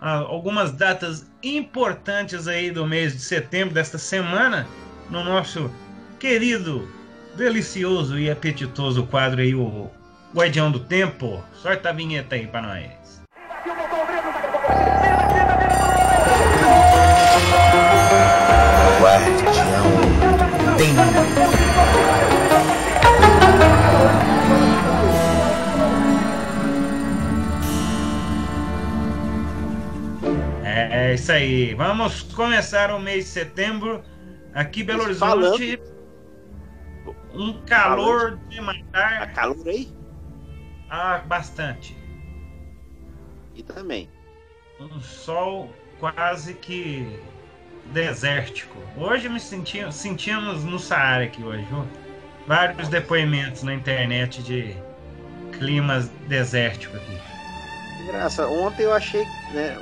[0.00, 4.66] Algumas datas importantes aí do mês de setembro desta semana
[5.08, 5.70] no nosso
[6.18, 6.88] querido,
[7.36, 9.90] delicioso e apetitoso quadro aí, o
[10.34, 11.42] Guardião do Tempo.
[11.54, 13.22] Sorte a vinheta aí pra nós.
[19.00, 19.82] Guardião
[20.60, 21.36] do Tempo.
[30.64, 31.74] É, é isso aí.
[31.74, 34.02] Vamos começar o mês de setembro.
[34.54, 35.30] Aqui Belo Horizonte.
[35.30, 35.95] Falando
[37.32, 39.20] um calor de matar.
[39.20, 39.88] Tá calor aí?
[40.88, 41.96] Ah, bastante.
[43.54, 44.08] E também.
[44.80, 47.18] Um sol quase que
[47.86, 48.78] desértico.
[48.96, 51.86] Hoje me senti, sentimos no Saara aqui hoje, viu?
[52.46, 54.76] Vários depoimentos na internet de
[55.58, 57.18] climas desérticos aqui.
[58.06, 59.76] Graça, ontem eu achei, né,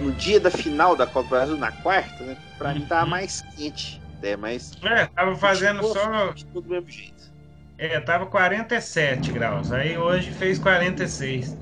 [0.00, 2.74] no dia da final da Copa do Brasil, na quarta, né, pra uhum.
[2.74, 4.72] mim tava mais quente até, mas.
[4.84, 6.32] É, tava fazendo só.
[6.54, 7.32] Do mesmo jeito.
[7.76, 9.72] É, tava 47 graus.
[9.72, 11.56] Aí hoje fez 46.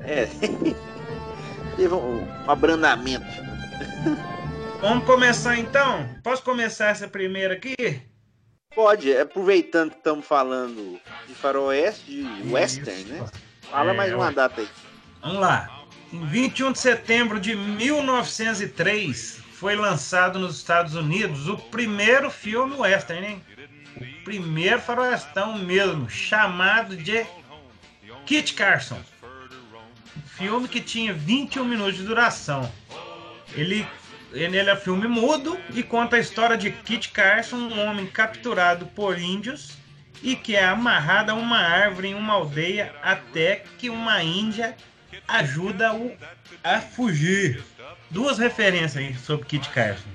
[0.00, 0.26] É.
[1.76, 3.24] Teve um, um abrandamento.
[4.80, 6.08] Vamos começar então?
[6.22, 8.02] Posso começar essa primeira aqui?
[8.74, 12.52] Pode, aproveitando que estamos falando de faroeste, de Isso.
[12.52, 13.24] western, né?
[13.70, 14.68] Fala é, mais uma data aí.
[15.22, 15.84] Vamos lá.
[16.12, 23.26] Em 21 de setembro de 1903, foi lançado nos Estados Unidos o primeiro filme western,
[23.26, 23.42] hein?
[23.96, 27.24] O primeiro faroestão mesmo, chamado de
[28.26, 29.00] Kit Carson.
[30.18, 32.70] Um filme que tinha 21 minutos de duração.
[33.54, 33.88] Ele,
[34.34, 39.18] ele é filme mudo e conta a história de Kit Carson, um homem capturado por
[39.18, 39.78] índios
[40.22, 44.76] e que é amarrado a uma árvore em uma aldeia até que uma índia
[45.26, 46.14] ajuda-o
[46.62, 47.64] a fugir
[48.10, 50.08] duas referências aí sobre Kit Carson.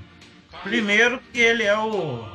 [0.64, 2.28] Primeiro que ele é o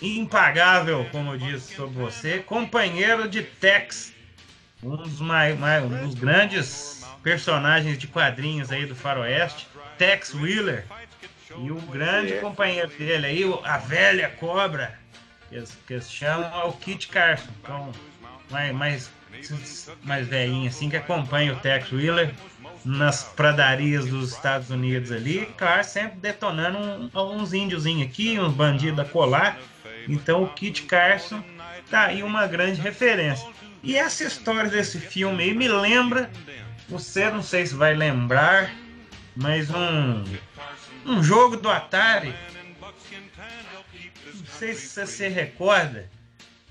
[0.00, 4.12] impagável, como eu disse sobre você, companheiro de Tex,
[4.82, 10.84] um dos, mais, mais, um dos grandes personagens de quadrinhos aí do faroeste, Tex Wheeler,
[11.56, 12.40] e o grande é.
[12.40, 14.98] companheiro dele aí, a velha cobra,
[15.48, 17.92] que eles, que eles chamam é o Kit Carson, então,
[18.50, 19.10] mais, mais,
[20.04, 22.32] mais velhinho assim, que acompanha o Tex Wheeler
[22.88, 29.00] nas pradarias dos Estados Unidos ali, claro, sempre detonando um, uns índiozinhos aqui, uns bandidos
[29.00, 29.58] a colar.
[30.08, 31.44] Então o Kit Carson
[31.90, 33.46] tá aí uma grande referência.
[33.82, 36.30] E essa história desse filme aí me lembra,
[36.88, 38.74] você não sei se vai lembrar,
[39.36, 40.24] mas um,
[41.04, 42.34] um jogo do Atari.
[44.34, 46.08] Não sei se você se recorda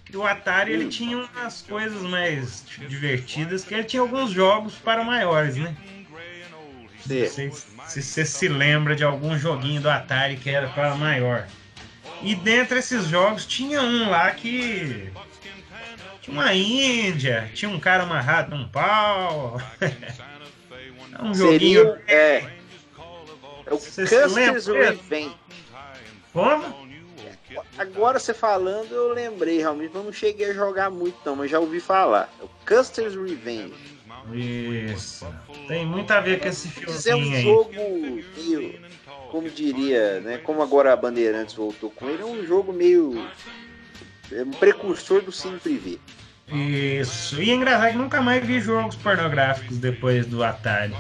[0.04, 5.04] que o Atari ele tinha umas coisas mais divertidas, que ele tinha alguns jogos para
[5.04, 5.76] maiores, né?
[7.08, 11.48] Se você se lembra de algum joguinho do Atari que era para maior.
[12.22, 15.12] E dentre esses jogos tinha um lá que.
[16.22, 19.62] Tinha uma Índia, tinha um cara amarrado num pau.
[19.82, 21.84] é um joguinho.
[21.84, 22.38] Seria, é,
[23.66, 25.36] é o Custer's Revenge.
[26.34, 26.88] Como?
[27.78, 31.60] Agora você falando, eu lembrei realmente, eu não cheguei a jogar muito não, mas já
[31.60, 32.30] ouvi falar.
[32.40, 33.97] É o Custer's Revenge.
[34.34, 35.28] Isso.
[35.68, 36.94] Tem muito a ver com esse filme.
[37.06, 37.72] É um jogo
[38.36, 38.80] meio,
[39.32, 40.38] como diria, né?
[40.40, 43.28] Como agora a Bandeirantes voltou com ele, é um jogo meio.
[44.32, 45.98] É um precursor do Cine Privé.
[46.48, 47.42] Isso.
[47.42, 50.96] E é engraçado que nunca mais vi jogos pornográficos depois do Atari.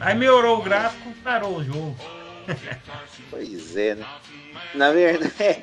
[0.00, 1.96] Aí melhorou o gráfico, parou o jogo.
[3.30, 4.06] pois é, né?
[4.74, 5.62] Na verdade, é.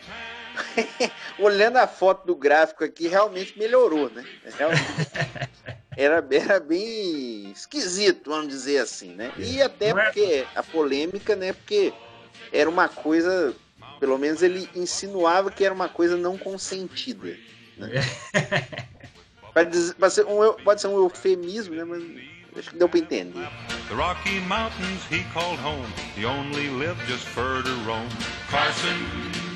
[1.39, 4.25] olhando a foto do gráfico aqui, realmente melhorou, né?
[4.57, 4.83] Realmente.
[5.97, 9.31] era, era bem esquisito, vamos dizer assim, né?
[9.37, 11.53] E até porque a polêmica, né?
[11.53, 11.93] Porque
[12.51, 13.53] era uma coisa,
[13.99, 17.37] pelo menos ele insinuava que era uma coisa não consentida.
[17.77, 17.89] Né?
[19.53, 21.83] pode, dizer, pode, ser um, pode ser um eufemismo, né?
[21.83, 22.03] Mas
[22.57, 23.47] acho que deu pra entender.
[23.89, 25.85] The Rocky Mountains he called home.
[26.17, 27.41] He only lived just to
[27.85, 28.07] roam.
[28.49, 28.95] Carson,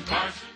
[0.06, 0.50] Carson.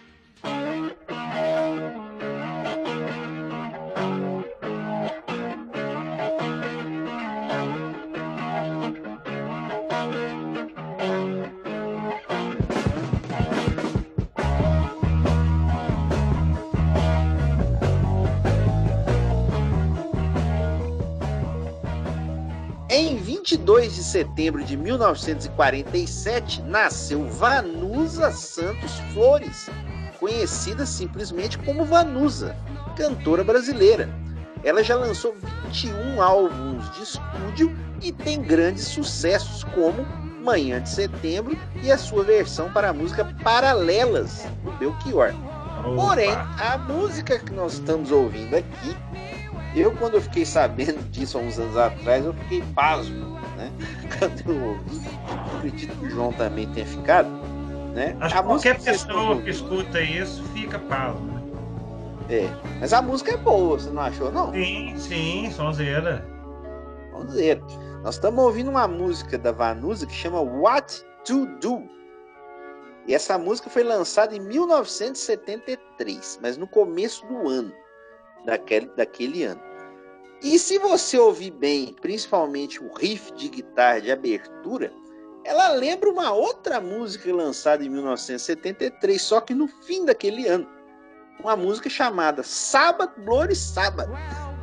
[23.45, 29.69] 22 de setembro de 1947, nasceu Vanusa Santos Flores,
[30.19, 32.57] conhecida simplesmente como Vanusa,
[32.97, 34.09] cantora brasileira.
[34.65, 35.37] Ela já lançou
[35.67, 40.07] 21 álbuns de estúdio e tem grandes sucessos como
[40.43, 45.35] Manhã de Setembro e a sua versão para a música Paralelas, do Belchior.
[45.95, 48.97] Porém, a música que nós estamos ouvindo aqui
[49.81, 53.71] eu, quando eu fiquei sabendo disso há uns anos atrás, eu fiquei pasmo, né?
[54.19, 55.01] Quando eu ouvi,
[55.57, 57.29] acredito que o João também tenha ficado,
[57.95, 58.17] né?
[58.21, 61.43] Acho que qualquer pessoa que escuta isso fica pasmo, né?
[62.29, 62.49] É,
[62.81, 64.53] mas a música é boa, você não achou, não?
[64.53, 66.25] Sim, sim, sonzeira.
[67.13, 67.61] Sonzeira.
[68.03, 71.83] Nós estamos ouvindo uma música da Vanusa que chama What to Do.
[73.07, 77.73] E essa música foi lançada em 1973, mas no começo do ano
[78.45, 79.61] daquele, daquele ano.
[80.43, 84.93] E se você ouvir bem, principalmente o riff de guitarra de abertura,
[85.45, 90.67] ela lembra uma outra música lançada em 1973, só que no fim daquele ano.
[91.41, 94.09] Uma música chamada Sabbath Bloody Sabbath,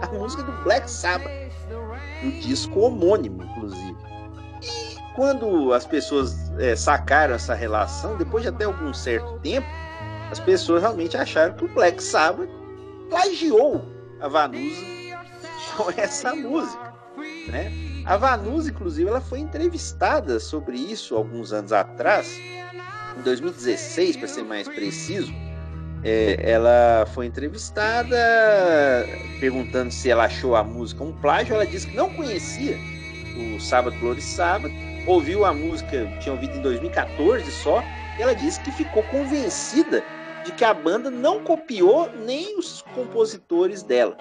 [0.02, 1.32] a música do Black Sabbath,
[2.24, 3.98] do disco homônimo, inclusive.
[4.62, 9.68] E quando as pessoas é, sacaram essa relação, depois de até algum certo tempo,
[10.32, 12.50] as pessoas realmente acharam que o Black Sabbath
[13.12, 13.86] plagiou
[14.22, 14.86] a Vanusa
[15.76, 16.94] com essa música,
[17.50, 17.72] né?
[18.06, 22.36] A Vanusa, inclusive, ela foi entrevistada sobre isso alguns anos atrás,
[23.18, 25.32] em 2016, para ser mais preciso.
[26.04, 28.18] É, ela foi entrevistada
[29.40, 31.54] perguntando se ela achou a música um plágio.
[31.54, 32.76] Ela disse que não conhecia
[33.56, 34.74] o Sábado Flores Sábado,
[35.06, 37.84] ouviu a música, tinha ouvido em 2014 só,
[38.18, 40.04] e ela disse que ficou convencida
[40.44, 44.18] de que a banda não copiou nem os compositores dela.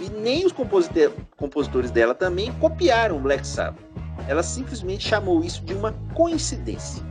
[0.00, 3.82] E nem os compositores dela também copiaram o Black Sabbath.
[4.28, 7.02] Ela simplesmente chamou isso de uma coincidência.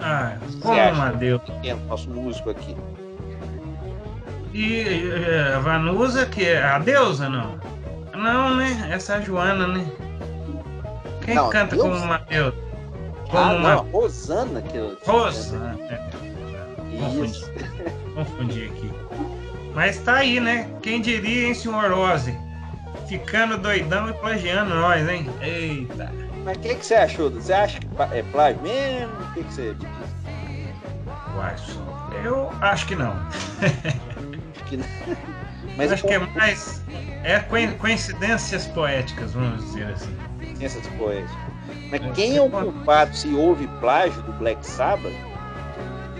[0.00, 1.42] Ah, como Adeus.
[1.62, 2.76] É o nosso músico aqui.
[4.52, 4.84] E
[5.54, 7.58] a Vanusa, que é a deusa, não?
[8.14, 8.88] Não, né?
[8.90, 9.84] Essa é a Joana, né?
[11.24, 12.56] Quem não, canta como uma deusa?
[13.30, 13.74] Como ah, uma...
[13.74, 14.96] não, Rosana que eu.
[15.04, 15.76] Rosana.
[15.80, 16.00] É.
[18.14, 18.64] Confundi.
[18.64, 18.90] Aqui.
[19.74, 20.70] Mas tá aí, né?
[20.82, 22.36] Quem diria, hein, senhor Ozzy?
[23.08, 25.28] Ficando doidão e plagiando nós, hein?
[25.42, 26.12] Eita.
[26.44, 27.30] Mas o que, que você achou?
[27.30, 29.12] Você acha que é plágio mesmo?
[29.12, 29.88] O que, que você diz?
[32.24, 33.12] Eu acho que não.
[34.54, 34.86] acho que não.
[35.76, 36.82] Mas acho que é mais.
[37.22, 37.38] É
[37.78, 40.16] coincidências poéticas, vamos dizer assim.
[40.38, 41.36] Coincidências poéticas.
[41.90, 45.12] Mas é, quem é o culpado se houve plágio do Black Sabbath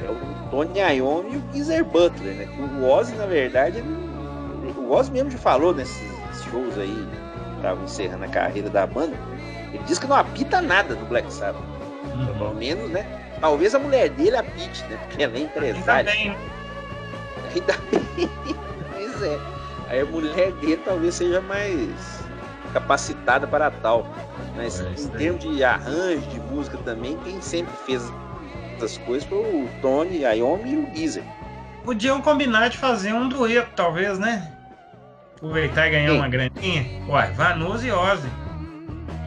[0.05, 2.49] é o Tony Iommi e o Geezer Butler, né?
[2.81, 6.01] O Ozzy, na verdade, ele, o Ozzy mesmo já falou nesses
[6.45, 7.09] shows aí,
[7.57, 9.17] estavam encerrando a carreira da banda,
[9.73, 11.61] ele disse que não apita nada do Black Sabbath.
[12.15, 12.39] Uhum.
[12.39, 13.05] Pelo menos, né?
[13.41, 14.97] Talvez a mulher dele apite, né?
[15.09, 16.13] Porque ela é empresária.
[16.13, 16.37] Ainda bem.
[17.53, 18.31] Ainda bem.
[18.93, 19.39] pois é.
[19.89, 22.25] Aí a mulher dele talvez seja mais
[22.73, 24.07] capacitada para tal.
[24.55, 28.09] Mas é, em termos de arranjo, de música também, quem sempre fez
[28.81, 31.23] das coisas foi o Tony, a Yomi e o Geezer.
[31.85, 34.53] Podiam combinar de fazer um dueto, talvez, né?
[35.37, 36.17] Aproveitar e ganhar Sim.
[36.17, 36.87] uma graninha.
[37.09, 38.29] Uai, Vanusa e Ozzy.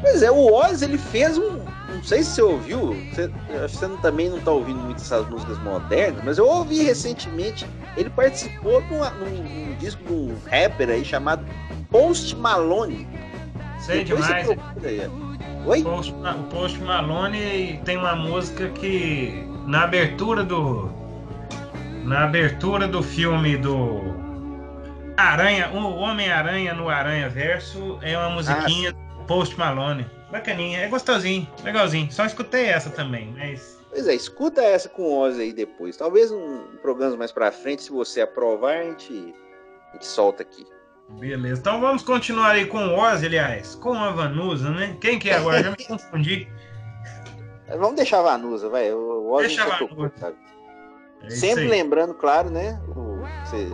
[0.02, 1.66] Pois é, o Ozzy ele fez um.
[1.90, 3.32] Não sei se você ouviu, você,
[3.64, 7.66] acho que você também não está ouvindo muito essas músicas modernas, mas eu ouvi recentemente.
[7.96, 11.46] Ele participou de num, disco de um rapper aí chamado
[11.90, 13.08] Post Malone.
[13.80, 14.48] Sei Depois demais.
[15.68, 15.84] Oi?
[15.84, 20.90] Post, o Post Malone tem uma música que na abertura do
[22.06, 24.00] na abertura do filme do
[25.18, 29.24] Aranha, o Homem-Aranha no Aranha Verso é uma musiquinha ah.
[29.26, 30.10] Post Malone.
[30.32, 32.10] Bacaninha, é gostosinho, legalzinho.
[32.14, 35.98] Só escutei essa também, mas Pois é, escuta essa com o Ozzy aí depois.
[35.98, 39.36] Talvez um programa mais pra frente, se você aprovar, a gente,
[39.90, 40.66] a gente solta aqui.
[41.10, 44.96] Beleza, então vamos continuar aí com o Ozzy, aliás, com a Vanusa, né?
[45.00, 45.64] Quem que é agora?
[45.64, 46.48] Já me confundi.
[47.70, 48.92] Vamos deixar a Vanusa, vai.
[48.92, 49.88] O Ozzy Deixa a Vanusa.
[49.88, 50.36] tocou, sabe?
[51.24, 52.80] É Sempre lembrando, claro, né?
[52.90, 53.70] o- você-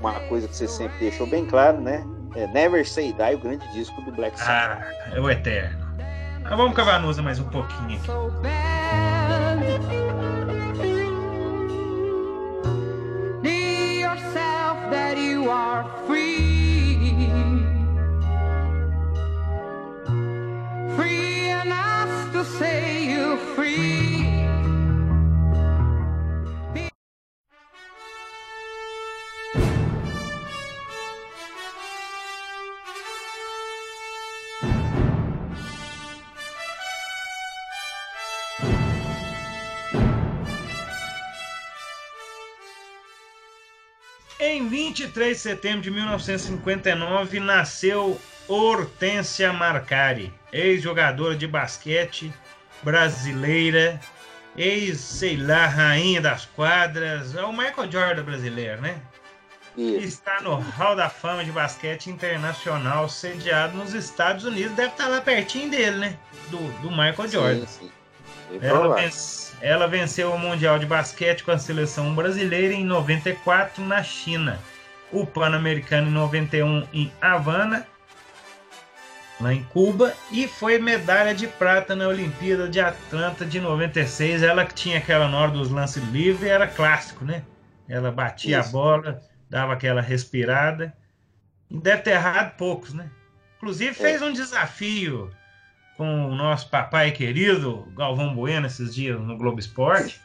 [0.00, 2.04] uma coisa que você sempre deixou bem claro, né?
[2.34, 4.82] É Never Say Die, o grande disco do Black Sabbath.
[4.82, 5.86] Ah, é o eterno.
[6.42, 8.06] Mas vamos com a Vanusa mais um pouquinho aqui.
[15.46, 17.14] You are free.
[20.96, 24.45] Free enough to say you're free.
[45.16, 52.30] 23 de setembro de 1959 nasceu Hortência Marcari, ex-jogadora de basquete
[52.82, 53.98] brasileira,
[54.56, 58.96] ex, sei lá, rainha das quadras, é o Michael Jordan brasileiro, né?
[59.76, 60.04] Isso.
[60.06, 64.72] Está no Hall da Fama de Basquete Internacional, sediado nos Estados Unidos.
[64.76, 66.16] Deve estar lá pertinho dele, né?
[66.50, 67.66] Do, do Michael Jordan.
[67.66, 67.90] Sim,
[68.50, 68.58] sim.
[68.62, 69.04] Ela, provável.
[69.04, 74.58] venc- ela venceu o Mundial de Basquete com a seleção brasileira em 94 na China,
[75.12, 77.86] o Pan-Americano em 91 em Havana,
[79.40, 84.42] lá em Cuba, e foi medalha de prata na Olimpíada de Atlanta de 96.
[84.42, 87.42] Ela que tinha aquela na hora dos lances livres, era clássico, né?
[87.88, 88.68] Ela batia Isso.
[88.68, 90.96] a bola, dava aquela respirada.
[91.70, 93.10] E deve ter errado poucos, né?
[93.56, 95.30] Inclusive fez um desafio
[95.96, 100.20] com o nosso papai querido Galvão Bueno esses dias no Globo Esporte.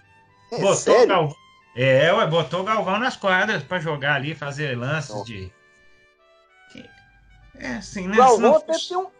[0.51, 1.07] É botou, sério?
[1.07, 1.35] Galvão,
[1.75, 5.23] é, ué, botou o Galvão nas quadras para jogar ali, fazer lances Não.
[5.23, 5.51] de.
[7.55, 8.13] É assim, né?
[8.15, 9.11] O Galvão até tem, um-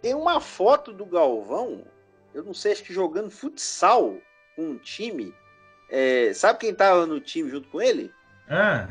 [0.00, 1.84] tem uma foto do Galvão,
[2.32, 4.16] eu não sei, acho que jogando futsal
[4.54, 5.34] com um time.
[5.90, 8.12] É, sabe quem tava no time junto com ele?
[8.48, 8.88] Ah,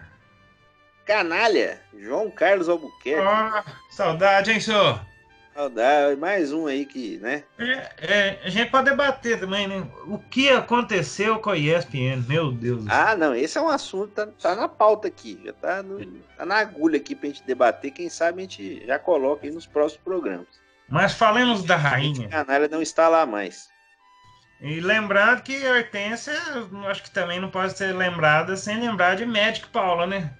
[1.06, 3.26] Canalha, João Carlos Albuquerque.
[3.26, 5.00] ó, saudade, hein, senhor?
[5.56, 7.44] Saudade, mais um aí que, né?
[7.58, 9.88] É, é, a gente pode debater também, né?
[10.06, 12.26] O que aconteceu com a ESPN?
[12.28, 12.84] Meu Deus.
[12.90, 16.06] Ah, não, esse é um assunto, tá, tá na pauta aqui, já tá, no-
[16.38, 19.66] tá na agulha aqui pra gente debater, quem sabe a gente já coloca aí nos
[19.66, 20.48] próximos programas.
[20.90, 22.28] Mas falemos da rainha.
[22.28, 23.70] Canalha não está lá mais.
[24.60, 26.34] E lembrando que a Hortência,
[26.90, 30.32] acho que também não pode ser lembrada sem lembrar de Magic Paula, né?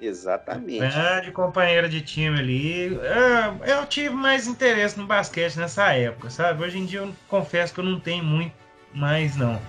[0.00, 0.78] Exatamente.
[0.78, 2.94] Grande companheira de time ali.
[2.94, 6.62] Eu, eu tive mais interesse no basquete nessa época, sabe?
[6.62, 8.54] Hoje em dia eu confesso que eu não tenho muito
[8.92, 9.60] mais, não.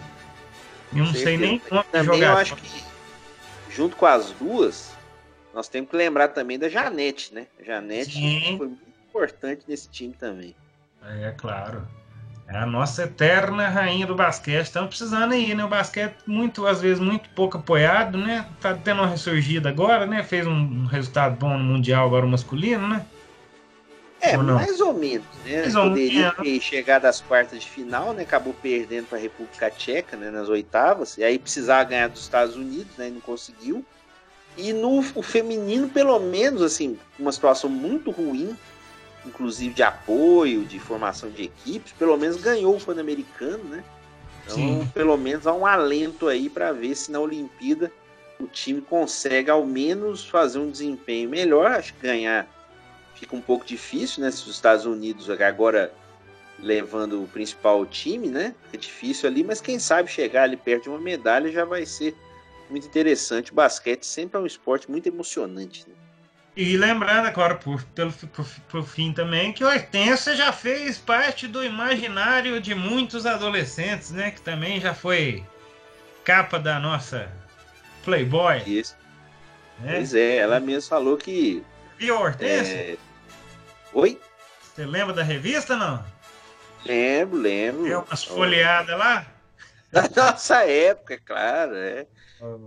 [0.92, 2.34] Eu não sei nem como Também jogar.
[2.34, 2.84] eu acho que,
[3.70, 4.94] junto com as duas,
[5.54, 7.48] nós temos que lembrar também da Janete, né?
[7.66, 8.58] Janete Sim.
[8.58, 10.56] foi muito importante nesse time também.
[11.22, 11.88] É claro.
[12.50, 14.68] É a nossa eterna rainha do basquete.
[14.68, 15.66] Estamos precisando aí, né?
[15.66, 18.48] O basquete, muito, às vezes, muito pouco apoiado, né?
[18.62, 20.24] Tá tendo uma ressurgida agora, né?
[20.24, 23.06] Fez um, resultado bom no Mundial agora o masculino, né?
[24.22, 25.62] É, Ou mais ou menos, né?
[25.62, 26.38] Mais ou Poderia menos.
[26.38, 28.24] ter chegado às quartas de final, né?
[28.24, 30.32] Acabou perdendo para a República Tcheca, né?
[30.32, 31.18] Nas oitavas.
[31.18, 33.10] E aí precisava ganhar dos Estados Unidos, né?
[33.10, 33.86] E não conseguiu.
[34.56, 38.58] E no o feminino, pelo menos, assim, uma situação muito ruim,
[39.28, 43.84] inclusive de apoio, de formação de equipes, pelo menos ganhou o Pan-Americano, né?
[44.44, 44.92] Então, Sim.
[44.94, 47.92] pelo menos há um alento aí para ver se na Olimpíada
[48.40, 51.72] o time consegue ao menos fazer um desempenho melhor.
[51.72, 52.48] Acho que ganhar
[53.16, 54.32] fica um pouco difícil, né?
[54.32, 55.92] Se os Estados Unidos agora
[56.60, 58.56] levando o principal time, né?
[58.72, 62.16] É difícil ali, mas quem sabe chegar ali perto de uma medalha já vai ser
[62.70, 63.52] muito interessante.
[63.52, 65.86] O basquete sempre é um esporte muito emocionante.
[65.88, 65.96] Né?
[66.58, 71.64] E lembrando agora, por, pelo, por, por fim também, que Hortência já fez parte do
[71.64, 74.32] imaginário de muitos adolescentes, né?
[74.32, 75.46] Que também já foi
[76.24, 77.32] capa da nossa
[78.04, 78.98] Playboy, Isso.
[79.78, 79.98] né?
[79.98, 81.64] Pois é, ela mesma falou que.
[82.00, 82.74] Viu a Hortência?
[82.74, 82.98] é,
[83.94, 84.20] Oi?
[84.60, 86.04] Você lembra da revista, não?
[86.84, 87.84] Lembro, lembro.
[87.84, 89.28] Deu umas folheadas lá?
[89.92, 92.08] Da nossa época, claro, é.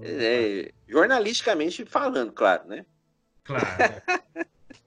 [0.02, 2.84] É, jornalisticamente falando, claro, né?
[3.44, 3.64] Claro.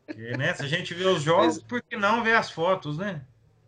[0.06, 2.97] Porque, né, se a gente vê os jogos, Mas- por que não ver as fotos,
[2.97, 3.22] né?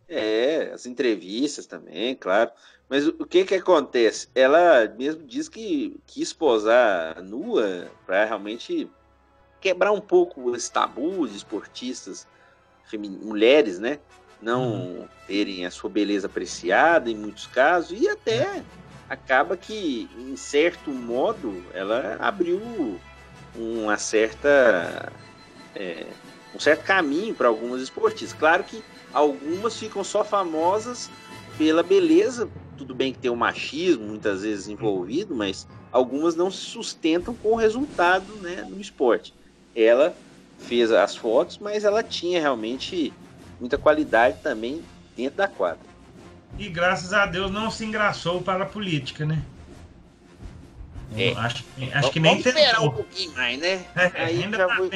[0.07, 2.51] É, as entrevistas também, claro.
[2.87, 4.29] Mas o, que que acontece?
[4.35, 8.87] Ela mesmo diz que quis posar nua para realmente
[9.59, 12.27] quebrar um pouco esse tabu de esportistas
[12.93, 13.99] mulheres, né?
[14.39, 18.63] Não terem a sua beleza apreciada em muitos casos e até
[19.09, 22.99] acaba que, em certo modo, ela abriu
[23.57, 25.11] uma certa
[25.75, 26.05] é,
[26.53, 28.37] um certo caminho para algumas esportistas.
[28.37, 28.83] Claro que
[29.13, 31.09] algumas ficam só famosas
[31.57, 36.57] pela beleza, tudo bem que tem o machismo muitas vezes envolvido, mas algumas não se
[36.57, 39.33] sustentam com o resultado né, no esporte.
[39.75, 40.15] Ela
[40.57, 43.13] fez as fotos, mas ela tinha realmente
[43.59, 44.81] muita qualidade também
[45.15, 45.95] dentro da quadra.
[46.57, 49.41] E graças a Deus não se engraçou para a política, né?
[51.15, 51.33] É.
[51.37, 52.91] Acho, acho que nem Vamos esperar um tentou.
[52.93, 53.85] pouquinho mais, né?
[53.95, 54.89] É, Aí ainda já, tá vou-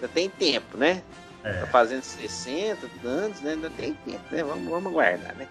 [0.00, 1.02] já tem tempo, né?
[1.44, 1.52] É.
[1.54, 3.52] Tá fazendo 60 anos, né?
[3.52, 4.42] Ainda tem tempo, né?
[4.44, 5.46] Vamos, vamos aguardar, né?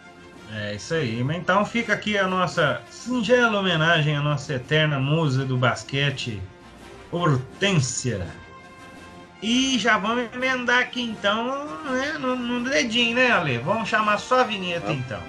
[0.54, 1.20] É isso aí.
[1.22, 6.42] Então fica aqui a nossa singela homenagem à nossa eterna musa do basquete,
[7.12, 8.26] Hortência.
[9.42, 13.58] E já vamos emendar aqui então né, no, no dedinho, né, Ale?
[13.58, 15.04] Vamos chamar só a vinheta Vamos.
[15.06, 15.22] então.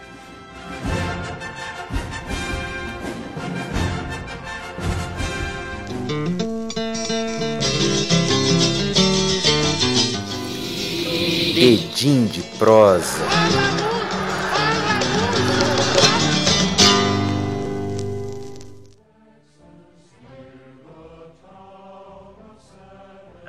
[11.57, 13.23] Edim de prosa.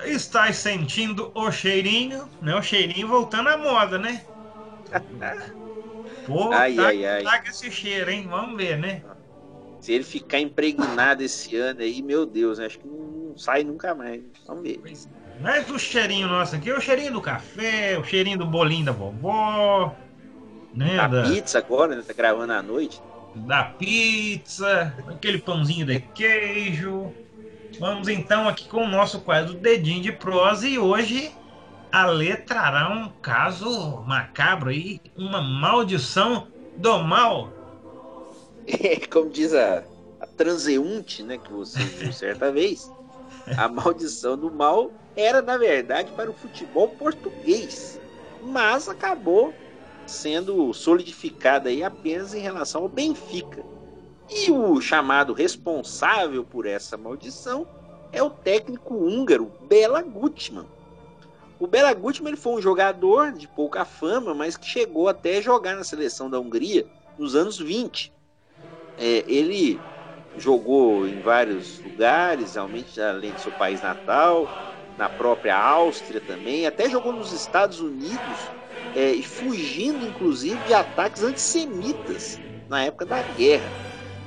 [0.06, 2.56] Estás sentindo o cheirinho, né?
[2.56, 4.26] O cheirinho voltando à moda, né?
[6.26, 7.24] Pô, Ai, tá, ai, ai.
[7.24, 8.28] tá com esse cheiro, hein?
[8.28, 9.02] Vamos ver, né?
[9.84, 14.24] Se ele ficar impregnado esse ano aí, meu Deus, acho que não sai nunca mais.
[14.48, 14.82] Vamos ver.
[15.42, 18.92] Mas o cheirinho nosso aqui é o cheirinho do café, o cheirinho do bolinho da
[18.94, 20.02] vovó,
[20.74, 21.00] né?
[21.00, 22.02] A Da, pizza agora, né?
[22.02, 23.04] Tá gravando à noite.
[23.34, 27.18] da pizza, aquele pãozinho de queijo.
[27.80, 31.40] Vamos então aqui com o nosso quadro Dedinho de Prosa e hoje
[31.92, 37.53] a letra trará um caso macabro aí, uma maldição do mal.
[38.68, 39.84] É, como diz a,
[40.20, 41.38] a transeunte, né?
[41.38, 42.92] Que você viu certa vez.
[43.58, 48.00] A maldição do mal era, na verdade, para o futebol português.
[48.42, 49.54] Mas acabou
[50.06, 53.64] sendo solidificada aí apenas em relação ao Benfica.
[54.30, 57.68] E o chamado responsável por essa maldição
[58.12, 60.68] é o técnico húngaro Bela Gutmann.
[61.60, 65.42] O Bela Gutmann ele foi um jogador de pouca fama, mas que chegou até a
[65.42, 66.86] jogar na seleção da Hungria
[67.18, 68.13] nos anos 20.
[68.98, 69.82] É, ele
[70.36, 74.50] jogou em vários lugares, além do seu país natal,
[74.98, 78.52] na própria Áustria também, até jogou nos Estados Unidos,
[78.96, 82.40] é, fugindo inclusive de ataques antissemitas
[82.70, 83.72] na época da guerra.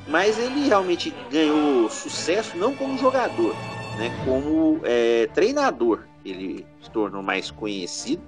[0.09, 3.55] Mas ele realmente ganhou sucesso não como jogador,
[3.99, 6.07] né, como é, treinador.
[6.25, 8.23] Ele se tornou mais conhecido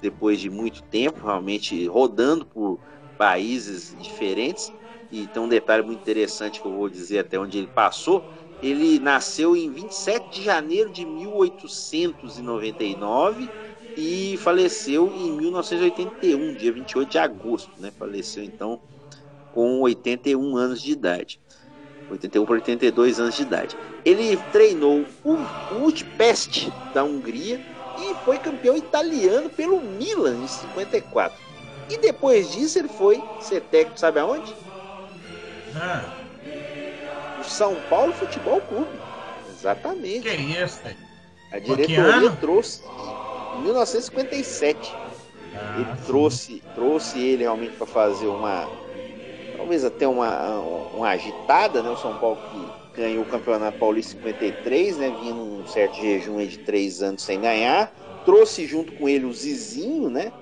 [0.00, 2.78] depois de muito tempo, realmente rodando por
[3.16, 4.72] países diferentes.
[5.10, 8.28] E tem um detalhe muito interessante que eu vou dizer até onde ele passou.
[8.60, 13.52] Ele nasceu em 27 de janeiro de 1899
[13.96, 17.90] e faleceu em 1981, dia 28 de agosto, né?
[17.92, 18.82] Faleceu então
[19.50, 21.40] com 81 anos de idade.
[22.08, 23.76] 81 para 82 anos de idade.
[24.04, 25.36] Ele treinou o
[25.68, 27.62] Budapest da Hungria
[27.96, 31.42] e foi campeão italiano pelo Milan em 54.
[31.88, 34.56] E depois disso ele foi ser técnico, sabe aonde?
[35.76, 38.90] Ah, O São Paulo Futebol Clube.
[39.50, 40.20] Exatamente.
[40.20, 40.96] que isso, velho?
[41.50, 42.82] A diretoria trouxe
[43.56, 44.94] em 1957.
[45.54, 48.68] Ah, Ele trouxe, trouxe ele realmente para fazer uma,
[49.56, 50.58] talvez até uma,
[50.94, 51.90] uma agitada, né?
[51.90, 52.38] O São Paulo
[52.92, 55.16] que ganhou o Campeonato Paulista em 53, né?
[55.20, 57.92] Vinha num certo jejum de três anos sem ganhar.
[58.24, 60.32] Trouxe junto com ele o Zizinho, né?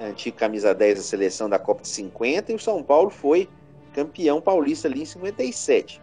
[0.00, 3.48] Antigo camisa 10 da seleção da Copa de 50 e o São Paulo foi
[3.88, 6.00] campeão paulista ali em 57.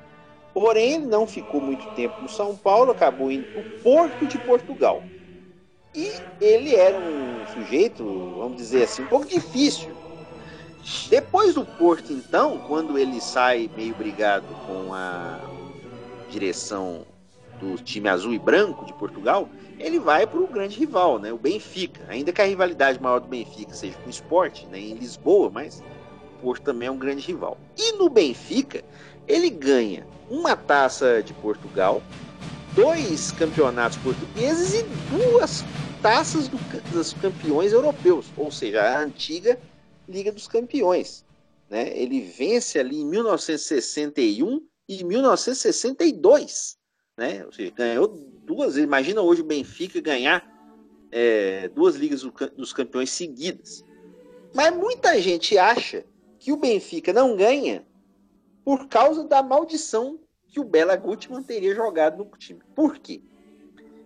[0.53, 4.37] Porém, ele não ficou muito tempo no São Paulo, acabou indo para o Porto de
[4.39, 5.03] Portugal.
[5.93, 8.03] E ele era um sujeito,
[8.37, 9.91] vamos dizer assim, um pouco difícil.
[11.09, 15.39] Depois do Porto, então, quando ele sai meio brigado com a
[16.29, 17.05] direção
[17.59, 19.49] do time azul e branco de Portugal,
[19.79, 22.01] ele vai para o grande rival, né, o Benfica.
[22.07, 25.83] Ainda que a rivalidade maior do Benfica seja com o esporte, né, em Lisboa, mas
[26.45, 27.57] Porto também é um grande rival.
[27.75, 28.83] E no Benfica,
[29.27, 32.03] ele ganha uma taça de Portugal,
[32.75, 35.65] dois campeonatos portugueses e duas
[36.03, 36.57] taças do,
[36.91, 39.59] dos campeões europeus, ou seja, a antiga
[40.07, 41.25] Liga dos Campeões.
[41.67, 41.97] Né?
[41.97, 46.77] Ele vence ali em 1961 e 1962.
[47.17, 47.43] Né?
[47.43, 48.07] Ou seja, ganhou
[48.43, 48.83] duas vezes.
[48.83, 50.47] Imagina hoje o Benfica ganhar
[51.11, 53.83] é, duas Ligas do- dos Campeões seguidas.
[54.53, 56.05] Mas muita gente acha
[56.45, 57.83] que o Benfica não ganha
[58.63, 62.61] por causa da maldição que o Bela Gutmann teria jogado no time.
[62.75, 63.19] Por quê?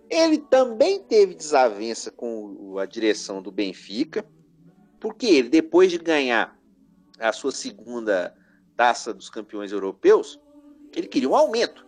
[0.08, 4.24] Ele também teve desavença com a direção do Benfica,
[4.98, 6.58] porque ele, depois de ganhar
[7.18, 8.34] a sua segunda
[8.74, 10.40] taça dos campeões europeus,
[10.96, 11.86] ele queria um aumento.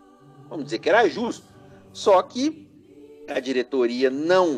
[0.51, 1.47] Vamos dizer que era justo.
[1.95, 2.69] Só que
[3.27, 4.57] a diretoria não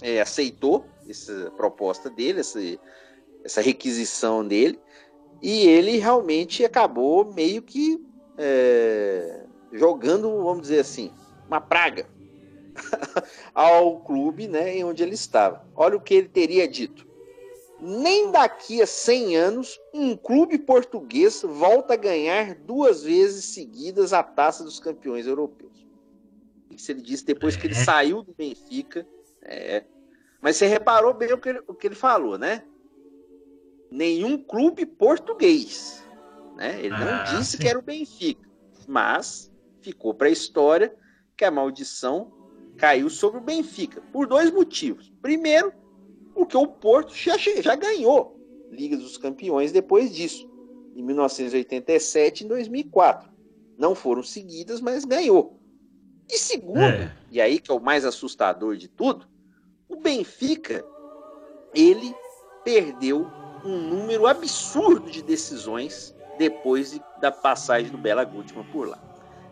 [0.00, 2.60] é, aceitou essa proposta dele, essa,
[3.44, 4.80] essa requisição dele,
[5.42, 8.02] e ele realmente acabou meio que
[8.38, 11.12] é, jogando, vamos dizer assim,
[11.46, 12.08] uma praga
[13.54, 15.64] ao clube né, em onde ele estava.
[15.76, 17.06] Olha o que ele teria dito.
[17.80, 24.22] Nem daqui a 100 anos um clube português volta a ganhar duas vezes seguidas a
[24.22, 25.86] taça dos campeões europeus.
[26.70, 27.84] Isso ele disse depois que ele é.
[27.84, 29.06] saiu do Benfica.
[29.42, 29.84] É.
[30.40, 32.64] Mas você reparou bem o que, ele, o que ele falou, né?
[33.94, 36.04] Nenhum clube português.
[36.56, 36.80] Né?
[36.80, 37.58] Ele não ah, disse sim.
[37.58, 38.48] que era o Benfica,
[38.88, 40.92] mas ficou para a história
[41.36, 42.32] que a maldição
[42.76, 45.12] caiu sobre o Benfica por dois motivos.
[45.22, 45.72] Primeiro,
[46.34, 48.34] porque o Porto já, já ganhou
[48.74, 50.50] Liga dos Campeões depois disso,
[50.96, 53.30] em 1987 e em 2004.
[53.78, 55.60] Não foram seguidas, mas ganhou.
[56.28, 57.14] E segundo, é.
[57.30, 59.28] e aí que é o mais assustador de tudo,
[59.88, 60.84] o Benfica
[61.74, 62.14] ele
[62.64, 63.30] perdeu
[63.64, 68.98] um número absurdo de decisões depois de, da passagem do Bela Gutmann por lá.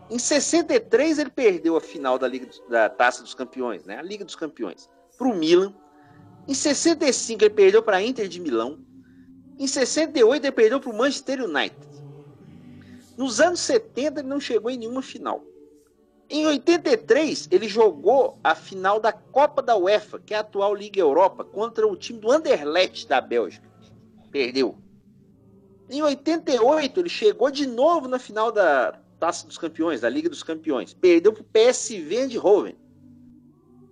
[0.09, 3.97] Em 63 ele perdeu a final da Liga da Taça dos Campeões, né?
[3.97, 5.73] A Liga dos Campeões, para o Milan.
[6.47, 8.79] Em 65 ele perdeu para a Inter de Milão.
[9.57, 11.87] Em 68 ele perdeu para o Manchester United.
[13.17, 15.43] Nos anos 70 ele não chegou em nenhuma final.
[16.29, 20.99] Em 83 ele jogou a final da Copa da UEFA, que é a atual Liga
[20.99, 23.72] Europa, contra o time do Anderlecht da Bélgica.
[24.33, 24.75] Perdeu.
[25.87, 30.41] Em 88 ele chegou de novo na final da Taça dos Campeões, da Liga dos
[30.41, 30.91] Campeões.
[30.91, 32.75] Perdeu para o PSV Eindhoven.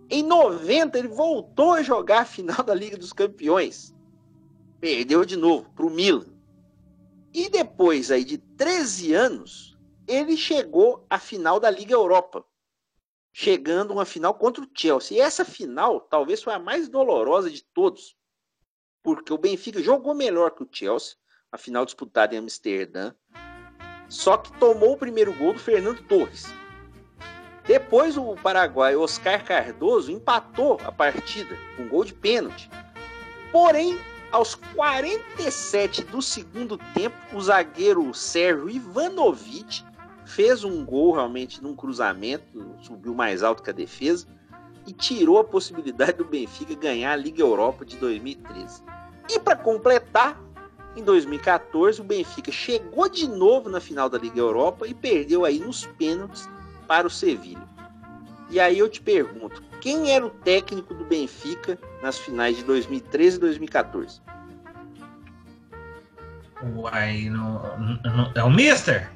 [0.09, 3.95] Em 90, ele voltou a jogar a final da Liga dos Campeões.
[4.79, 6.25] Perdeu de novo para o Milan.
[7.31, 9.77] E depois aí de 13 anos,
[10.07, 12.43] ele chegou à final da Liga Europa.
[13.31, 15.17] Chegando uma final contra o Chelsea.
[15.17, 18.19] E essa final talvez foi a mais dolorosa de todos.
[19.03, 21.15] Porque o Benfica jogou melhor que o Chelsea.
[21.51, 23.13] A final disputada em Amsterdã.
[24.07, 26.45] Só que tomou o primeiro gol do Fernando Torres.
[27.65, 32.69] Depois o Paraguai Oscar Cardoso empatou a partida com gol de pênalti.
[33.51, 33.99] Porém,
[34.31, 39.83] aos 47 do segundo tempo, o zagueiro Sérgio Ivanovic
[40.25, 44.25] fez um gol realmente num cruzamento, subiu mais alto que a defesa
[44.91, 48.83] e tirou a possibilidade do Benfica ganhar a Liga Europa de 2013.
[49.29, 50.37] E para completar,
[50.97, 55.59] em 2014 o Benfica chegou de novo na final da Liga Europa e perdeu aí
[55.59, 56.49] nos pênaltis
[56.89, 57.63] para o Sevilha.
[58.49, 63.37] E aí eu te pergunto, quem era o técnico do Benfica nas finais de 2013
[63.37, 64.21] e 2014?
[66.75, 69.09] Uai, no, no, é o Mister?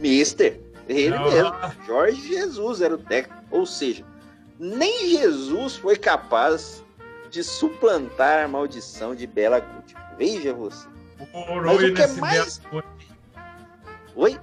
[0.00, 1.30] Mister, ele oh.
[1.30, 1.54] mesmo.
[1.86, 3.42] Jorge Jesus era o técnico.
[3.50, 4.04] Ou seja,
[4.62, 6.84] nem Jesus foi capaz
[7.28, 9.94] de suplantar a maldição de Bela Guti.
[10.16, 10.86] Veja você.
[11.18, 12.62] Mas o que é mais.
[14.14, 14.38] Oi?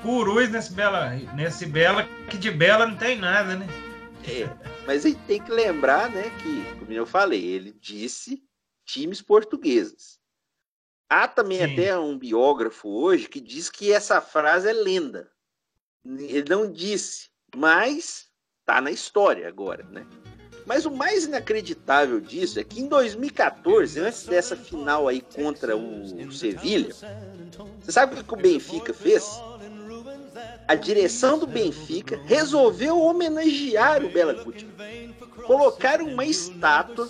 [0.00, 3.66] Curuz nesse Bela, nesse Bela, que de Bela não tem nada, né?
[4.26, 4.48] É,
[4.86, 8.42] mas a gente tem que lembrar, né, que, como eu falei, ele disse
[8.84, 10.18] times portugueses.
[11.10, 11.72] Há também Sim.
[11.72, 15.30] até um biógrafo hoje que diz que essa frase é lenda.
[16.04, 18.31] Ele não disse, mas
[18.64, 20.06] tá na história agora, né?
[20.64, 26.30] Mas o mais inacreditável disso é que em 2014, antes dessa final aí contra o
[26.30, 26.94] Sevilha,
[27.80, 29.24] você sabe o que o Benfica fez?
[30.66, 35.14] a direção do Benfica resolveu homenagear o Bela Gutmann.
[35.46, 37.08] Colocaram uma estátua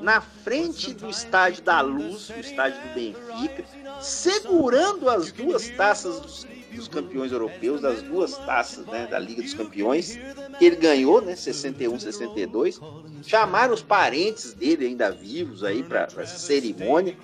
[0.00, 3.64] na frente do estádio da Luz, o estádio do Benfica,
[4.00, 10.18] segurando as duas taças dos, campeões europeus, as duas taças né, da Liga dos Campeões,
[10.58, 12.80] que ele ganhou, né, 61, 62.
[13.22, 17.16] Chamaram os parentes dele ainda vivos aí para essa cerimônia.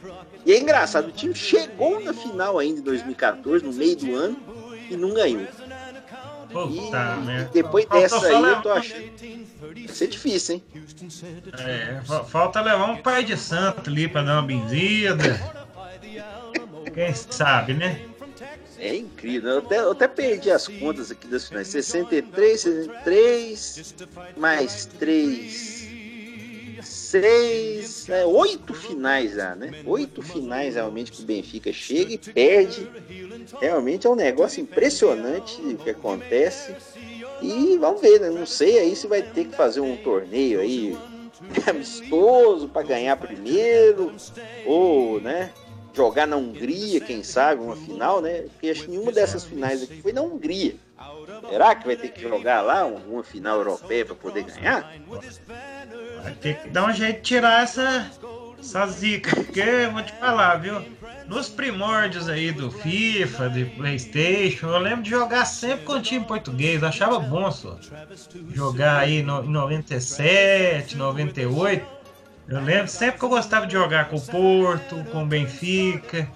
[0.45, 4.37] E é engraçado, o time chegou na final ainda em 2014, no meio do ano,
[4.89, 5.47] e não ganhou.
[6.53, 7.19] Puta
[7.49, 9.11] e, depois dessa aí, eu tô achando.
[9.61, 10.65] Vai ser difícil, hein?
[11.59, 15.39] É, falta levar um pai de santo ali pra dar uma benzida.
[16.93, 18.10] Quem sabe, né?
[18.81, 19.51] É incrível.
[19.51, 21.69] Eu até, eu até perdi as contas aqui das finais.
[21.69, 23.95] 63, 63,
[24.37, 25.91] mais 3.
[26.83, 29.83] seis, é, oito finais já, né?
[29.85, 32.89] Oito finais realmente que o Benfica chega e perde.
[33.61, 36.75] Realmente é um negócio impressionante o que acontece.
[37.43, 38.31] E vamos ver, né?
[38.31, 40.97] Não sei aí se vai ter que fazer um torneio aí
[41.67, 44.13] amistoso para ganhar primeiro,
[44.65, 45.53] ou, né?
[45.93, 48.43] Jogar na Hungria, quem sabe, uma final, né?
[48.53, 50.75] Porque acho que nenhuma dessas finais aqui foi na Hungria.
[51.49, 54.95] Será que vai ter que jogar lá uma final europeia para poder ganhar?
[56.23, 58.11] Vai ter que dar um jeito de tirar essa,
[58.59, 60.83] essa zica, porque eu vou te falar, viu?
[61.27, 66.25] Nos primórdios aí do FIFA, de Playstation, eu lembro de jogar sempre com o time
[66.25, 67.79] português, achava bom só.
[68.53, 72.00] Jogar aí no, em 97, 98.
[72.51, 76.29] Eu lembro sempre que eu gostava de jogar com o Porto, com o Benfica.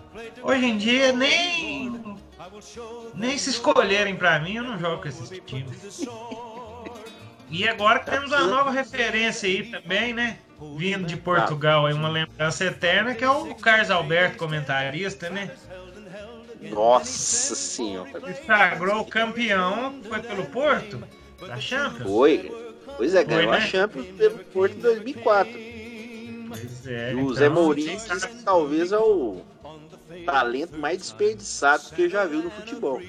[0.43, 2.15] Hoje em dia nem
[3.15, 6.07] nem se escolherem pra mim, eu não jogo com esses times.
[7.51, 10.39] E agora temos uma nova referência aí também, né?
[10.77, 15.51] Vindo de Portugal, aí uma lembrança eterna, que é o Carlos Alberto, comentarista, né?
[16.71, 18.11] Nossa senhora.
[18.47, 21.03] Sagrou o campeão, foi pelo Porto,
[21.47, 22.09] da Champions.
[22.09, 22.53] Foi.
[22.97, 23.67] Pois é, ganhou Foi, a né?
[23.67, 25.74] Champions pelo Porto em 2004.
[26.87, 29.43] É, E o então, Zé Mourinho que talvez é o
[30.27, 33.01] talento mais desperdiçado que eu já vi no futebol.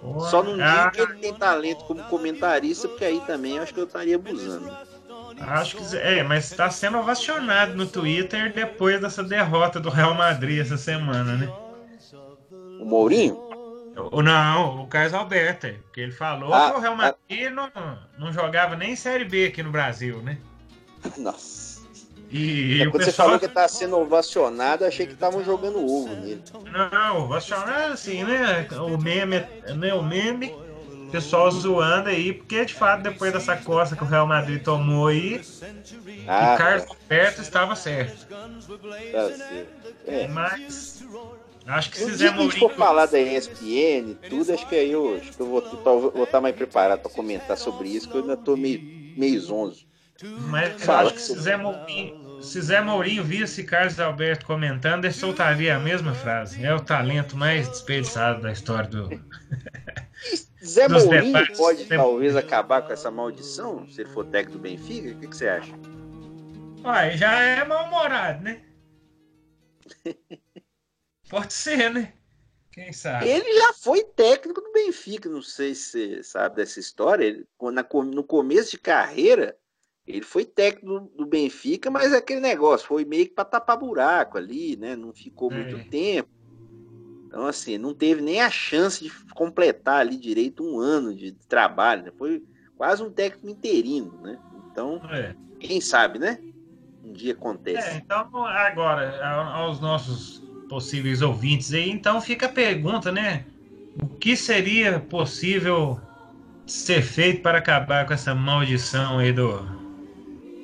[0.00, 3.62] Pô, Só não ah, digo que ele tem talento como comentarista, porque aí também eu
[3.62, 4.70] acho que eu estaria abusando.
[5.40, 10.60] Acho que é, mas está sendo ovacionado no Twitter depois dessa derrota do Real Madrid
[10.60, 11.48] essa semana, né?
[12.80, 13.50] O Mourinho?
[14.10, 17.70] O, não, o Carlos Alberto, porque ele falou Ah, que o Real Madrid não,
[18.18, 20.38] não jogava nem Série B aqui no Brasil, né?
[21.18, 21.59] Nossa.
[22.30, 23.28] E, É, quando você pessoal.
[23.28, 26.42] falou que tá sendo ovacionado, achei que estavam jogando ovo nele.
[26.92, 28.68] Não, ovacionado assim, né?
[28.70, 29.40] O meme,
[29.76, 29.92] né?
[29.94, 30.54] O meme,
[31.08, 35.08] o pessoal zoando aí, porque de fato depois dessa costa que o Real Madrid tomou
[35.08, 35.40] aí,
[36.28, 38.26] Ah, o Carlos tá, Alberto estava certo.
[38.28, 39.68] tá certo.
[40.06, 40.28] É.
[40.28, 41.04] Mas
[41.66, 42.68] acho que se Zé gente for Mourinho.
[42.70, 46.54] falar da ESPN tudo, acho que aí eu, acho que eu vou estar tá mais
[46.54, 48.80] preparado para comentar sobre isso, que eu ainda tô meio,
[49.16, 49.89] meio zonzo.
[50.22, 51.02] Mas eu Fala.
[51.02, 55.78] acho que se Zé Mourinho, se Zé Mourinho visse Carlos Alberto comentando, ele soltaria a
[55.78, 56.64] mesma frase.
[56.64, 59.08] É o talento mais desperdiçado da história do.
[60.62, 64.62] Zé Dos Mourinho debates, pode talvez acabar com essa maldição, se ele for técnico do
[64.62, 65.10] Benfica?
[65.10, 65.72] O que, que você acha?
[66.84, 68.62] Uai, já é mal-humorado, né?
[71.28, 72.12] Pode ser, né?
[72.72, 73.28] Quem sabe?
[73.28, 77.24] Ele já foi técnico do Benfica, não sei se você sabe dessa história.
[77.24, 79.56] Ele, na- no começo de carreira,
[80.16, 84.36] ele foi técnico do, Benfica, mas é aquele negócio, foi meio que para tapar buraco
[84.38, 84.96] ali, né?
[84.96, 85.84] Não ficou muito É.
[85.84, 86.28] tempo.
[87.26, 92.02] Então, assim, não teve nem a chance de completar ali direito um ano de trabalho,
[92.04, 92.12] né?
[92.18, 92.42] Foi
[92.76, 94.38] quase um técnico interino, né?
[94.52, 95.34] Então, É.
[95.60, 96.38] quem sabe, né?
[97.04, 97.96] Um dia É, acontece.
[97.96, 99.24] então agora,
[99.54, 103.44] aos nossos possíveis ouvintes aí, então fica a pergunta, né?
[104.02, 106.00] O que seria possível
[106.66, 109.79] ser feito para acabar com essa maldição aí do,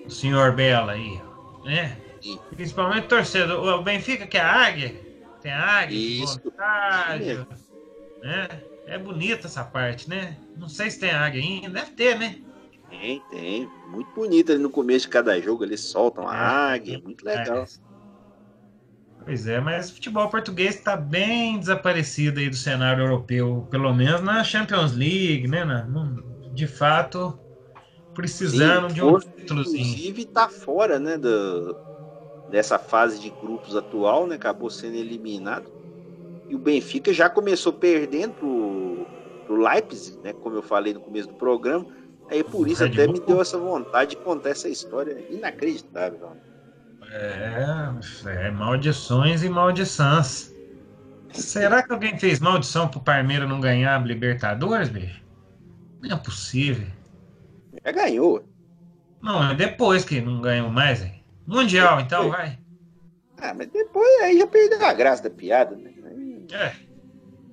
[0.06, 1.20] do senhor Bela aí,
[1.64, 1.96] né?
[2.20, 2.38] Sim.
[2.54, 3.80] Principalmente torcedor.
[3.80, 4.94] O Benfica que é a águia,
[5.42, 6.40] tem a águia, Isso.
[8.22, 8.48] né?
[8.86, 10.36] É bonita essa parte, né?
[10.56, 12.36] Não sei se tem águia ainda, deve ter, né?
[12.88, 13.68] Tem, tem.
[13.88, 16.38] Muito bonito ali no começo de cada jogo, eles soltam a É.
[16.74, 17.64] águia, muito legal.
[19.24, 24.22] Pois é, mas o futebol português está bem desaparecido aí do cenário europeu, pelo menos
[24.22, 25.64] na Champions League, né?
[25.64, 25.86] Na-
[26.52, 27.38] de fato,
[28.16, 29.80] precisando Sim, de um títulozinho.
[29.82, 31.76] Inclusive tá fora, né, do,
[32.48, 35.70] dessa fase de grupos atual, né, acabou sendo eliminado.
[36.48, 39.06] E o Benfica já começou perdendo pro,
[39.44, 41.86] pro Leipzig, né, como eu falei no começo do programa.
[42.28, 43.14] Aí por isso Red até Bull.
[43.14, 46.18] me deu essa vontade de contar essa história inacreditável.
[46.20, 46.40] mano.
[47.12, 50.54] É, é, maldições e maldiçãs.
[51.32, 55.22] Será que alguém fez maldição pro Parmeira não ganhar a Libertadores, bicho?
[56.02, 56.86] Não é possível.
[57.86, 58.44] Já ganhou.
[59.22, 61.22] Não, é depois que não ganhou mais, hein?
[61.46, 62.30] Mundial, então, Foi.
[62.32, 62.58] vai.
[63.38, 65.92] Ah, mas depois aí já perdeu a graça da piada, né?
[66.04, 66.72] Aí É,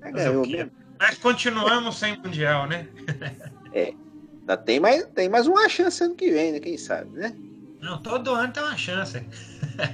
[0.02, 0.72] já ganhou mesmo.
[0.98, 2.88] mas continuamos sem Mundial, né?
[3.72, 6.58] Ainda tem mais, tem mais uma chance ano que vem, né?
[6.60, 7.32] Quem sabe, né?
[7.80, 9.22] Não, todo ano tem uma chance.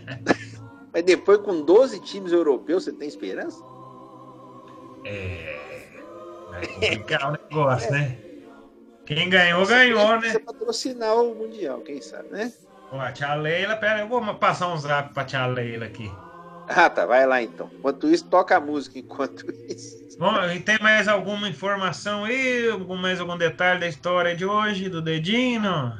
[0.92, 3.62] Mas depois com 12 times europeus, você tem esperança?
[5.04, 5.86] É.
[6.50, 8.29] Vai complicar o negócio, né?
[9.10, 10.40] Quem ganhou, ganhou, Você né?
[10.40, 12.54] patrocinar o Mundial, quem sabe, né?
[12.90, 16.22] Ó, a tia Leila, pera, eu vou passar um zap pra tia Leila aqui.
[16.66, 17.72] Ah, tá, vai lá então.
[17.78, 20.00] Enquanto isso, toca a música enquanto isso.
[20.16, 22.68] Bom, e tem mais alguma informação aí?
[22.70, 25.60] Algum, mais algum detalhe da história de hoje, do dedinho?
[25.62, 25.98] não?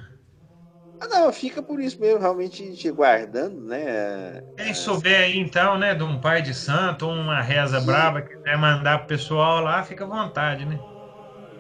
[0.99, 4.43] Ah, não, fica por isso mesmo, realmente te guardando, né?
[4.57, 7.81] Quem souber aí, então, né, de um pai de santo ou uma reza Sim.
[7.81, 10.85] braba que quer mandar pro pessoal lá, fica à vontade, né?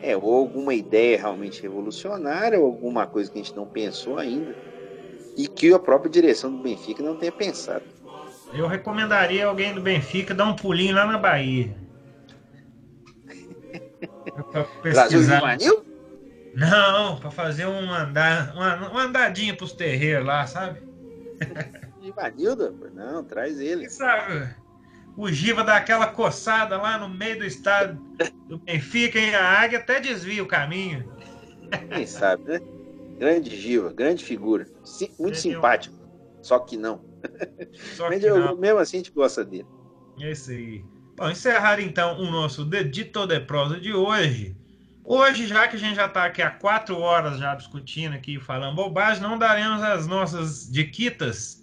[0.02, 4.54] É, ou alguma ideia realmente revolucionária, ou alguma coisa que a gente não pensou ainda.
[5.36, 7.84] E que a própria direção do Benfica não tenha pensado.
[8.52, 11.76] Eu recomendaria alguém do Benfica dar um pulinho lá na Bahia.
[14.50, 15.40] Pra Brasil pesquisar.
[15.40, 15.84] Juvenil?
[16.54, 20.80] Não, pra fazer um andar, uma, uma andadinha pros terreiros lá, sabe?
[22.02, 22.76] Givanildo?
[22.92, 23.82] Não, traz ele.
[23.82, 24.52] Quem sabe
[25.20, 28.00] o Giva dá aquela coçada lá no meio do estado
[28.48, 31.12] do Benfica e a águia até desvia o caminho.
[31.92, 32.60] Quem sabe, né?
[33.18, 34.66] Grande Giva, grande figura.
[34.84, 35.94] Sim, muito simpático.
[36.40, 37.04] Só que não.
[37.94, 38.56] Só que eu- não.
[38.56, 39.66] mesmo assim a gente gosta dele.
[40.18, 40.82] É isso aí.
[41.16, 44.56] Bom, encerrar então o nosso Dedito de Prosa de hoje.
[45.04, 48.76] Hoje, já que a gente já está aqui há quatro horas já discutindo aqui, falando
[48.76, 51.59] bobagem, não daremos as nossas diquitas.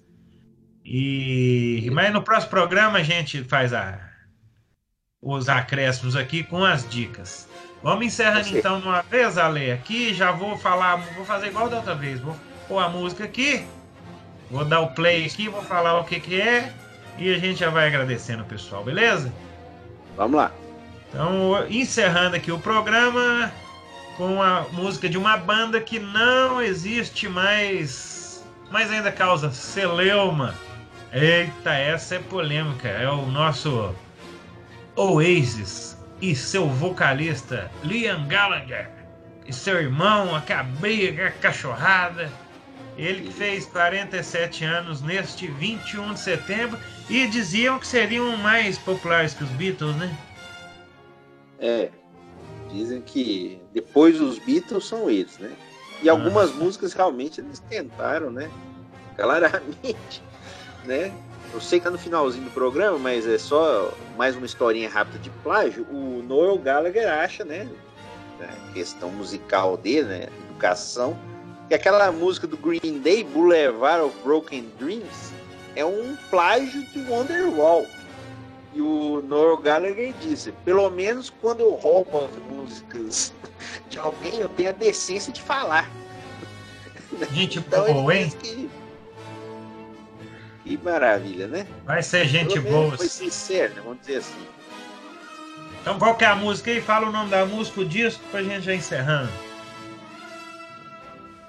[0.90, 4.00] E mas no próximo programa a gente faz a
[5.22, 7.50] os acréscimos aqui com as dicas.
[7.84, 11.78] Vamos encerrando então de uma vez, Ale, aqui já vou falar, vou fazer igual da
[11.78, 12.36] outra vez, vou
[12.70, 13.66] pôr a música aqui,
[14.50, 16.72] vou dar o play aqui, vou falar o que que é
[17.18, 19.34] e a gente já vai agradecendo o pessoal, beleza?
[20.16, 20.52] Vamos lá.
[21.10, 23.52] Então, encerrando aqui o programa
[24.16, 30.56] com a música de uma banda que não existe mais, mas ainda causa celeuma.
[31.20, 32.88] Eita, essa é polêmica.
[32.88, 33.92] É o nosso
[34.96, 38.88] Oasis e seu vocalista Liam Gallagher
[39.44, 42.32] e seu irmão, a cabreira, a cachorrada.
[42.96, 46.78] Ele que fez 47 anos neste 21 de setembro
[47.10, 50.16] e diziam que seriam mais populares que os Beatles, né?
[51.58, 51.90] É.
[52.70, 55.52] Dizem que depois dos Beatles são eles, né?
[56.04, 58.52] E algumas músicas realmente eles tentaram, né?
[59.16, 60.22] Claramente,
[60.86, 61.12] né?
[61.54, 65.18] Eu sei que tá no finalzinho do programa, mas é só mais uma historinha rápida
[65.20, 65.86] de plágio.
[65.90, 67.68] O Noel Gallagher acha, né?
[68.42, 70.28] A questão musical dele, né?
[70.50, 71.18] Educação.
[71.68, 75.34] Que aquela música do Green Day, Boulevard of Broken Dreams,
[75.76, 77.86] é um plágio de Wonderwall.
[78.74, 83.34] E o Noel Gallagher disse: pelo menos quando eu roubo as músicas
[83.90, 85.90] de alguém, eu tenho a decência de falar.
[87.32, 88.26] Gente Então hein?
[88.26, 88.70] diz que.
[90.68, 91.66] Que maravilha, né?
[91.86, 92.98] Vai ser gente boa.
[92.98, 93.82] Foi sincero, né?
[93.82, 94.48] Vamos dizer assim.
[95.82, 96.82] Então qual que é a música aí?
[96.82, 99.32] Fala o nome da música, o disco, pra gente já encerrando.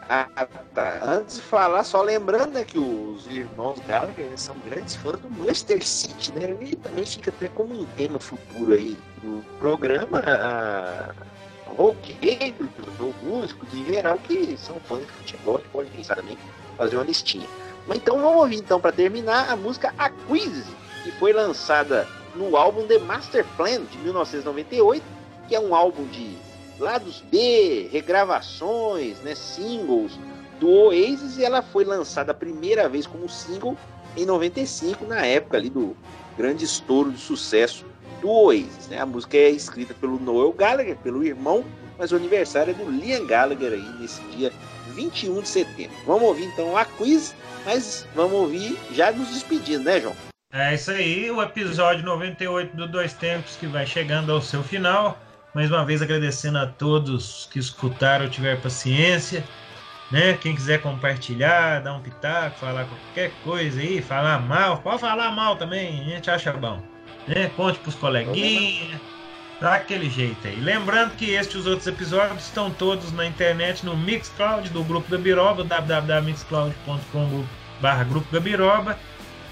[0.09, 0.28] Ah,
[0.73, 1.01] tá.
[1.03, 5.85] Antes de falar, só lembrando né, que os irmãos Gallagher são grandes fãs do Manchester
[5.85, 6.57] City, né?
[6.61, 10.20] E também fica até como um tema futuro aí no programa.
[10.20, 11.12] A...
[11.66, 12.69] Roqueiros,
[12.99, 16.39] ou músicos em geral que são fãs de futebol, que pode pensar também
[16.77, 17.47] fazer uma listinha.
[17.89, 20.65] Mas então vamos ouvir então para terminar a música A Quiz,
[21.02, 25.02] que foi lançada no álbum The Master Plan de 1998,
[25.48, 26.36] que é um álbum de
[26.78, 30.19] lados B, regravações, né, singles
[30.60, 33.77] do Oasis e ela foi lançada a primeira vez como single
[34.16, 35.97] em 95, na época ali do
[36.36, 37.85] grande estouro de sucesso
[38.20, 38.89] do Oasis.
[38.89, 39.01] Né?
[39.01, 41.65] A música é escrita pelo Noel Gallagher, pelo irmão,
[41.97, 44.52] mas o aniversário é do Liam Gallagher aí nesse dia
[44.94, 45.97] 21 de setembro.
[46.06, 50.16] Vamos ouvir então a quiz, mas vamos ouvir já nos despedindo, né, João?
[50.52, 55.18] É isso aí, o episódio 98 do Dois Tempos que vai chegando ao seu final.
[55.55, 59.44] Mais uma vez agradecendo a todos que escutaram, tiver paciência.
[60.10, 60.35] Né?
[60.35, 65.56] Quem quiser compartilhar, dar um pitaco, falar qualquer coisa aí, falar mal, pode falar mal
[65.56, 66.82] também, a gente acha bom.
[67.26, 67.51] Né?
[67.55, 68.98] Conte pros coleguinhas,
[69.60, 70.56] dá aquele jeito aí.
[70.56, 75.10] Lembrando que este e os outros episódios estão todos na internet no Mixcloud do Grupo
[75.10, 78.98] Gabiroba, www.mixcloud.com.br Grupo Gabiroba.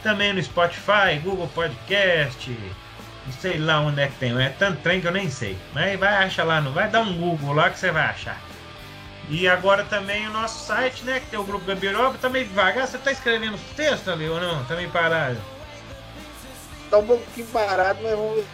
[0.02, 2.56] Também no Spotify, Google Podcast,
[3.40, 5.58] sei lá onde é que tem, é tanto trem que eu nem sei.
[5.72, 8.40] Mas vai achar lá, não vai dar um Google lá que você vai achar.
[9.28, 11.18] E agora também o nosso site, né?
[11.18, 12.86] Que tem o grupo Gabiroba, tá meio devagar.
[12.86, 14.64] Você tá escrevendo os textos ali ou não?
[14.66, 15.38] Tá meio parado.
[16.88, 18.44] Tá um pouquinho parado, mas vamos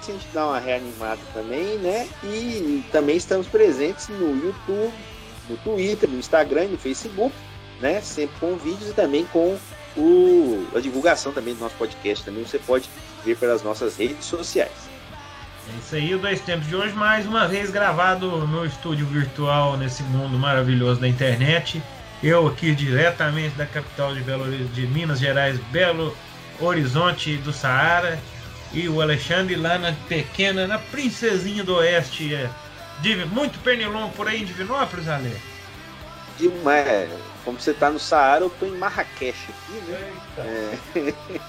[0.00, 2.08] se a gente dá uma reanimada também, né?
[2.24, 4.92] E também estamos presentes no YouTube,
[5.48, 7.34] no Twitter, no Instagram no Facebook,
[7.80, 8.00] né?
[8.00, 9.58] Sempre com vídeos e também com
[9.96, 12.24] o, a divulgação também do nosso podcast.
[12.24, 12.88] Também você pode
[13.24, 14.88] ver pelas nossas redes sociais.
[15.68, 19.76] É isso aí, o Dois Tempos de hoje, mais uma vez gravado no estúdio virtual,
[19.76, 21.82] nesse mundo maravilhoso da internet.
[22.22, 26.16] Eu aqui diretamente da capital de, Belo, de Minas Gerais, Belo
[26.58, 28.18] Horizonte do Saara.
[28.72, 32.34] E o Alexandre lá na pequena, na Princesinha do Oeste.
[32.34, 32.50] É,
[33.00, 35.34] de, muito pernilongo por aí em Divinópolis, Ale?
[36.38, 37.10] demais.
[37.44, 40.12] Como você tá no Saara, eu tô em Marrakech aqui, né?
[40.38, 41.38] É.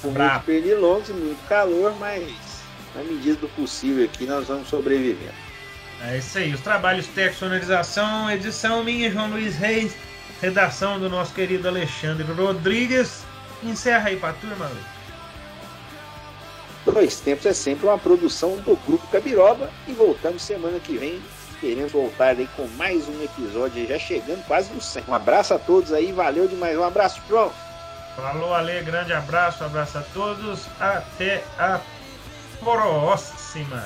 [0.00, 2.62] Com muitos pernilongos e muito calor, mas
[2.94, 5.32] na medida do possível aqui nós vamos sobrevivendo.
[6.02, 6.52] É isso aí.
[6.52, 9.94] Os trabalhos técnicos, sonorização, edição minha, João Luiz Reis,
[10.40, 13.22] redação do nosso querido Alexandre Rodrigues.
[13.62, 14.91] Encerra aí pra turma, Luiz.
[16.84, 21.22] Dois Tempos é sempre uma produção do Grupo Cabiroba e voltamos semana que vem.
[21.60, 25.04] Queremos voltar aí com mais um episódio, já chegando quase no 100.
[25.06, 26.76] Um abraço a todos aí, valeu demais.
[26.76, 27.52] Um abraço, João.
[28.16, 30.66] Falou, Ale, grande abraço, abraço a todos.
[30.80, 31.80] Até a
[32.58, 33.84] próxima.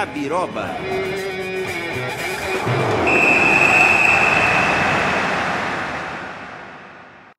[0.00, 0.69] Gabiroba.